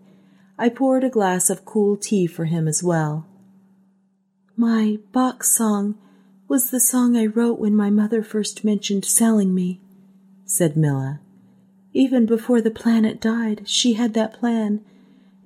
I 0.59 0.69
poured 0.69 1.03
a 1.03 1.11
glass 1.11 1.51
of 1.51 1.65
cool 1.65 1.97
tea 1.97 2.27
for 2.27 2.45
him 2.45 2.69
as 2.69 2.83
well. 2.83 3.27
My 4.57 4.99
Bach 5.13 5.43
song 5.43 5.97
was 6.47 6.71
the 6.71 6.81
song 6.81 7.17
I 7.17 7.27
wrote 7.27 7.59
when 7.59 7.75
my 7.75 7.89
mother 7.89 8.23
first 8.23 8.65
mentioned 8.65 9.05
selling 9.07 9.55
me, 9.55 9.81
said 10.45 10.77
Mila. 10.77 11.21
Even 11.95 12.27
before 12.27 12.61
the 12.61 12.71
planet 12.71 13.21
died, 13.21 13.63
she 13.65 13.95
had 13.95 14.13
that 14.15 14.35
plan, 14.35 14.85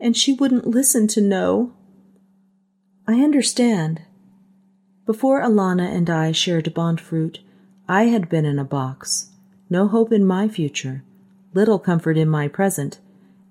and 0.00 0.16
she 0.16 0.32
wouldn't 0.32 0.66
listen 0.66 1.07
to 1.09 1.20
no. 1.20 1.72
I 3.07 3.20
understand. 3.22 4.02
Before 5.07 5.40
Alana 5.40 5.88
and 5.88 6.11
I 6.11 6.32
shared 6.32 6.74
bond 6.74 7.00
fruit, 7.00 7.38
I 7.88 8.07
had 8.07 8.28
been 8.28 8.44
in 8.44 8.59
a 8.59 8.64
box. 8.64 9.30
No 9.70 9.86
hope 9.86 10.12
in 10.12 10.26
my 10.26 10.48
future, 10.48 11.04
little 11.54 11.78
comfort 11.78 12.18
in 12.18 12.28
my 12.28 12.48
present, 12.48 12.98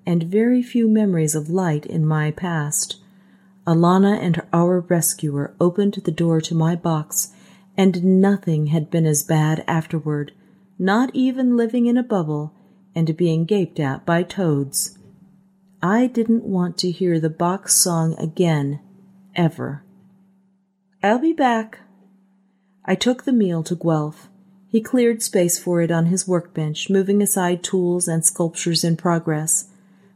and 0.05 0.23
very 0.23 0.61
few 0.61 0.89
memories 0.89 1.33
of 1.33 1.49
light 1.49 1.85
in 1.85 2.05
my 2.05 2.31
past. 2.31 2.97
Alana 3.65 4.19
and 4.19 4.41
our 4.51 4.81
rescuer 4.81 5.55
opened 5.61 5.93
the 5.93 6.11
door 6.11 6.41
to 6.41 6.53
my 6.53 6.75
box, 6.75 7.31
and 7.77 8.03
nothing 8.03 8.67
had 8.67 8.91
been 8.91 9.05
as 9.05 9.23
bad 9.23 9.63
afterward, 9.65 10.33
not 10.77 11.09
even 11.13 11.55
living 11.55 11.85
in 11.85 11.97
a 11.97 12.03
bubble 12.03 12.53
and 12.93 13.15
being 13.15 13.45
gaped 13.45 13.79
at 13.79 14.05
by 14.05 14.23
toads. 14.23 14.97
I 15.81 16.07
didn't 16.07 16.43
want 16.43 16.77
to 16.79 16.91
hear 16.91 17.17
the 17.17 17.29
box 17.29 17.77
song 17.77 18.13
again, 18.19 18.81
ever. 19.35 19.84
I'll 21.05 21.19
be 21.19 21.33
back. 21.33 21.81
I 22.83 22.95
took 22.95 23.25
the 23.25 23.31
meal 23.31 23.61
to 23.65 23.75
Guelph. 23.75 24.27
He 24.67 24.81
cleared 24.81 25.21
space 25.21 25.59
for 25.59 25.79
it 25.83 25.91
on 25.91 26.07
his 26.07 26.27
workbench, 26.27 26.89
moving 26.89 27.21
aside 27.21 27.61
tools 27.61 28.07
and 28.07 28.25
sculptures 28.25 28.83
in 28.83 28.97
progress. 28.97 29.69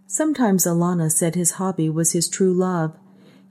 Sometimes 0.07 0.65
Alana 0.65 1.11
said 1.11 1.35
his 1.35 1.51
hobby 1.51 1.91
was 1.91 2.13
his 2.13 2.27
true 2.27 2.55
love. 2.55 2.97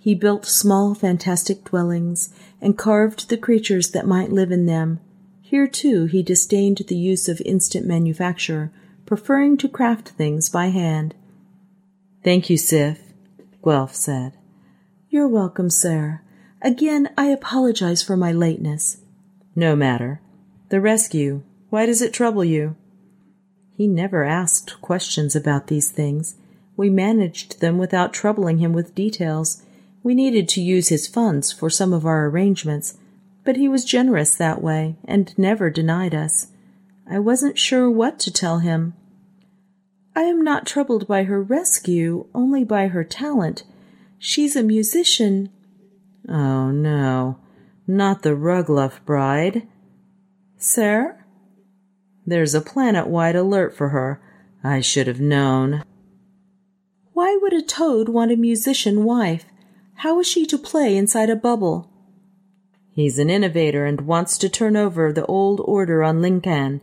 He 0.00 0.16
built 0.16 0.46
small, 0.46 0.96
fantastic 0.96 1.62
dwellings 1.62 2.34
and 2.60 2.76
carved 2.76 3.28
the 3.28 3.38
creatures 3.38 3.92
that 3.92 4.04
might 4.04 4.32
live 4.32 4.50
in 4.50 4.66
them. 4.66 4.98
Here, 5.40 5.68
too, 5.68 6.06
he 6.06 6.24
disdained 6.24 6.78
the 6.88 6.96
use 6.96 7.28
of 7.28 7.40
instant 7.42 7.86
manufacture, 7.86 8.72
preferring 9.06 9.56
to 9.58 9.68
craft 9.68 10.08
things 10.08 10.48
by 10.48 10.70
hand. 10.70 11.14
Thank 12.24 12.50
you, 12.50 12.56
Sif, 12.56 13.00
Guelph 13.62 13.94
said. 13.94 14.32
You're 15.08 15.28
welcome, 15.28 15.70
sir. 15.70 16.22
Again, 16.60 17.10
I 17.16 17.26
apologize 17.26 18.02
for 18.02 18.16
my 18.16 18.32
lateness. 18.32 18.98
No 19.54 19.76
matter. 19.76 20.20
The 20.70 20.80
rescue. 20.80 21.42
Why 21.70 21.86
does 21.86 22.02
it 22.02 22.12
trouble 22.12 22.44
you? 22.44 22.74
He 23.76 23.86
never 23.86 24.24
asked 24.24 24.80
questions 24.80 25.36
about 25.36 25.68
these 25.68 25.90
things. 25.90 26.34
We 26.76 26.90
managed 26.90 27.60
them 27.60 27.78
without 27.78 28.12
troubling 28.12 28.58
him 28.58 28.72
with 28.72 28.94
details. 28.94 29.62
We 30.02 30.14
needed 30.14 30.48
to 30.50 30.60
use 30.60 30.88
his 30.88 31.06
funds 31.06 31.52
for 31.52 31.70
some 31.70 31.92
of 31.92 32.04
our 32.04 32.26
arrangements, 32.26 32.98
but 33.44 33.56
he 33.56 33.68
was 33.68 33.84
generous 33.84 34.34
that 34.36 34.60
way 34.60 34.96
and 35.04 35.36
never 35.38 35.70
denied 35.70 36.14
us. 36.14 36.48
I 37.08 37.20
wasn't 37.20 37.58
sure 37.58 37.88
what 37.88 38.18
to 38.20 38.32
tell 38.32 38.58
him. 38.58 38.94
I 40.16 40.22
am 40.22 40.42
not 40.42 40.66
troubled 40.66 41.06
by 41.06 41.24
her 41.24 41.40
rescue, 41.40 42.26
only 42.34 42.64
by 42.64 42.88
her 42.88 43.04
talent. 43.04 43.62
She's 44.18 44.56
a 44.56 44.62
musician 44.64 45.50
Oh, 46.28 46.70
no, 46.70 47.38
not 47.86 48.22
the 48.22 48.36
Rugluff 48.36 49.04
bride. 49.06 49.66
Sir? 50.58 51.24
There's 52.26 52.54
a 52.54 52.60
planet-wide 52.60 53.36
alert 53.36 53.74
for 53.74 53.88
her. 53.88 54.20
I 54.62 54.80
should 54.80 55.06
have 55.06 55.20
known. 55.20 55.82
Why 57.14 57.38
would 57.40 57.54
a 57.54 57.62
toad 57.62 58.08
want 58.08 58.32
a 58.32 58.36
musician 58.36 59.04
wife? 59.04 59.46
How 59.94 60.20
is 60.20 60.26
she 60.26 60.44
to 60.46 60.58
play 60.58 60.96
inside 60.96 61.30
a 61.30 61.36
bubble? 61.36 61.90
He's 62.90 63.18
an 63.18 63.30
innovator 63.30 63.86
and 63.86 64.02
wants 64.02 64.36
to 64.38 64.48
turn 64.48 64.76
over 64.76 65.12
the 65.12 65.24
old 65.26 65.60
order 65.64 66.02
on 66.02 66.20
Linkan. 66.20 66.80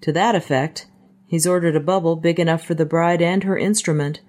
To 0.00 0.12
that 0.12 0.34
effect, 0.34 0.86
he's 1.26 1.46
ordered 1.46 1.76
a 1.76 1.80
bubble 1.80 2.16
big 2.16 2.40
enough 2.40 2.64
for 2.64 2.74
the 2.74 2.86
bride 2.86 3.20
and 3.20 3.44
her 3.44 3.58
instrument. 3.58 4.20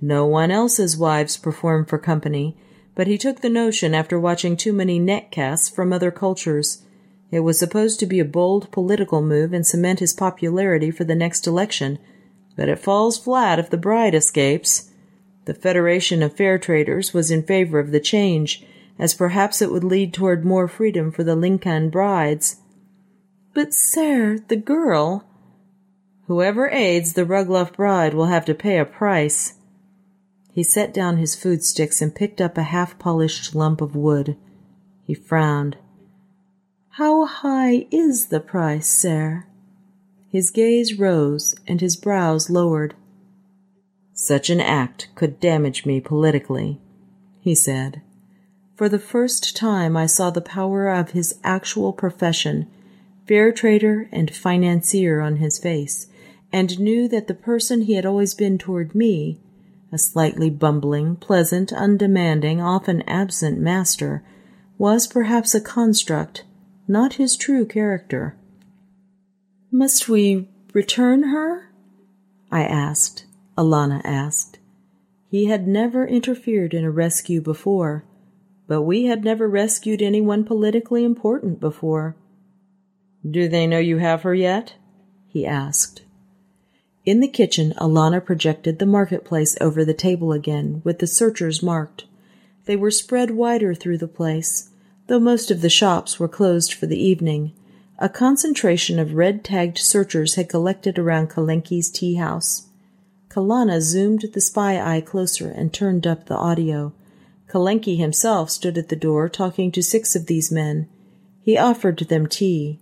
No 0.00 0.24
one 0.26 0.50
else's 0.50 0.96
wives 0.96 1.36
perform 1.36 1.84
for 1.84 1.98
company, 1.98 2.56
but 2.96 3.06
he 3.06 3.18
took 3.18 3.40
the 3.40 3.50
notion 3.50 3.94
after 3.94 4.18
watching 4.18 4.56
too 4.56 4.72
many 4.72 4.98
netcasts 4.98 5.72
from 5.72 5.92
other 5.92 6.10
cultures. 6.10 6.82
It 7.30 7.40
was 7.40 7.58
supposed 7.58 8.00
to 8.00 8.06
be 8.06 8.18
a 8.18 8.24
bold 8.24 8.72
political 8.72 9.20
move 9.20 9.52
and 9.52 9.66
cement 9.66 10.00
his 10.00 10.14
popularity 10.14 10.90
for 10.90 11.04
the 11.04 11.14
next 11.14 11.46
election, 11.46 11.98
but 12.56 12.70
it 12.70 12.78
falls 12.78 13.18
flat 13.18 13.58
if 13.58 13.68
the 13.68 13.76
bride 13.76 14.14
escapes. 14.14 14.90
The 15.44 15.52
Federation 15.52 16.22
of 16.22 16.36
Fair 16.36 16.58
Traders 16.58 17.12
was 17.12 17.30
in 17.30 17.42
favor 17.42 17.78
of 17.78 17.90
the 17.90 18.00
change, 18.00 18.64
as 18.98 19.12
perhaps 19.12 19.60
it 19.60 19.70
would 19.70 19.84
lead 19.84 20.14
toward 20.14 20.46
more 20.46 20.66
freedom 20.66 21.12
for 21.12 21.22
the 21.22 21.36
Lincoln 21.36 21.90
brides. 21.90 22.56
But, 23.52 23.74
sir, 23.74 24.38
the 24.48 24.56
girl. 24.56 25.24
Whoever 26.28 26.70
aids 26.70 27.12
the 27.12 27.26
Rugluff 27.26 27.74
bride 27.74 28.14
will 28.14 28.26
have 28.26 28.46
to 28.46 28.54
pay 28.54 28.78
a 28.78 28.86
price. 28.86 29.55
He 30.56 30.62
set 30.62 30.94
down 30.94 31.18
his 31.18 31.34
food 31.34 31.62
sticks 31.62 32.00
and 32.00 32.14
picked 32.14 32.40
up 32.40 32.56
a 32.56 32.62
half 32.62 32.98
polished 32.98 33.54
lump 33.54 33.82
of 33.82 33.94
wood. 33.94 34.38
He 35.04 35.12
frowned. 35.12 35.76
How 36.92 37.26
high 37.26 37.86
is 37.90 38.28
the 38.28 38.40
price, 38.40 38.88
sir? 38.88 39.44
His 40.30 40.50
gaze 40.50 40.98
rose 40.98 41.54
and 41.66 41.82
his 41.82 41.94
brows 41.94 42.48
lowered. 42.48 42.94
Such 44.14 44.48
an 44.48 44.62
act 44.62 45.08
could 45.14 45.40
damage 45.40 45.84
me 45.84 46.00
politically, 46.00 46.80
he 47.38 47.54
said. 47.54 48.00
For 48.76 48.88
the 48.88 48.98
first 48.98 49.56
time, 49.56 49.94
I 49.94 50.06
saw 50.06 50.30
the 50.30 50.40
power 50.40 50.88
of 50.88 51.10
his 51.10 51.38
actual 51.44 51.92
profession, 51.92 52.66
fair 53.28 53.52
trader 53.52 54.08
and 54.10 54.34
financier, 54.34 55.20
on 55.20 55.36
his 55.36 55.58
face, 55.58 56.06
and 56.50 56.80
knew 56.80 57.08
that 57.08 57.26
the 57.26 57.34
person 57.34 57.82
he 57.82 57.92
had 57.92 58.06
always 58.06 58.32
been 58.32 58.56
toward 58.56 58.94
me 58.94 59.38
a 59.92 59.98
slightly 59.98 60.50
bumbling, 60.50 61.16
pleasant, 61.16 61.72
undemanding, 61.72 62.60
often 62.60 63.02
absent 63.02 63.58
master, 63.58 64.22
was 64.78 65.06
perhaps 65.06 65.54
a 65.54 65.60
construct, 65.60 66.44
not 66.88 67.14
his 67.14 67.36
true 67.36 67.64
character. 67.64 68.36
Must 69.70 70.08
we 70.08 70.48
return 70.72 71.24
her? 71.24 71.70
I 72.50 72.64
asked. 72.64 73.26
Alana 73.56 74.02
asked. 74.04 74.58
He 75.30 75.46
had 75.46 75.66
never 75.66 76.06
interfered 76.06 76.74
in 76.74 76.84
a 76.84 76.90
rescue 76.90 77.40
before, 77.40 78.04
but 78.66 78.82
we 78.82 79.04
had 79.04 79.24
never 79.24 79.48
rescued 79.48 80.02
anyone 80.02 80.44
politically 80.44 81.04
important 81.04 81.58
before. 81.60 82.16
Do 83.28 83.48
they 83.48 83.66
know 83.66 83.78
you 83.78 83.98
have 83.98 84.22
her 84.22 84.34
yet? 84.34 84.74
he 85.26 85.46
asked. 85.46 86.02
In 87.06 87.20
the 87.20 87.28
kitchen, 87.28 87.72
Alana 87.76 88.22
projected 88.22 88.80
the 88.80 88.84
marketplace 88.84 89.56
over 89.60 89.84
the 89.84 89.94
table 89.94 90.32
again, 90.32 90.82
with 90.82 90.98
the 90.98 91.06
searchers 91.06 91.62
marked. 91.62 92.04
They 92.64 92.74
were 92.74 92.90
spread 92.90 93.30
wider 93.30 93.74
through 93.74 93.98
the 93.98 94.08
place, 94.08 94.70
though 95.06 95.20
most 95.20 95.52
of 95.52 95.62
the 95.62 95.70
shops 95.70 96.18
were 96.18 96.26
closed 96.26 96.74
for 96.74 96.86
the 96.86 97.00
evening. 97.00 97.52
A 98.00 98.08
concentration 98.08 98.98
of 98.98 99.14
red-tagged 99.14 99.78
searchers 99.78 100.34
had 100.34 100.48
collected 100.48 100.98
around 100.98 101.30
Kalenki's 101.30 101.90
tea 101.90 102.16
house. 102.16 102.66
Kalana 103.28 103.80
zoomed 103.80 104.24
the 104.32 104.40
spy 104.40 104.80
eye 104.80 105.00
closer 105.00 105.48
and 105.48 105.72
turned 105.72 106.08
up 106.08 106.26
the 106.26 106.34
audio. 106.34 106.92
Kalenki 107.48 107.96
himself 107.96 108.50
stood 108.50 108.76
at 108.76 108.88
the 108.88 108.96
door 108.96 109.28
talking 109.28 109.70
to 109.70 109.80
six 109.80 110.16
of 110.16 110.26
these 110.26 110.50
men. 110.50 110.88
He 111.40 111.56
offered 111.56 111.98
them 112.00 112.26
tea. 112.26 112.80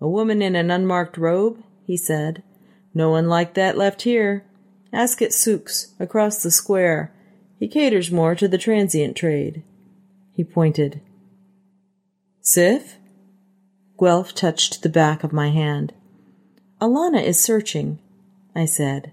A 0.00 0.08
woman 0.08 0.42
in 0.42 0.56
an 0.56 0.72
unmarked 0.72 1.16
robe, 1.16 1.62
he 1.86 1.96
said. 1.96 2.42
No 2.94 3.10
one 3.10 3.28
like 3.28 3.54
that 3.54 3.78
left 3.78 4.02
here. 4.02 4.44
Ask 4.92 5.22
at 5.22 5.32
Sook's, 5.32 5.94
across 6.00 6.42
the 6.42 6.50
square. 6.50 7.12
He 7.58 7.68
caters 7.68 8.10
more 8.10 8.34
to 8.34 8.48
the 8.48 8.58
transient 8.58 9.16
trade. 9.16 9.62
He 10.32 10.44
pointed. 10.44 11.00
Sif? 12.40 12.96
Guelph 13.98 14.34
touched 14.34 14.82
the 14.82 14.88
back 14.88 15.22
of 15.22 15.32
my 15.32 15.50
hand. 15.50 15.92
Alana 16.80 17.22
is 17.22 17.38
searching, 17.38 17.98
I 18.54 18.64
said. 18.64 19.12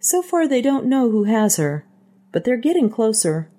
So 0.00 0.22
far 0.22 0.48
they 0.48 0.62
don't 0.62 0.86
know 0.86 1.10
who 1.10 1.24
has 1.24 1.56
her, 1.56 1.86
but 2.32 2.44
they're 2.44 2.56
getting 2.56 2.90
closer. 2.90 3.50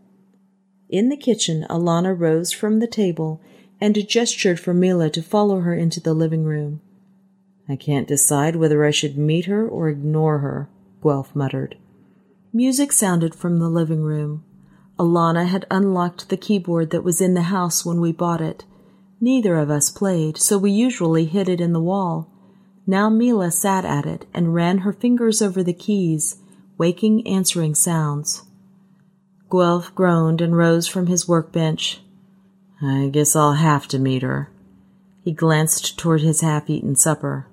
In 0.89 1.09
the 1.09 1.17
kitchen, 1.17 1.65
Alana 1.69 2.19
rose 2.19 2.51
from 2.51 2.79
the 2.79 2.87
table 2.87 3.41
and 3.79 4.07
gestured 4.07 4.59
for 4.59 4.73
Mila 4.73 5.09
to 5.11 5.21
follow 5.21 5.59
her 5.61 5.75
into 5.75 5.99
the 5.99 6.13
living 6.13 6.43
room. 6.43 6.81
I 7.67 7.75
can't 7.75 8.07
decide 8.07 8.55
whether 8.55 8.85
I 8.85 8.91
should 8.91 9.17
meet 9.17 9.45
her 9.45 9.67
or 9.67 9.89
ignore 9.89 10.39
her, 10.39 10.69
Guelph 11.01 11.35
muttered. 11.35 11.77
Music 12.53 12.91
sounded 12.91 13.33
from 13.33 13.59
the 13.59 13.69
living 13.69 14.01
room. 14.01 14.43
Alana 14.97 15.47
had 15.47 15.65
unlocked 15.69 16.29
the 16.29 16.37
keyboard 16.37 16.91
that 16.91 17.03
was 17.03 17.19
in 17.19 17.33
the 17.33 17.43
house 17.43 17.85
when 17.85 17.99
we 17.99 18.11
bought 18.11 18.39
it. 18.39 18.63
Neither 19.19 19.57
of 19.57 19.69
us 19.69 19.89
played, 19.89 20.37
so 20.37 20.57
we 20.57 20.71
usually 20.71 21.25
hid 21.25 21.49
it 21.49 21.59
in 21.59 21.73
the 21.73 21.81
wall. 21.81 22.29
Now 22.87 23.09
Mila 23.09 23.51
sat 23.51 23.83
at 23.83 24.05
it 24.05 24.25
and 24.33 24.53
ran 24.53 24.79
her 24.79 24.93
fingers 24.93 25.41
over 25.41 25.63
the 25.63 25.73
keys, 25.73 26.37
waking 26.77 27.27
answering 27.27 27.75
sounds. 27.75 28.43
Guelph 29.49 29.93
groaned 29.95 30.39
and 30.39 30.55
rose 30.55 30.87
from 30.87 31.07
his 31.07 31.27
workbench. 31.27 32.01
I 32.81 33.09
guess 33.11 33.35
I'll 33.35 33.53
have 33.53 33.87
to 33.89 33.99
meet 33.99 34.21
her. 34.21 34.51
He 35.23 35.31
glanced 35.31 35.97
toward 35.97 36.21
his 36.21 36.41
half 36.41 36.69
eaten 36.69 36.95
supper. 36.95 37.47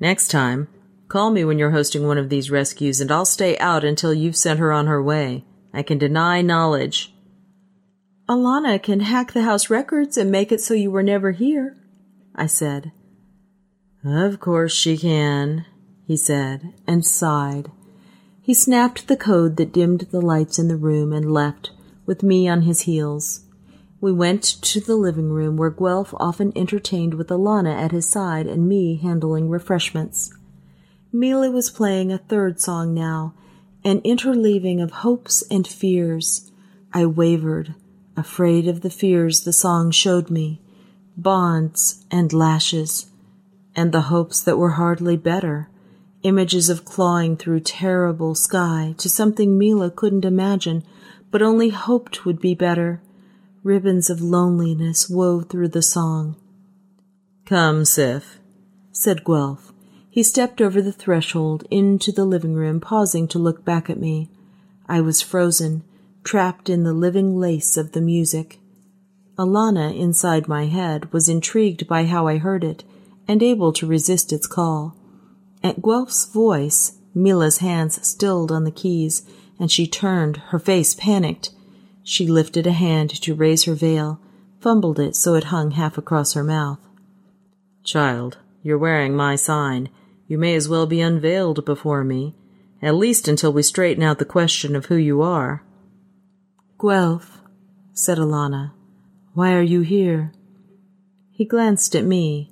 Next 0.00 0.28
time, 0.28 0.68
call 1.08 1.30
me 1.30 1.44
when 1.44 1.58
you're 1.58 1.72
hosting 1.72 2.06
one 2.06 2.18
of 2.18 2.28
these 2.28 2.50
rescues, 2.50 3.00
and 3.00 3.10
I'll 3.10 3.24
stay 3.24 3.58
out 3.58 3.84
until 3.84 4.14
you've 4.14 4.36
sent 4.36 4.60
her 4.60 4.72
on 4.72 4.86
her 4.86 5.02
way. 5.02 5.44
I 5.72 5.82
can 5.82 5.98
deny 5.98 6.40
knowledge. 6.40 7.12
Alana 8.28 8.82
can 8.82 9.00
hack 9.00 9.32
the 9.32 9.42
house 9.42 9.70
records 9.70 10.16
and 10.16 10.30
make 10.30 10.52
it 10.52 10.60
so 10.60 10.74
you 10.74 10.90
were 10.90 11.02
never 11.02 11.32
here, 11.32 11.76
I 12.34 12.46
said. 12.46 12.92
Of 14.04 14.38
course 14.38 14.72
she 14.72 14.96
can, 14.96 15.66
he 16.06 16.16
said, 16.16 16.74
and 16.86 17.04
sighed. 17.04 17.70
He 18.40 18.54
snapped 18.54 19.08
the 19.08 19.16
code 19.16 19.56
that 19.56 19.72
dimmed 19.72 20.08
the 20.10 20.20
lights 20.20 20.58
in 20.58 20.68
the 20.68 20.76
room 20.76 21.12
and 21.12 21.32
left, 21.32 21.70
with 22.06 22.22
me 22.22 22.48
on 22.48 22.62
his 22.62 22.82
heels. 22.82 23.44
We 24.00 24.12
went 24.12 24.44
to 24.44 24.80
the 24.80 24.94
living 24.94 25.30
room 25.30 25.56
where 25.56 25.70
Guelph 25.70 26.14
often 26.20 26.52
entertained 26.54 27.14
with 27.14 27.28
Alana 27.28 27.74
at 27.74 27.90
his 27.90 28.08
side 28.08 28.46
and 28.46 28.68
me 28.68 28.94
handling 28.94 29.48
refreshments. 29.48 30.32
Mila 31.12 31.50
was 31.50 31.70
playing 31.70 32.12
a 32.12 32.18
third 32.18 32.60
song 32.60 32.94
now, 32.94 33.34
an 33.84 34.00
interleaving 34.02 34.80
of 34.80 34.90
hopes 35.02 35.42
and 35.50 35.66
fears. 35.66 36.52
I 36.92 37.06
wavered, 37.06 37.74
afraid 38.16 38.68
of 38.68 38.82
the 38.82 38.90
fears 38.90 39.40
the 39.40 39.52
song 39.52 39.90
showed 39.90 40.30
me, 40.30 40.60
bonds 41.16 42.04
and 42.08 42.32
lashes, 42.32 43.10
and 43.74 43.90
the 43.90 44.02
hopes 44.02 44.40
that 44.42 44.58
were 44.58 44.72
hardly 44.72 45.16
better, 45.16 45.68
images 46.22 46.68
of 46.70 46.84
clawing 46.84 47.36
through 47.36 47.60
terrible 47.60 48.36
sky 48.36 48.94
to 48.98 49.08
something 49.08 49.58
Mila 49.58 49.90
couldn't 49.90 50.24
imagine, 50.24 50.84
but 51.32 51.42
only 51.42 51.70
hoped 51.70 52.24
would 52.24 52.40
be 52.40 52.54
better 52.54 53.00
ribbons 53.62 54.08
of 54.08 54.20
loneliness 54.20 55.08
wove 55.08 55.48
through 55.48 55.68
the 55.68 55.82
song. 55.82 56.36
Come, 57.44 57.84
Sif, 57.84 58.38
said 58.92 59.24
Guelph. 59.24 59.72
He 60.10 60.22
stepped 60.22 60.60
over 60.60 60.82
the 60.82 60.92
threshold 60.92 61.64
into 61.70 62.12
the 62.12 62.24
living 62.24 62.54
room, 62.54 62.80
pausing 62.80 63.28
to 63.28 63.38
look 63.38 63.64
back 63.64 63.88
at 63.88 64.00
me. 64.00 64.30
I 64.88 65.00
was 65.00 65.22
frozen, 65.22 65.84
trapped 66.24 66.68
in 66.68 66.82
the 66.82 66.92
living 66.92 67.38
lace 67.38 67.76
of 67.76 67.92
the 67.92 68.00
music. 68.00 68.58
Alana, 69.38 69.96
inside 69.96 70.48
my 70.48 70.66
head, 70.66 71.12
was 71.12 71.28
intrigued 71.28 71.86
by 71.86 72.04
how 72.04 72.26
I 72.26 72.38
heard 72.38 72.64
it, 72.64 72.84
and 73.28 73.42
able 73.42 73.72
to 73.74 73.86
resist 73.86 74.32
its 74.32 74.46
call. 74.46 74.96
At 75.62 75.82
Guelph's 75.82 76.26
voice, 76.26 76.98
Mila's 77.14 77.58
hands 77.58 78.04
stilled 78.06 78.50
on 78.50 78.64
the 78.64 78.70
keys, 78.70 79.22
and 79.58 79.70
she 79.70 79.86
turned, 79.86 80.38
her 80.48 80.58
face 80.58 80.94
panicked. 80.94 81.50
She 82.08 82.26
lifted 82.26 82.66
a 82.66 82.72
hand 82.72 83.10
to 83.20 83.34
raise 83.34 83.64
her 83.64 83.74
veil, 83.74 84.18
fumbled 84.60 84.98
it 84.98 85.14
so 85.14 85.34
it 85.34 85.52
hung 85.52 85.72
half 85.72 85.98
across 85.98 86.32
her 86.32 86.42
mouth. 86.42 86.78
Child, 87.84 88.38
you're 88.62 88.78
wearing 88.78 89.14
my 89.14 89.36
sign. 89.36 89.90
You 90.26 90.38
may 90.38 90.54
as 90.54 90.70
well 90.70 90.86
be 90.86 91.02
unveiled 91.02 91.66
before 91.66 92.04
me, 92.04 92.34
at 92.80 92.94
least 92.94 93.28
until 93.28 93.52
we 93.52 93.62
straighten 93.62 94.02
out 94.02 94.18
the 94.18 94.24
question 94.24 94.74
of 94.74 94.86
who 94.86 94.96
you 94.96 95.20
are. 95.20 95.62
Guelph, 96.80 97.42
said 97.92 98.16
Alana, 98.16 98.72
why 99.34 99.52
are 99.52 99.60
you 99.60 99.82
here? 99.82 100.32
He 101.30 101.44
glanced 101.44 101.94
at 101.94 102.06
me. 102.06 102.50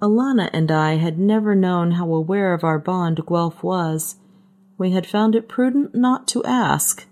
Alana 0.00 0.48
and 0.52 0.70
I 0.70 0.94
had 0.94 1.18
never 1.18 1.56
known 1.56 1.90
how 1.90 2.14
aware 2.14 2.54
of 2.54 2.62
our 2.62 2.78
bond 2.78 3.26
Guelph 3.26 3.64
was. 3.64 4.14
We 4.78 4.92
had 4.92 5.08
found 5.08 5.34
it 5.34 5.48
prudent 5.48 5.92
not 5.92 6.28
to 6.28 6.44
ask 6.44 7.04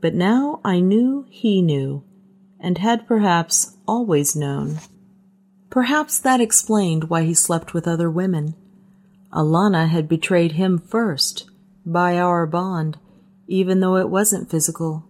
but 0.00 0.14
now 0.14 0.60
I 0.64 0.80
knew 0.80 1.26
he 1.30 1.62
knew, 1.62 2.04
and 2.60 2.78
had 2.78 3.06
perhaps 3.06 3.76
always 3.86 4.36
known. 4.36 4.78
Perhaps 5.70 6.18
that 6.20 6.40
explained 6.40 7.10
why 7.10 7.24
he 7.24 7.34
slept 7.34 7.74
with 7.74 7.88
other 7.88 8.10
women. 8.10 8.54
Alana 9.32 9.88
had 9.88 10.08
betrayed 10.08 10.52
him 10.52 10.78
first, 10.78 11.50
by 11.84 12.18
our 12.18 12.46
bond, 12.46 12.98
even 13.46 13.80
though 13.80 13.96
it 13.96 14.08
wasn't 14.08 14.50
physical. 14.50 15.04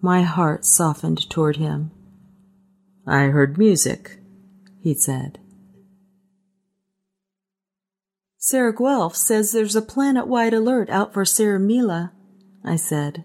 My 0.00 0.22
heart 0.22 0.64
softened 0.64 1.28
toward 1.28 1.56
him. 1.56 1.90
I 3.06 3.24
heard 3.24 3.58
music, 3.58 4.18
he 4.80 4.94
said. 4.94 5.38
Sarah 8.36 8.74
Guelph 8.74 9.16
says 9.16 9.52
there's 9.52 9.76
a 9.76 9.82
planet-wide 9.82 10.54
alert 10.54 10.88
out 10.88 11.12
for 11.12 11.24
Sarah 11.24 11.58
Mila, 11.58 12.12
I 12.64 12.76
said. 12.76 13.24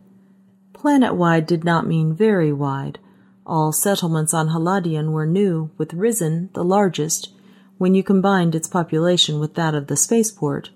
Planet-wide 0.84 1.48
did 1.48 1.64
not 1.64 1.88
mean 1.88 2.14
very 2.14 2.52
wide. 2.52 3.00
All 3.46 3.72
settlements 3.72 4.34
on 4.34 4.50
Haladian 4.50 5.14
were 5.14 5.26
new, 5.26 5.72
with 5.78 5.94
Risen, 5.94 6.50
the 6.56 6.64
largest, 6.66 7.30
when 7.78 7.96
you 7.96 8.04
combined 8.04 8.54
its 8.54 8.68
population 8.68 9.40
with 9.40 9.56
that 9.56 9.76
of 9.76 9.88
the 9.88 9.96
spaceport. 9.96 10.72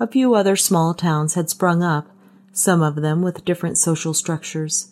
A 0.00 0.08
few 0.08 0.34
other 0.34 0.56
small 0.56 0.94
towns 0.94 1.34
had 1.34 1.48
sprung 1.48 1.80
up, 1.80 2.08
some 2.50 2.82
of 2.82 2.96
them 2.96 3.22
with 3.22 3.44
different 3.44 3.78
social 3.78 4.12
structures. 4.12 4.90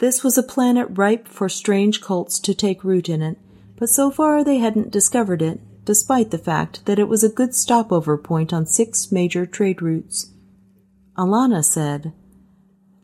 This 0.00 0.22
was 0.22 0.36
a 0.36 0.42
planet 0.42 0.88
ripe 0.90 1.26
for 1.26 1.48
strange 1.48 2.02
cults 2.02 2.38
to 2.40 2.52
take 2.52 2.84
root 2.84 3.08
in 3.08 3.22
it, 3.22 3.38
but 3.78 3.88
so 3.88 4.10
far 4.10 4.44
they 4.44 4.58
hadn't 4.58 4.90
discovered 4.90 5.40
it, 5.40 5.60
despite 5.86 6.30
the 6.30 6.36
fact 6.36 6.84
that 6.84 6.98
it 6.98 7.08
was 7.08 7.24
a 7.24 7.30
good 7.30 7.54
stopover 7.54 8.18
point 8.18 8.52
on 8.52 8.66
six 8.66 9.10
major 9.10 9.46
trade 9.46 9.80
routes. 9.80 10.30
Alana 11.16 11.64
said, 11.64 12.12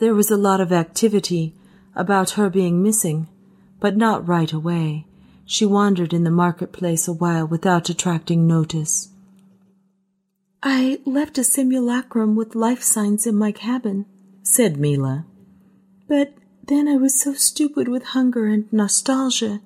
there 0.00 0.14
was 0.14 0.30
a 0.30 0.36
lot 0.36 0.60
of 0.60 0.72
activity 0.72 1.54
about 1.94 2.30
her 2.30 2.48
being 2.48 2.82
missing, 2.82 3.28
but 3.78 3.96
not 3.96 4.26
right 4.26 4.50
away. 4.50 5.06
She 5.44 5.66
wandered 5.66 6.14
in 6.14 6.24
the 6.24 6.30
marketplace 6.30 7.06
a 7.06 7.12
while 7.12 7.46
without 7.46 7.90
attracting 7.90 8.46
notice. 8.46 9.10
I 10.62 11.00
left 11.04 11.36
a 11.38 11.44
simulacrum 11.44 12.34
with 12.34 12.54
life 12.54 12.82
signs 12.82 13.26
in 13.26 13.34
my 13.34 13.52
cabin, 13.52 14.06
said 14.42 14.78
Mila. 14.78 15.26
But 16.08 16.34
then 16.66 16.88
I 16.88 16.96
was 16.96 17.20
so 17.20 17.34
stupid 17.34 17.86
with 17.86 18.14
hunger 18.14 18.46
and 18.46 18.72
nostalgia. 18.72 19.60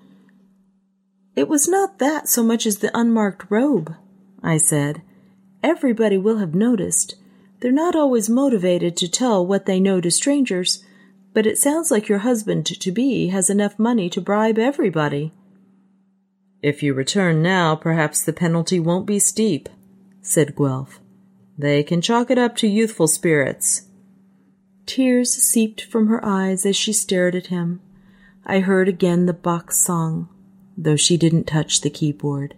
It 1.37 1.49
was 1.49 1.68
not 1.68 1.99
that 1.99 2.28
so 2.28 2.43
much 2.43 2.66
as 2.66 2.78
the 2.78 2.97
unmarked 2.97 3.51
robe, 3.51 3.95
I 4.43 4.57
said. 4.57 5.03
Everybody 5.62 6.18
will 6.18 6.39
have 6.39 6.55
noticed. 6.55 7.14
They're 7.65 7.73
not 7.73 7.97
always 7.97 8.29
motivated 8.29 8.95
to 8.99 9.09
tell 9.09 9.47
what 9.47 9.65
they 9.65 9.81
know 9.81 9.99
to 9.99 10.11
strangers, 10.11 10.85
but 11.33 11.47
it 11.47 11.57
sounds 11.57 11.91
like 11.91 12.11
your 12.11 12.19
husband 12.19 12.67
to 12.67 12.93
be 12.93 13.29
has 13.29 13.49
enough 13.49 13.79
money 13.79 14.11
to 14.11 14.21
bribe 14.21 14.59
everybody. 14.59 15.33
If 16.61 16.83
you 16.83 16.93
return 16.93 17.41
now, 17.41 17.75
perhaps 17.75 18.23
the 18.23 18.35
penalty 18.35 18.79
won't 18.79 19.07
be 19.07 19.19
steep, 19.19 19.71
said 20.21 20.55
Guelph. 20.55 21.01
They 21.57 21.83
can 21.83 22.03
chalk 22.03 22.31
it 22.31 22.37
up 22.37 22.55
to 22.57 22.69
youthful 22.69 23.09
spirits. 23.09 23.89
Tears 24.85 25.33
seeped 25.33 25.85
from 25.85 26.09
her 26.09 26.23
eyes 26.23 26.67
as 26.67 26.77
she 26.77 26.93
stared 26.93 27.35
at 27.35 27.47
him. 27.47 27.81
I 28.45 28.61
heard 28.61 28.91
again 28.91 29.25
the 29.25 29.33
box 29.33 29.79
song, 29.79 30.29
though 30.77 30.97
she 30.97 31.17
didn't 31.17 31.45
touch 31.45 31.81
the 31.81 31.89
keyboard. 31.89 32.57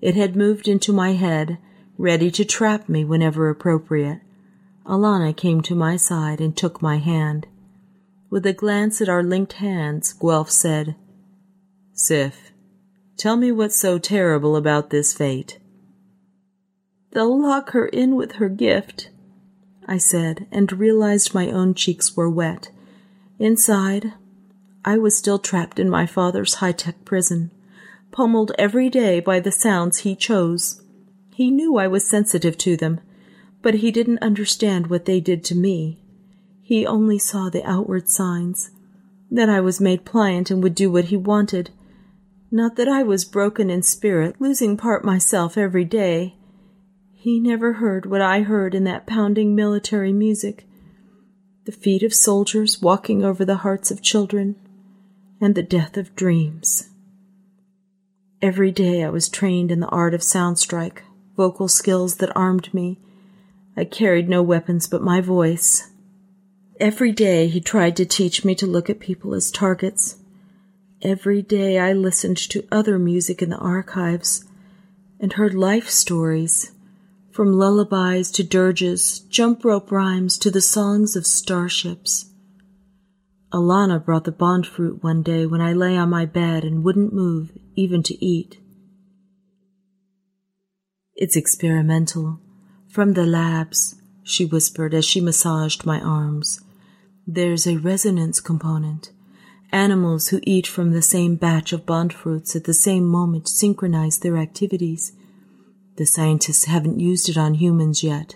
It 0.00 0.16
had 0.16 0.34
moved 0.34 0.66
into 0.66 0.92
my 0.92 1.12
head, 1.12 1.58
ready 1.96 2.32
to 2.32 2.44
trap 2.44 2.88
me 2.88 3.04
whenever 3.04 3.50
appropriate. 3.50 4.22
Alana 4.88 5.36
came 5.36 5.60
to 5.60 5.74
my 5.74 5.96
side 5.96 6.40
and 6.40 6.56
took 6.56 6.80
my 6.80 6.96
hand. 6.96 7.46
With 8.30 8.46
a 8.46 8.54
glance 8.54 9.02
at 9.02 9.08
our 9.08 9.22
linked 9.22 9.54
hands, 9.54 10.14
Guelph 10.14 10.50
said, 10.50 10.96
Sif, 11.92 12.52
tell 13.18 13.36
me 13.36 13.52
what's 13.52 13.76
so 13.76 13.98
terrible 13.98 14.56
about 14.56 14.88
this 14.88 15.12
fate. 15.12 15.58
They'll 17.12 17.40
lock 17.40 17.70
her 17.70 17.86
in 17.86 18.16
with 18.16 18.32
her 18.32 18.48
gift, 18.48 19.10
I 19.86 19.98
said, 19.98 20.46
and 20.50 20.72
realized 20.72 21.34
my 21.34 21.50
own 21.50 21.74
cheeks 21.74 22.16
were 22.16 22.30
wet. 22.30 22.70
Inside, 23.38 24.14
I 24.84 24.96
was 24.96 25.18
still 25.18 25.38
trapped 25.38 25.78
in 25.78 25.90
my 25.90 26.06
father's 26.06 26.54
high-tech 26.54 27.04
prison, 27.04 27.50
pummeled 28.10 28.52
every 28.58 28.88
day 28.88 29.20
by 29.20 29.38
the 29.40 29.52
sounds 29.52 29.98
he 29.98 30.16
chose. 30.16 30.82
He 31.34 31.50
knew 31.50 31.76
I 31.76 31.88
was 31.88 32.08
sensitive 32.08 32.56
to 32.58 32.76
them, 32.76 33.00
but 33.62 33.74
he 33.74 33.90
didn't 33.90 34.22
understand 34.22 34.86
what 34.86 35.04
they 35.04 35.20
did 35.20 35.42
to 35.44 35.54
me. 35.54 36.00
He 36.62 36.86
only 36.86 37.18
saw 37.18 37.48
the 37.48 37.64
outward 37.64 38.08
signs, 38.08 38.70
that 39.30 39.48
I 39.48 39.60
was 39.60 39.80
made 39.80 40.04
pliant 40.04 40.50
and 40.50 40.62
would 40.62 40.74
do 40.74 40.90
what 40.90 41.06
he 41.06 41.16
wanted. 41.16 41.70
Not 42.50 42.76
that 42.76 42.88
I 42.88 43.02
was 43.02 43.24
broken 43.24 43.68
in 43.68 43.82
spirit, 43.82 44.36
losing 44.38 44.76
part 44.76 45.04
myself 45.04 45.58
every 45.58 45.84
day. 45.84 46.36
He 47.14 47.40
never 47.40 47.74
heard 47.74 48.06
what 48.06 48.22
I 48.22 48.40
heard 48.42 48.74
in 48.74 48.84
that 48.84 49.06
pounding 49.06 49.54
military 49.54 50.12
music. 50.12 50.66
the 51.68 51.72
feet 51.72 52.02
of 52.02 52.14
soldiers 52.14 52.80
walking 52.80 53.22
over 53.22 53.44
the 53.44 53.56
hearts 53.56 53.90
of 53.90 54.00
children, 54.00 54.56
and 55.38 55.54
the 55.54 55.62
death 55.62 55.98
of 55.98 56.16
dreams. 56.16 56.88
Every 58.40 58.72
day 58.72 59.04
I 59.04 59.10
was 59.10 59.28
trained 59.28 59.70
in 59.70 59.80
the 59.80 59.88
art 59.88 60.14
of 60.14 60.22
sound 60.22 60.58
strike, 60.58 61.02
vocal 61.36 61.68
skills 61.68 62.16
that 62.16 62.34
armed 62.34 62.72
me. 62.72 62.98
I 63.78 63.84
carried 63.84 64.28
no 64.28 64.42
weapons 64.42 64.88
but 64.88 65.02
my 65.02 65.20
voice. 65.20 65.88
Every 66.80 67.12
day 67.12 67.46
he 67.46 67.60
tried 67.60 67.94
to 67.98 68.04
teach 68.04 68.44
me 68.44 68.56
to 68.56 68.66
look 68.66 68.90
at 68.90 68.98
people 68.98 69.34
as 69.34 69.52
targets. 69.52 70.16
Every 71.00 71.42
day 71.42 71.78
I 71.78 71.92
listened 71.92 72.38
to 72.38 72.66
other 72.72 72.98
music 72.98 73.40
in 73.40 73.50
the 73.50 73.56
archives 73.58 74.44
and 75.20 75.34
heard 75.34 75.54
life 75.54 75.88
stories, 75.88 76.72
from 77.30 77.52
lullabies 77.52 78.32
to 78.32 78.42
dirges, 78.42 79.20
jump 79.20 79.64
rope 79.64 79.92
rhymes 79.92 80.38
to 80.38 80.50
the 80.50 80.60
songs 80.60 81.14
of 81.14 81.24
starships. 81.24 82.32
Alana 83.52 84.04
brought 84.04 84.24
the 84.24 84.32
bond 84.32 84.66
fruit 84.66 85.04
one 85.04 85.22
day 85.22 85.46
when 85.46 85.60
I 85.60 85.72
lay 85.72 85.96
on 85.96 86.10
my 86.10 86.26
bed 86.26 86.64
and 86.64 86.82
wouldn't 86.82 87.12
move, 87.12 87.52
even 87.76 88.02
to 88.02 88.24
eat. 88.24 88.58
It's 91.14 91.36
experimental. 91.36 92.40
From 92.98 93.12
the 93.12 93.26
labs, 93.26 93.94
she 94.24 94.44
whispered 94.44 94.92
as 94.92 95.04
she 95.04 95.20
massaged 95.20 95.86
my 95.86 96.00
arms. 96.00 96.62
There's 97.28 97.64
a 97.64 97.76
resonance 97.76 98.40
component. 98.40 99.12
Animals 99.70 100.30
who 100.30 100.40
eat 100.42 100.66
from 100.66 100.90
the 100.90 101.00
same 101.00 101.36
batch 101.36 101.72
of 101.72 101.86
bond 101.86 102.12
fruits 102.12 102.56
at 102.56 102.64
the 102.64 102.74
same 102.74 103.06
moment 103.06 103.46
synchronize 103.46 104.18
their 104.18 104.36
activities. 104.36 105.12
The 105.94 106.06
scientists 106.06 106.64
haven't 106.64 106.98
used 106.98 107.28
it 107.28 107.36
on 107.36 107.54
humans 107.54 108.02
yet. 108.02 108.34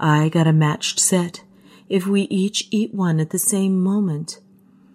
I 0.00 0.28
got 0.30 0.48
a 0.48 0.52
matched 0.52 0.98
set. 0.98 1.44
If 1.88 2.04
we 2.04 2.22
each 2.22 2.66
eat 2.72 2.92
one 2.92 3.20
at 3.20 3.30
the 3.30 3.38
same 3.38 3.80
moment. 3.80 4.40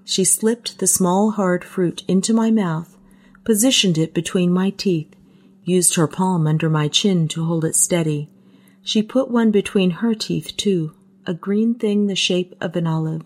She 0.03 0.26
slipped 0.26 0.80
the 0.80 0.86
small 0.86 1.32
hard 1.32 1.64
fruit 1.64 2.03
into 2.10 2.34
my 2.34 2.51
mouth, 2.51 2.97
positioned 3.45 3.97
it 3.97 4.14
between 4.14 4.51
my 4.51 4.72
teeth, 4.72 5.16
used 5.64 5.95
her 5.95 6.08
palm 6.08 6.45
under 6.45 6.70
my 6.70 6.89
chin 6.89 7.30
to 7.30 7.45
hold 7.45 7.64
it 7.64 7.78
steady. 7.78 8.30
She 8.88 9.03
put 9.03 9.29
one 9.29 9.51
between 9.51 9.99
her 9.99 10.15
teeth, 10.15 10.55
too, 10.55 10.93
a 11.25 11.33
green 11.33 11.75
thing 11.75 12.07
the 12.07 12.15
shape 12.15 12.55
of 12.61 12.77
an 12.77 12.88
olive. 12.88 13.23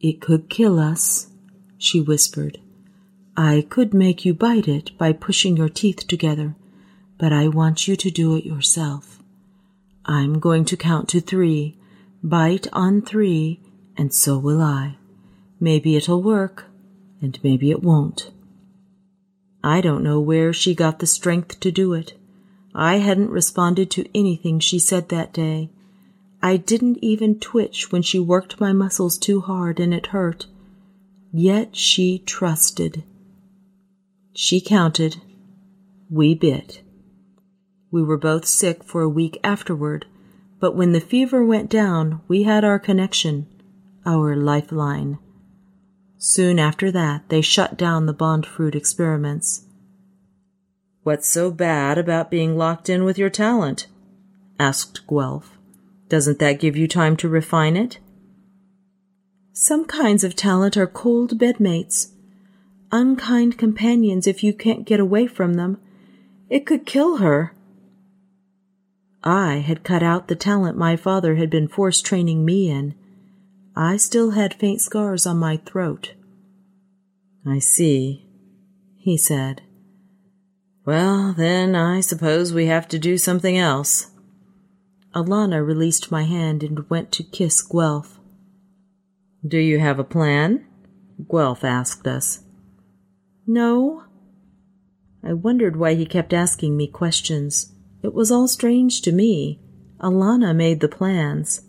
It 0.00 0.20
could 0.20 0.48
kill 0.48 0.80
us, 0.80 1.28
she 1.78 2.00
whispered. 2.00 2.58
I 3.36 3.64
could 3.70 3.94
make 3.94 4.24
you 4.24 4.34
bite 4.34 4.66
it 4.66 4.90
by 4.98 5.12
pushing 5.12 5.56
your 5.56 5.68
teeth 5.68 6.08
together, 6.08 6.56
but 7.16 7.32
I 7.32 7.46
want 7.46 7.86
you 7.86 7.94
to 7.94 8.10
do 8.10 8.34
it 8.34 8.44
yourself. 8.44 9.22
I'm 10.04 10.40
going 10.40 10.64
to 10.64 10.76
count 10.76 11.08
to 11.10 11.20
three. 11.20 11.78
Bite 12.20 12.66
on 12.72 13.02
three, 13.02 13.60
and 13.96 14.12
so 14.12 14.36
will 14.36 14.60
I. 14.60 14.96
Maybe 15.60 15.94
it'll 15.94 16.20
work, 16.20 16.64
and 17.22 17.38
maybe 17.44 17.70
it 17.70 17.84
won't. 17.84 18.32
I 19.62 19.80
don't 19.80 20.02
know 20.02 20.18
where 20.18 20.52
she 20.52 20.74
got 20.74 20.98
the 20.98 21.06
strength 21.06 21.60
to 21.60 21.70
do 21.70 21.92
it. 21.92 22.14
I 22.74 22.96
hadn't 22.96 23.30
responded 23.30 23.90
to 23.92 24.08
anything 24.14 24.58
she 24.58 24.78
said 24.78 25.08
that 25.10 25.32
day. 25.32 25.70
I 26.42 26.56
didn't 26.56 26.98
even 27.02 27.38
twitch 27.38 27.92
when 27.92 28.02
she 28.02 28.18
worked 28.18 28.60
my 28.60 28.72
muscles 28.72 29.16
too 29.16 29.40
hard 29.40 29.78
and 29.78 29.94
it 29.94 30.08
hurt. 30.08 30.46
Yet 31.32 31.76
she 31.76 32.18
trusted. 32.18 33.04
She 34.34 34.60
counted. 34.60 35.20
We 36.10 36.34
bit. 36.34 36.82
We 37.90 38.02
were 38.02 38.18
both 38.18 38.44
sick 38.44 38.82
for 38.82 39.02
a 39.02 39.08
week 39.08 39.38
afterward, 39.44 40.06
but 40.58 40.74
when 40.74 40.92
the 40.92 41.00
fever 41.00 41.44
went 41.44 41.70
down, 41.70 42.20
we 42.26 42.42
had 42.42 42.64
our 42.64 42.78
connection, 42.78 43.46
our 44.04 44.34
lifeline. 44.34 45.18
Soon 46.18 46.58
after 46.58 46.90
that, 46.90 47.28
they 47.28 47.40
shut 47.40 47.78
down 47.78 48.06
the 48.06 48.12
bond 48.12 48.46
fruit 48.46 48.74
experiments. 48.74 49.63
What's 51.04 51.28
so 51.28 51.50
bad 51.50 51.98
about 51.98 52.30
being 52.30 52.56
locked 52.56 52.88
in 52.88 53.04
with 53.04 53.18
your 53.18 53.28
talent? 53.28 53.86
asked 54.58 55.06
Guelph. 55.06 55.58
Doesn't 56.08 56.38
that 56.38 56.58
give 56.58 56.78
you 56.78 56.88
time 56.88 57.14
to 57.18 57.28
refine 57.28 57.76
it? 57.76 57.98
Some 59.52 59.84
kinds 59.84 60.24
of 60.24 60.34
talent 60.34 60.78
are 60.78 60.86
cold 60.86 61.38
bedmates, 61.38 62.12
unkind 62.90 63.58
companions 63.58 64.26
if 64.26 64.42
you 64.42 64.54
can't 64.54 64.86
get 64.86 64.98
away 64.98 65.26
from 65.26 65.54
them. 65.54 65.78
It 66.48 66.64
could 66.64 66.86
kill 66.86 67.18
her. 67.18 67.54
I 69.22 69.56
had 69.56 69.84
cut 69.84 70.02
out 70.02 70.28
the 70.28 70.34
talent 70.34 70.78
my 70.78 70.96
father 70.96 71.34
had 71.34 71.50
been 71.50 71.68
force 71.68 72.00
training 72.00 72.46
me 72.46 72.70
in. 72.70 72.94
I 73.76 73.98
still 73.98 74.30
had 74.30 74.54
faint 74.54 74.80
scars 74.80 75.26
on 75.26 75.36
my 75.36 75.58
throat. 75.58 76.14
I 77.46 77.58
see, 77.58 78.26
he 78.96 79.18
said. 79.18 79.60
Well, 80.84 81.32
then 81.32 81.74
I 81.74 82.00
suppose 82.00 82.52
we 82.52 82.66
have 82.66 82.86
to 82.88 82.98
do 82.98 83.16
something 83.16 83.56
else. 83.56 84.10
Alana 85.14 85.64
released 85.64 86.10
my 86.10 86.24
hand 86.24 86.62
and 86.62 86.88
went 86.90 87.10
to 87.12 87.22
kiss 87.22 87.62
Guelph. 87.62 88.18
Do 89.46 89.58
you 89.58 89.78
have 89.78 89.98
a 89.98 90.04
plan? 90.04 90.66
Guelph 91.30 91.64
asked 91.64 92.06
us. 92.06 92.40
No. 93.46 94.04
I 95.22 95.32
wondered 95.32 95.76
why 95.76 95.94
he 95.94 96.04
kept 96.04 96.34
asking 96.34 96.76
me 96.76 96.86
questions. 96.86 97.72
It 98.02 98.12
was 98.12 98.30
all 98.30 98.48
strange 98.48 99.00
to 99.02 99.12
me. 99.12 99.60
Alana 100.00 100.54
made 100.54 100.80
the 100.80 100.88
plans. 100.88 101.62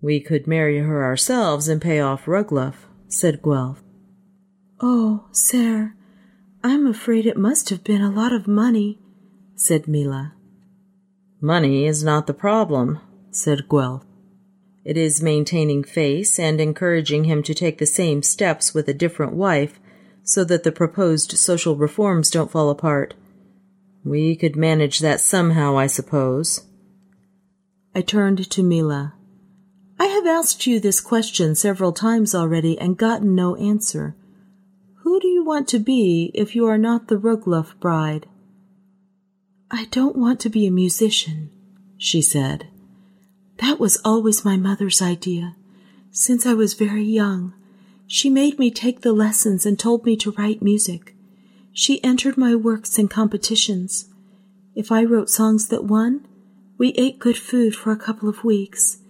We 0.00 0.20
could 0.20 0.46
marry 0.46 0.78
her 0.78 1.04
ourselves 1.04 1.68
and 1.68 1.82
pay 1.82 2.00
off 2.00 2.26
Rugluff, 2.26 2.86
said 3.08 3.42
Guelph. 3.42 3.82
Oh, 4.80 5.26
sir, 5.32 5.94
I'm 6.66 6.86
afraid 6.86 7.26
it 7.26 7.36
must 7.36 7.68
have 7.68 7.84
been 7.84 8.00
a 8.00 8.10
lot 8.10 8.32
of 8.32 8.48
money, 8.48 8.98
said 9.54 9.86
Mila. 9.86 10.32
Money 11.38 11.84
is 11.84 12.02
not 12.02 12.26
the 12.26 12.32
problem, 12.32 13.00
said 13.30 13.68
Guelph. 13.68 14.06
It 14.82 14.96
is 14.96 15.22
maintaining 15.22 15.84
face 15.84 16.38
and 16.38 16.58
encouraging 16.62 17.24
him 17.24 17.42
to 17.42 17.52
take 17.52 17.76
the 17.76 17.86
same 17.86 18.22
steps 18.22 18.72
with 18.72 18.88
a 18.88 18.94
different 18.94 19.34
wife 19.34 19.78
so 20.22 20.42
that 20.44 20.62
the 20.62 20.72
proposed 20.72 21.32
social 21.32 21.76
reforms 21.76 22.30
don't 22.30 22.50
fall 22.50 22.70
apart. 22.70 23.12
We 24.02 24.34
could 24.34 24.56
manage 24.56 25.00
that 25.00 25.20
somehow, 25.20 25.76
I 25.76 25.86
suppose. 25.86 26.62
I 27.94 28.00
turned 28.00 28.50
to 28.50 28.62
Mila. 28.62 29.12
I 29.98 30.06
have 30.06 30.26
asked 30.26 30.66
you 30.66 30.80
this 30.80 31.02
question 31.02 31.54
several 31.54 31.92
times 31.92 32.34
already 32.34 32.78
and 32.78 32.96
gotten 32.96 33.34
no 33.34 33.54
answer. 33.56 34.16
Who 35.04 35.20
do 35.20 35.28
you 35.28 35.44
want 35.44 35.68
to 35.68 35.78
be 35.78 36.30
if 36.32 36.56
you 36.56 36.66
are 36.66 36.78
not 36.78 37.08
the 37.08 37.18
Rugluff 37.18 37.78
bride? 37.78 38.26
I 39.70 39.84
don't 39.90 40.16
want 40.16 40.40
to 40.40 40.48
be 40.48 40.66
a 40.66 40.70
musician, 40.70 41.50
she 41.98 42.22
said. 42.22 42.68
That 43.58 43.78
was 43.78 44.00
always 44.02 44.46
my 44.46 44.56
mother's 44.56 45.02
idea. 45.02 45.56
Since 46.10 46.46
I 46.46 46.54
was 46.54 46.72
very 46.72 47.04
young, 47.04 47.52
she 48.06 48.30
made 48.30 48.58
me 48.58 48.70
take 48.70 49.02
the 49.02 49.12
lessons 49.12 49.66
and 49.66 49.78
told 49.78 50.06
me 50.06 50.16
to 50.16 50.32
write 50.38 50.62
music. 50.62 51.14
She 51.74 52.02
entered 52.02 52.38
my 52.38 52.54
works 52.54 52.98
in 52.98 53.08
competitions. 53.08 54.08
If 54.74 54.90
I 54.90 55.04
wrote 55.04 55.28
songs 55.28 55.68
that 55.68 55.84
won, 55.84 56.26
we 56.78 56.94
ate 56.96 57.18
good 57.18 57.36
food 57.36 57.76
for 57.76 57.92
a 57.92 57.98
couple 57.98 58.30
of 58.30 58.42
weeks. 58.42 59.00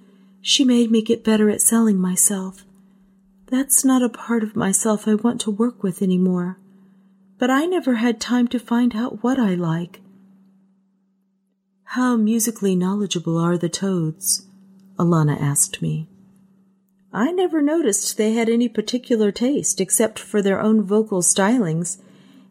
She 0.42 0.64
made 0.64 0.90
me 0.90 1.02
get 1.02 1.22
better 1.22 1.48
at 1.50 1.60
selling 1.60 1.98
myself. 1.98 2.64
That's 3.46 3.84
not 3.84 4.02
a 4.02 4.08
part 4.08 4.42
of 4.42 4.56
myself 4.56 5.06
I 5.06 5.14
want 5.14 5.40
to 5.42 5.50
work 5.50 5.82
with 5.82 6.02
any 6.02 6.18
more. 6.18 6.58
But 7.38 7.50
I 7.50 7.66
never 7.66 7.96
had 7.96 8.20
time 8.20 8.48
to 8.48 8.58
find 8.58 8.94
out 8.94 9.22
what 9.22 9.38
I 9.38 9.54
like. 9.54 10.00
How 11.84 12.16
musically 12.16 12.74
knowledgeable 12.74 13.38
are 13.38 13.58
the 13.58 13.68
toads? 13.68 14.46
Alana 14.98 15.40
asked 15.40 15.82
me. 15.82 16.08
I 17.12 17.30
never 17.30 17.62
noticed 17.62 18.16
they 18.16 18.32
had 18.32 18.48
any 18.48 18.68
particular 18.68 19.30
taste 19.30 19.80
except 19.80 20.18
for 20.18 20.42
their 20.42 20.60
own 20.60 20.82
vocal 20.82 21.22
stylings. 21.22 21.98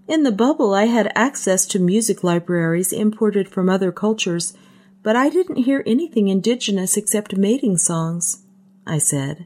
In 0.08 0.24
the 0.24 0.32
bubble, 0.32 0.74
I 0.74 0.86
had 0.86 1.12
access 1.16 1.66
to 1.68 1.80
music 1.80 2.24
libraries 2.24 2.94
imported 2.94 3.50
from 3.50 3.70
other 3.70 3.92
cultures 3.92 4.54
but 5.04 5.18
I 5.18 5.30
didn't 5.30 5.58
hear 5.58 5.84
anything 5.86 6.30
indigenous 6.30 6.96
except 6.96 7.36
mating 7.36 7.78
songs, 7.78 8.46
I 8.88 8.98
said. 8.98 9.46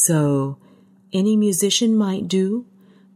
So, 0.00 0.58
any 1.12 1.36
musician 1.36 1.96
might 1.96 2.28
do? 2.28 2.66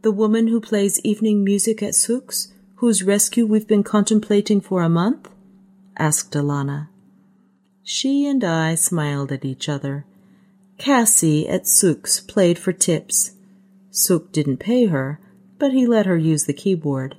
The 0.01 0.11
woman 0.11 0.49
who 0.49 0.59
plays 0.59 0.99
evening 0.99 1.41
music 1.41 1.81
at 1.81 1.95
Sook's, 1.95 2.51
whose 2.75 3.03
rescue 3.03 3.45
we've 3.45 3.67
been 3.67 3.83
contemplating 3.83 4.59
for 4.59 4.83
a 4.83 4.89
month? 4.89 5.29
asked 5.97 6.33
Alana. 6.33 6.89
She 7.83 8.27
and 8.27 8.43
I 8.43 8.75
smiled 8.75 9.31
at 9.31 9.45
each 9.45 9.69
other. 9.69 10.05
Cassie 10.77 11.47
at 11.47 11.67
Sook's 11.67 12.19
played 12.19 12.59
for 12.59 12.73
tips. 12.73 13.31
Sook 13.89 14.33
didn't 14.33 14.57
pay 14.57 14.87
her, 14.87 15.21
but 15.57 15.71
he 15.71 15.87
let 15.87 16.05
her 16.05 16.17
use 16.17 16.43
the 16.43 16.53
keyboard. 16.53 17.15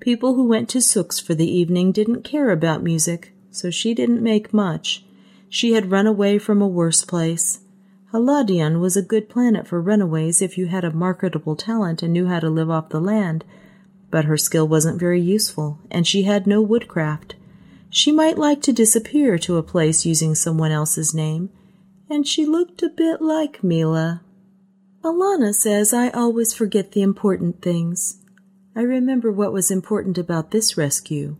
People 0.00 0.36
who 0.36 0.48
went 0.48 0.70
to 0.70 0.80
Sook's 0.80 1.20
for 1.20 1.34
the 1.34 1.50
evening 1.50 1.92
didn't 1.92 2.22
care 2.22 2.48
about 2.48 2.82
music 2.82 3.34
so 3.50 3.70
she 3.70 3.92
didn't 3.92 4.22
make 4.22 4.54
much. 4.54 5.04
She 5.50 5.74
had 5.74 5.90
run 5.90 6.06
away 6.06 6.38
from 6.38 6.62
a 6.62 6.66
worse 6.66 7.04
place. 7.04 7.61
Haladion 8.12 8.78
was 8.78 8.94
a 8.94 9.02
good 9.02 9.30
planet 9.30 9.66
for 9.66 9.80
runaways 9.80 10.42
if 10.42 10.58
you 10.58 10.66
had 10.66 10.84
a 10.84 10.92
marketable 10.92 11.56
talent 11.56 12.02
and 12.02 12.12
knew 12.12 12.26
how 12.26 12.40
to 12.40 12.50
live 12.50 12.68
off 12.68 12.90
the 12.90 13.00
land, 13.00 13.42
but 14.10 14.26
her 14.26 14.36
skill 14.36 14.68
wasn't 14.68 15.00
very 15.00 15.20
useful, 15.20 15.78
and 15.90 16.06
she 16.06 16.24
had 16.24 16.46
no 16.46 16.60
woodcraft. 16.60 17.36
She 17.88 18.12
might 18.12 18.36
like 18.36 18.60
to 18.62 18.72
disappear 18.72 19.38
to 19.38 19.56
a 19.56 19.62
place 19.62 20.04
using 20.04 20.34
someone 20.34 20.70
else's 20.70 21.14
name, 21.14 21.48
and 22.10 22.28
she 22.28 22.44
looked 22.44 22.82
a 22.82 22.90
bit 22.90 23.22
like 23.22 23.64
Mila. 23.64 24.20
Alana 25.02 25.54
says 25.54 25.94
I 25.94 26.10
always 26.10 26.52
forget 26.52 26.92
the 26.92 27.00
important 27.00 27.62
things. 27.62 28.18
I 28.76 28.82
remember 28.82 29.32
what 29.32 29.54
was 29.54 29.70
important 29.70 30.18
about 30.18 30.50
this 30.50 30.76
rescue. 30.76 31.38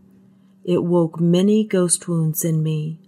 It 0.63 0.83
woke 0.83 1.19
many 1.19 1.63
ghost 1.63 2.07
wounds 2.07 2.43
in 2.43 2.63
me. 2.63 2.99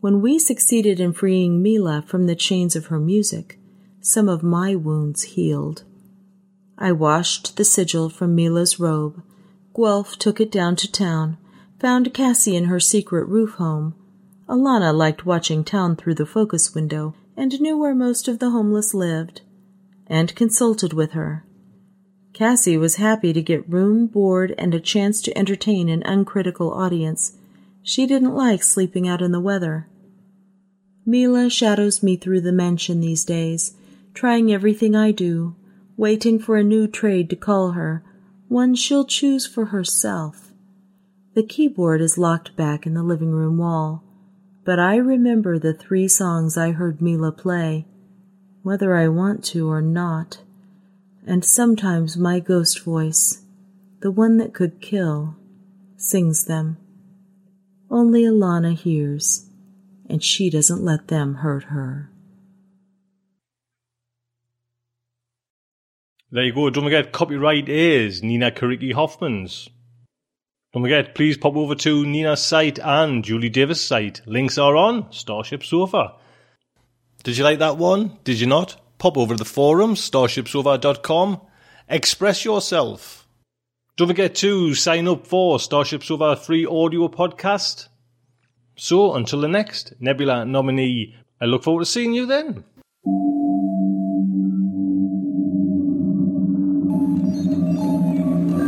When 0.00 0.20
we 0.20 0.38
succeeded 0.38 1.00
in 1.00 1.12
freeing 1.12 1.60
Mila 1.60 2.02
from 2.06 2.26
the 2.26 2.36
chains 2.36 2.76
of 2.76 2.86
her 2.86 3.00
music, 3.00 3.58
some 4.00 4.28
of 4.28 4.44
my 4.44 4.76
wounds 4.76 5.22
healed. 5.24 5.82
I 6.78 6.92
washed 6.92 7.56
the 7.56 7.64
sigil 7.64 8.08
from 8.08 8.36
Mila's 8.36 8.78
robe. 8.78 9.20
Guelph 9.74 10.16
took 10.16 10.40
it 10.40 10.52
down 10.52 10.76
to 10.76 10.92
town, 10.92 11.36
found 11.80 12.14
Cassie 12.14 12.54
in 12.54 12.66
her 12.66 12.78
secret 12.78 13.28
roof 13.28 13.54
home. 13.54 13.96
Alana 14.48 14.96
liked 14.96 15.26
watching 15.26 15.64
town 15.64 15.96
through 15.96 16.14
the 16.14 16.24
focus 16.26 16.76
window 16.76 17.14
and 17.36 17.60
knew 17.60 17.76
where 17.76 17.94
most 17.94 18.28
of 18.28 18.38
the 18.38 18.50
homeless 18.50 18.94
lived, 18.94 19.40
and 20.06 20.36
consulted 20.36 20.92
with 20.92 21.10
her. 21.12 21.44
Cassie 22.32 22.78
was 22.78 22.96
happy 22.96 23.32
to 23.32 23.42
get 23.42 23.68
room, 23.68 24.06
board, 24.06 24.54
and 24.58 24.74
a 24.74 24.80
chance 24.80 25.20
to 25.22 25.36
entertain 25.36 25.88
an 25.88 26.04
uncritical 26.04 26.72
audience 26.72 27.37
she 27.82 28.06
didn't 28.06 28.34
like 28.34 28.62
sleeping 28.62 29.08
out 29.08 29.22
in 29.22 29.32
the 29.32 29.40
weather. 29.40 29.88
Mila 31.06 31.48
shadows 31.48 32.02
me 32.02 32.16
through 32.16 32.42
the 32.42 32.52
mansion 32.52 33.00
these 33.00 33.24
days, 33.24 33.74
trying 34.12 34.52
everything 34.52 34.94
I 34.94 35.10
do, 35.10 35.56
waiting 35.96 36.38
for 36.38 36.56
a 36.56 36.64
new 36.64 36.86
trade 36.86 37.30
to 37.30 37.36
call 37.36 37.72
her, 37.72 38.02
one 38.48 38.74
she'll 38.74 39.04
choose 39.04 39.46
for 39.46 39.66
herself. 39.66 40.52
The 41.34 41.42
keyboard 41.42 42.00
is 42.00 42.18
locked 42.18 42.56
back 42.56 42.86
in 42.86 42.94
the 42.94 43.02
living 43.02 43.32
room 43.32 43.58
wall, 43.58 44.02
but 44.64 44.78
I 44.78 44.96
remember 44.96 45.58
the 45.58 45.72
three 45.72 46.08
songs 46.08 46.56
I 46.56 46.72
heard 46.72 47.00
Mila 47.00 47.32
play, 47.32 47.86
whether 48.62 48.94
I 48.94 49.08
want 49.08 49.44
to 49.46 49.70
or 49.70 49.80
not, 49.80 50.42
and 51.26 51.44
sometimes 51.44 52.16
my 52.16 52.40
ghost 52.40 52.80
voice, 52.80 53.42
the 54.00 54.10
one 54.10 54.36
that 54.38 54.52
could 54.52 54.80
kill, 54.80 55.36
sings 55.96 56.44
them. 56.44 56.76
Only 57.90 58.24
Alana 58.24 58.76
hears, 58.76 59.48
and 60.08 60.22
she 60.22 60.50
doesn't 60.50 60.82
let 60.82 61.08
them 61.08 61.36
hurt 61.36 61.64
her. 61.64 62.10
There 66.30 66.44
you 66.44 66.52
go. 66.52 66.68
Don't 66.68 66.84
forget, 66.84 67.12
copyright 67.12 67.70
is 67.70 68.22
Nina 68.22 68.50
Kiriki 68.50 68.92
Hoffman's. 68.92 69.70
Don't 70.74 70.82
forget, 70.82 71.14
please 71.14 71.38
pop 71.38 71.56
over 71.56 71.74
to 71.76 72.04
Nina's 72.04 72.42
site 72.42 72.78
and 72.78 73.24
Julie 73.24 73.48
Davis' 73.48 73.80
site. 73.80 74.20
Links 74.26 74.58
are 74.58 74.76
on 74.76 75.10
Starship 75.10 75.64
Sofa. 75.64 76.12
Did 77.22 77.38
you 77.38 77.44
like 77.44 77.60
that 77.60 77.78
one? 77.78 78.18
Did 78.24 78.40
you 78.40 78.46
not? 78.46 78.76
Pop 78.98 79.16
over 79.16 79.34
to 79.34 79.38
the 79.38 79.46
forum, 79.46 79.94
starshipsofa.com. 79.94 81.40
Express 81.88 82.44
yourself. 82.44 83.27
Don't 83.98 84.06
forget 84.06 84.36
to 84.36 84.76
sign 84.76 85.08
up 85.08 85.26
for 85.26 85.58
Starship 85.58 86.04
Sofa 86.04 86.36
free 86.36 86.64
audio 86.64 87.08
podcast. 87.08 87.88
So 88.76 89.14
until 89.14 89.40
the 89.40 89.48
next 89.48 89.92
Nebula 89.98 90.44
nominee, 90.44 91.16
I 91.40 91.46
look 91.46 91.64
forward 91.64 91.80
to 91.80 91.84
seeing 91.84 92.14
you 92.14 92.24
then. 92.24 92.62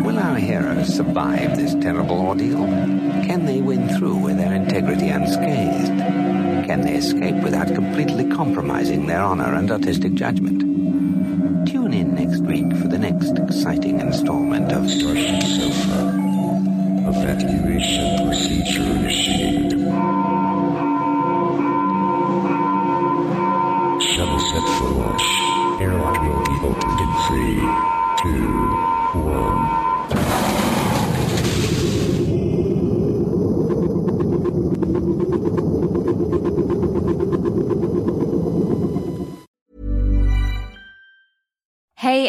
Will 0.03 0.19
our 0.19 0.35
heroes 0.35 0.93
survive 0.93 1.57
this 1.57 1.75
terrible 1.75 2.21
ordeal? 2.21 2.67
Can 3.23 3.47
they 3.47 3.61
win 3.61 3.89
through 3.97 4.17
with 4.17 4.37
their 4.37 4.53
integrity 4.53 5.11
unscathed? 5.11 5.97
Can 6.67 6.81
they 6.81 6.97
escape 6.97 7.37
without 7.45 7.73
completely 7.73 8.29
compromising 8.29 9.07
their 9.07 9.23
honor 9.23 9.55
and 9.55 9.71
artistic 9.71 10.15
judgment? 10.15 10.70
Tune 11.71 11.95
in 11.95 12.17
next 12.17 12.41
week 12.41 12.67
for 12.79 12.89
the 12.89 12.99
next 12.99 13.39
exciting 13.39 14.01
installment 14.01 14.73
of 14.73 14.91
Starship 14.91 15.41
Sofa. 15.41 16.01
Evacuation 17.07 18.27
procedure 18.27 18.83
initiated. 18.83 19.79
Shuttle 24.03 24.41
set 24.51 24.67
for 24.79 24.91
launch. 24.99 25.23
Airlock 25.81 26.21
will 26.23 26.43
be 26.43 26.57
opened 26.67 27.01
in 27.05 27.11
three, 27.29 27.61
two, 28.21 28.49
one. 29.31 30.00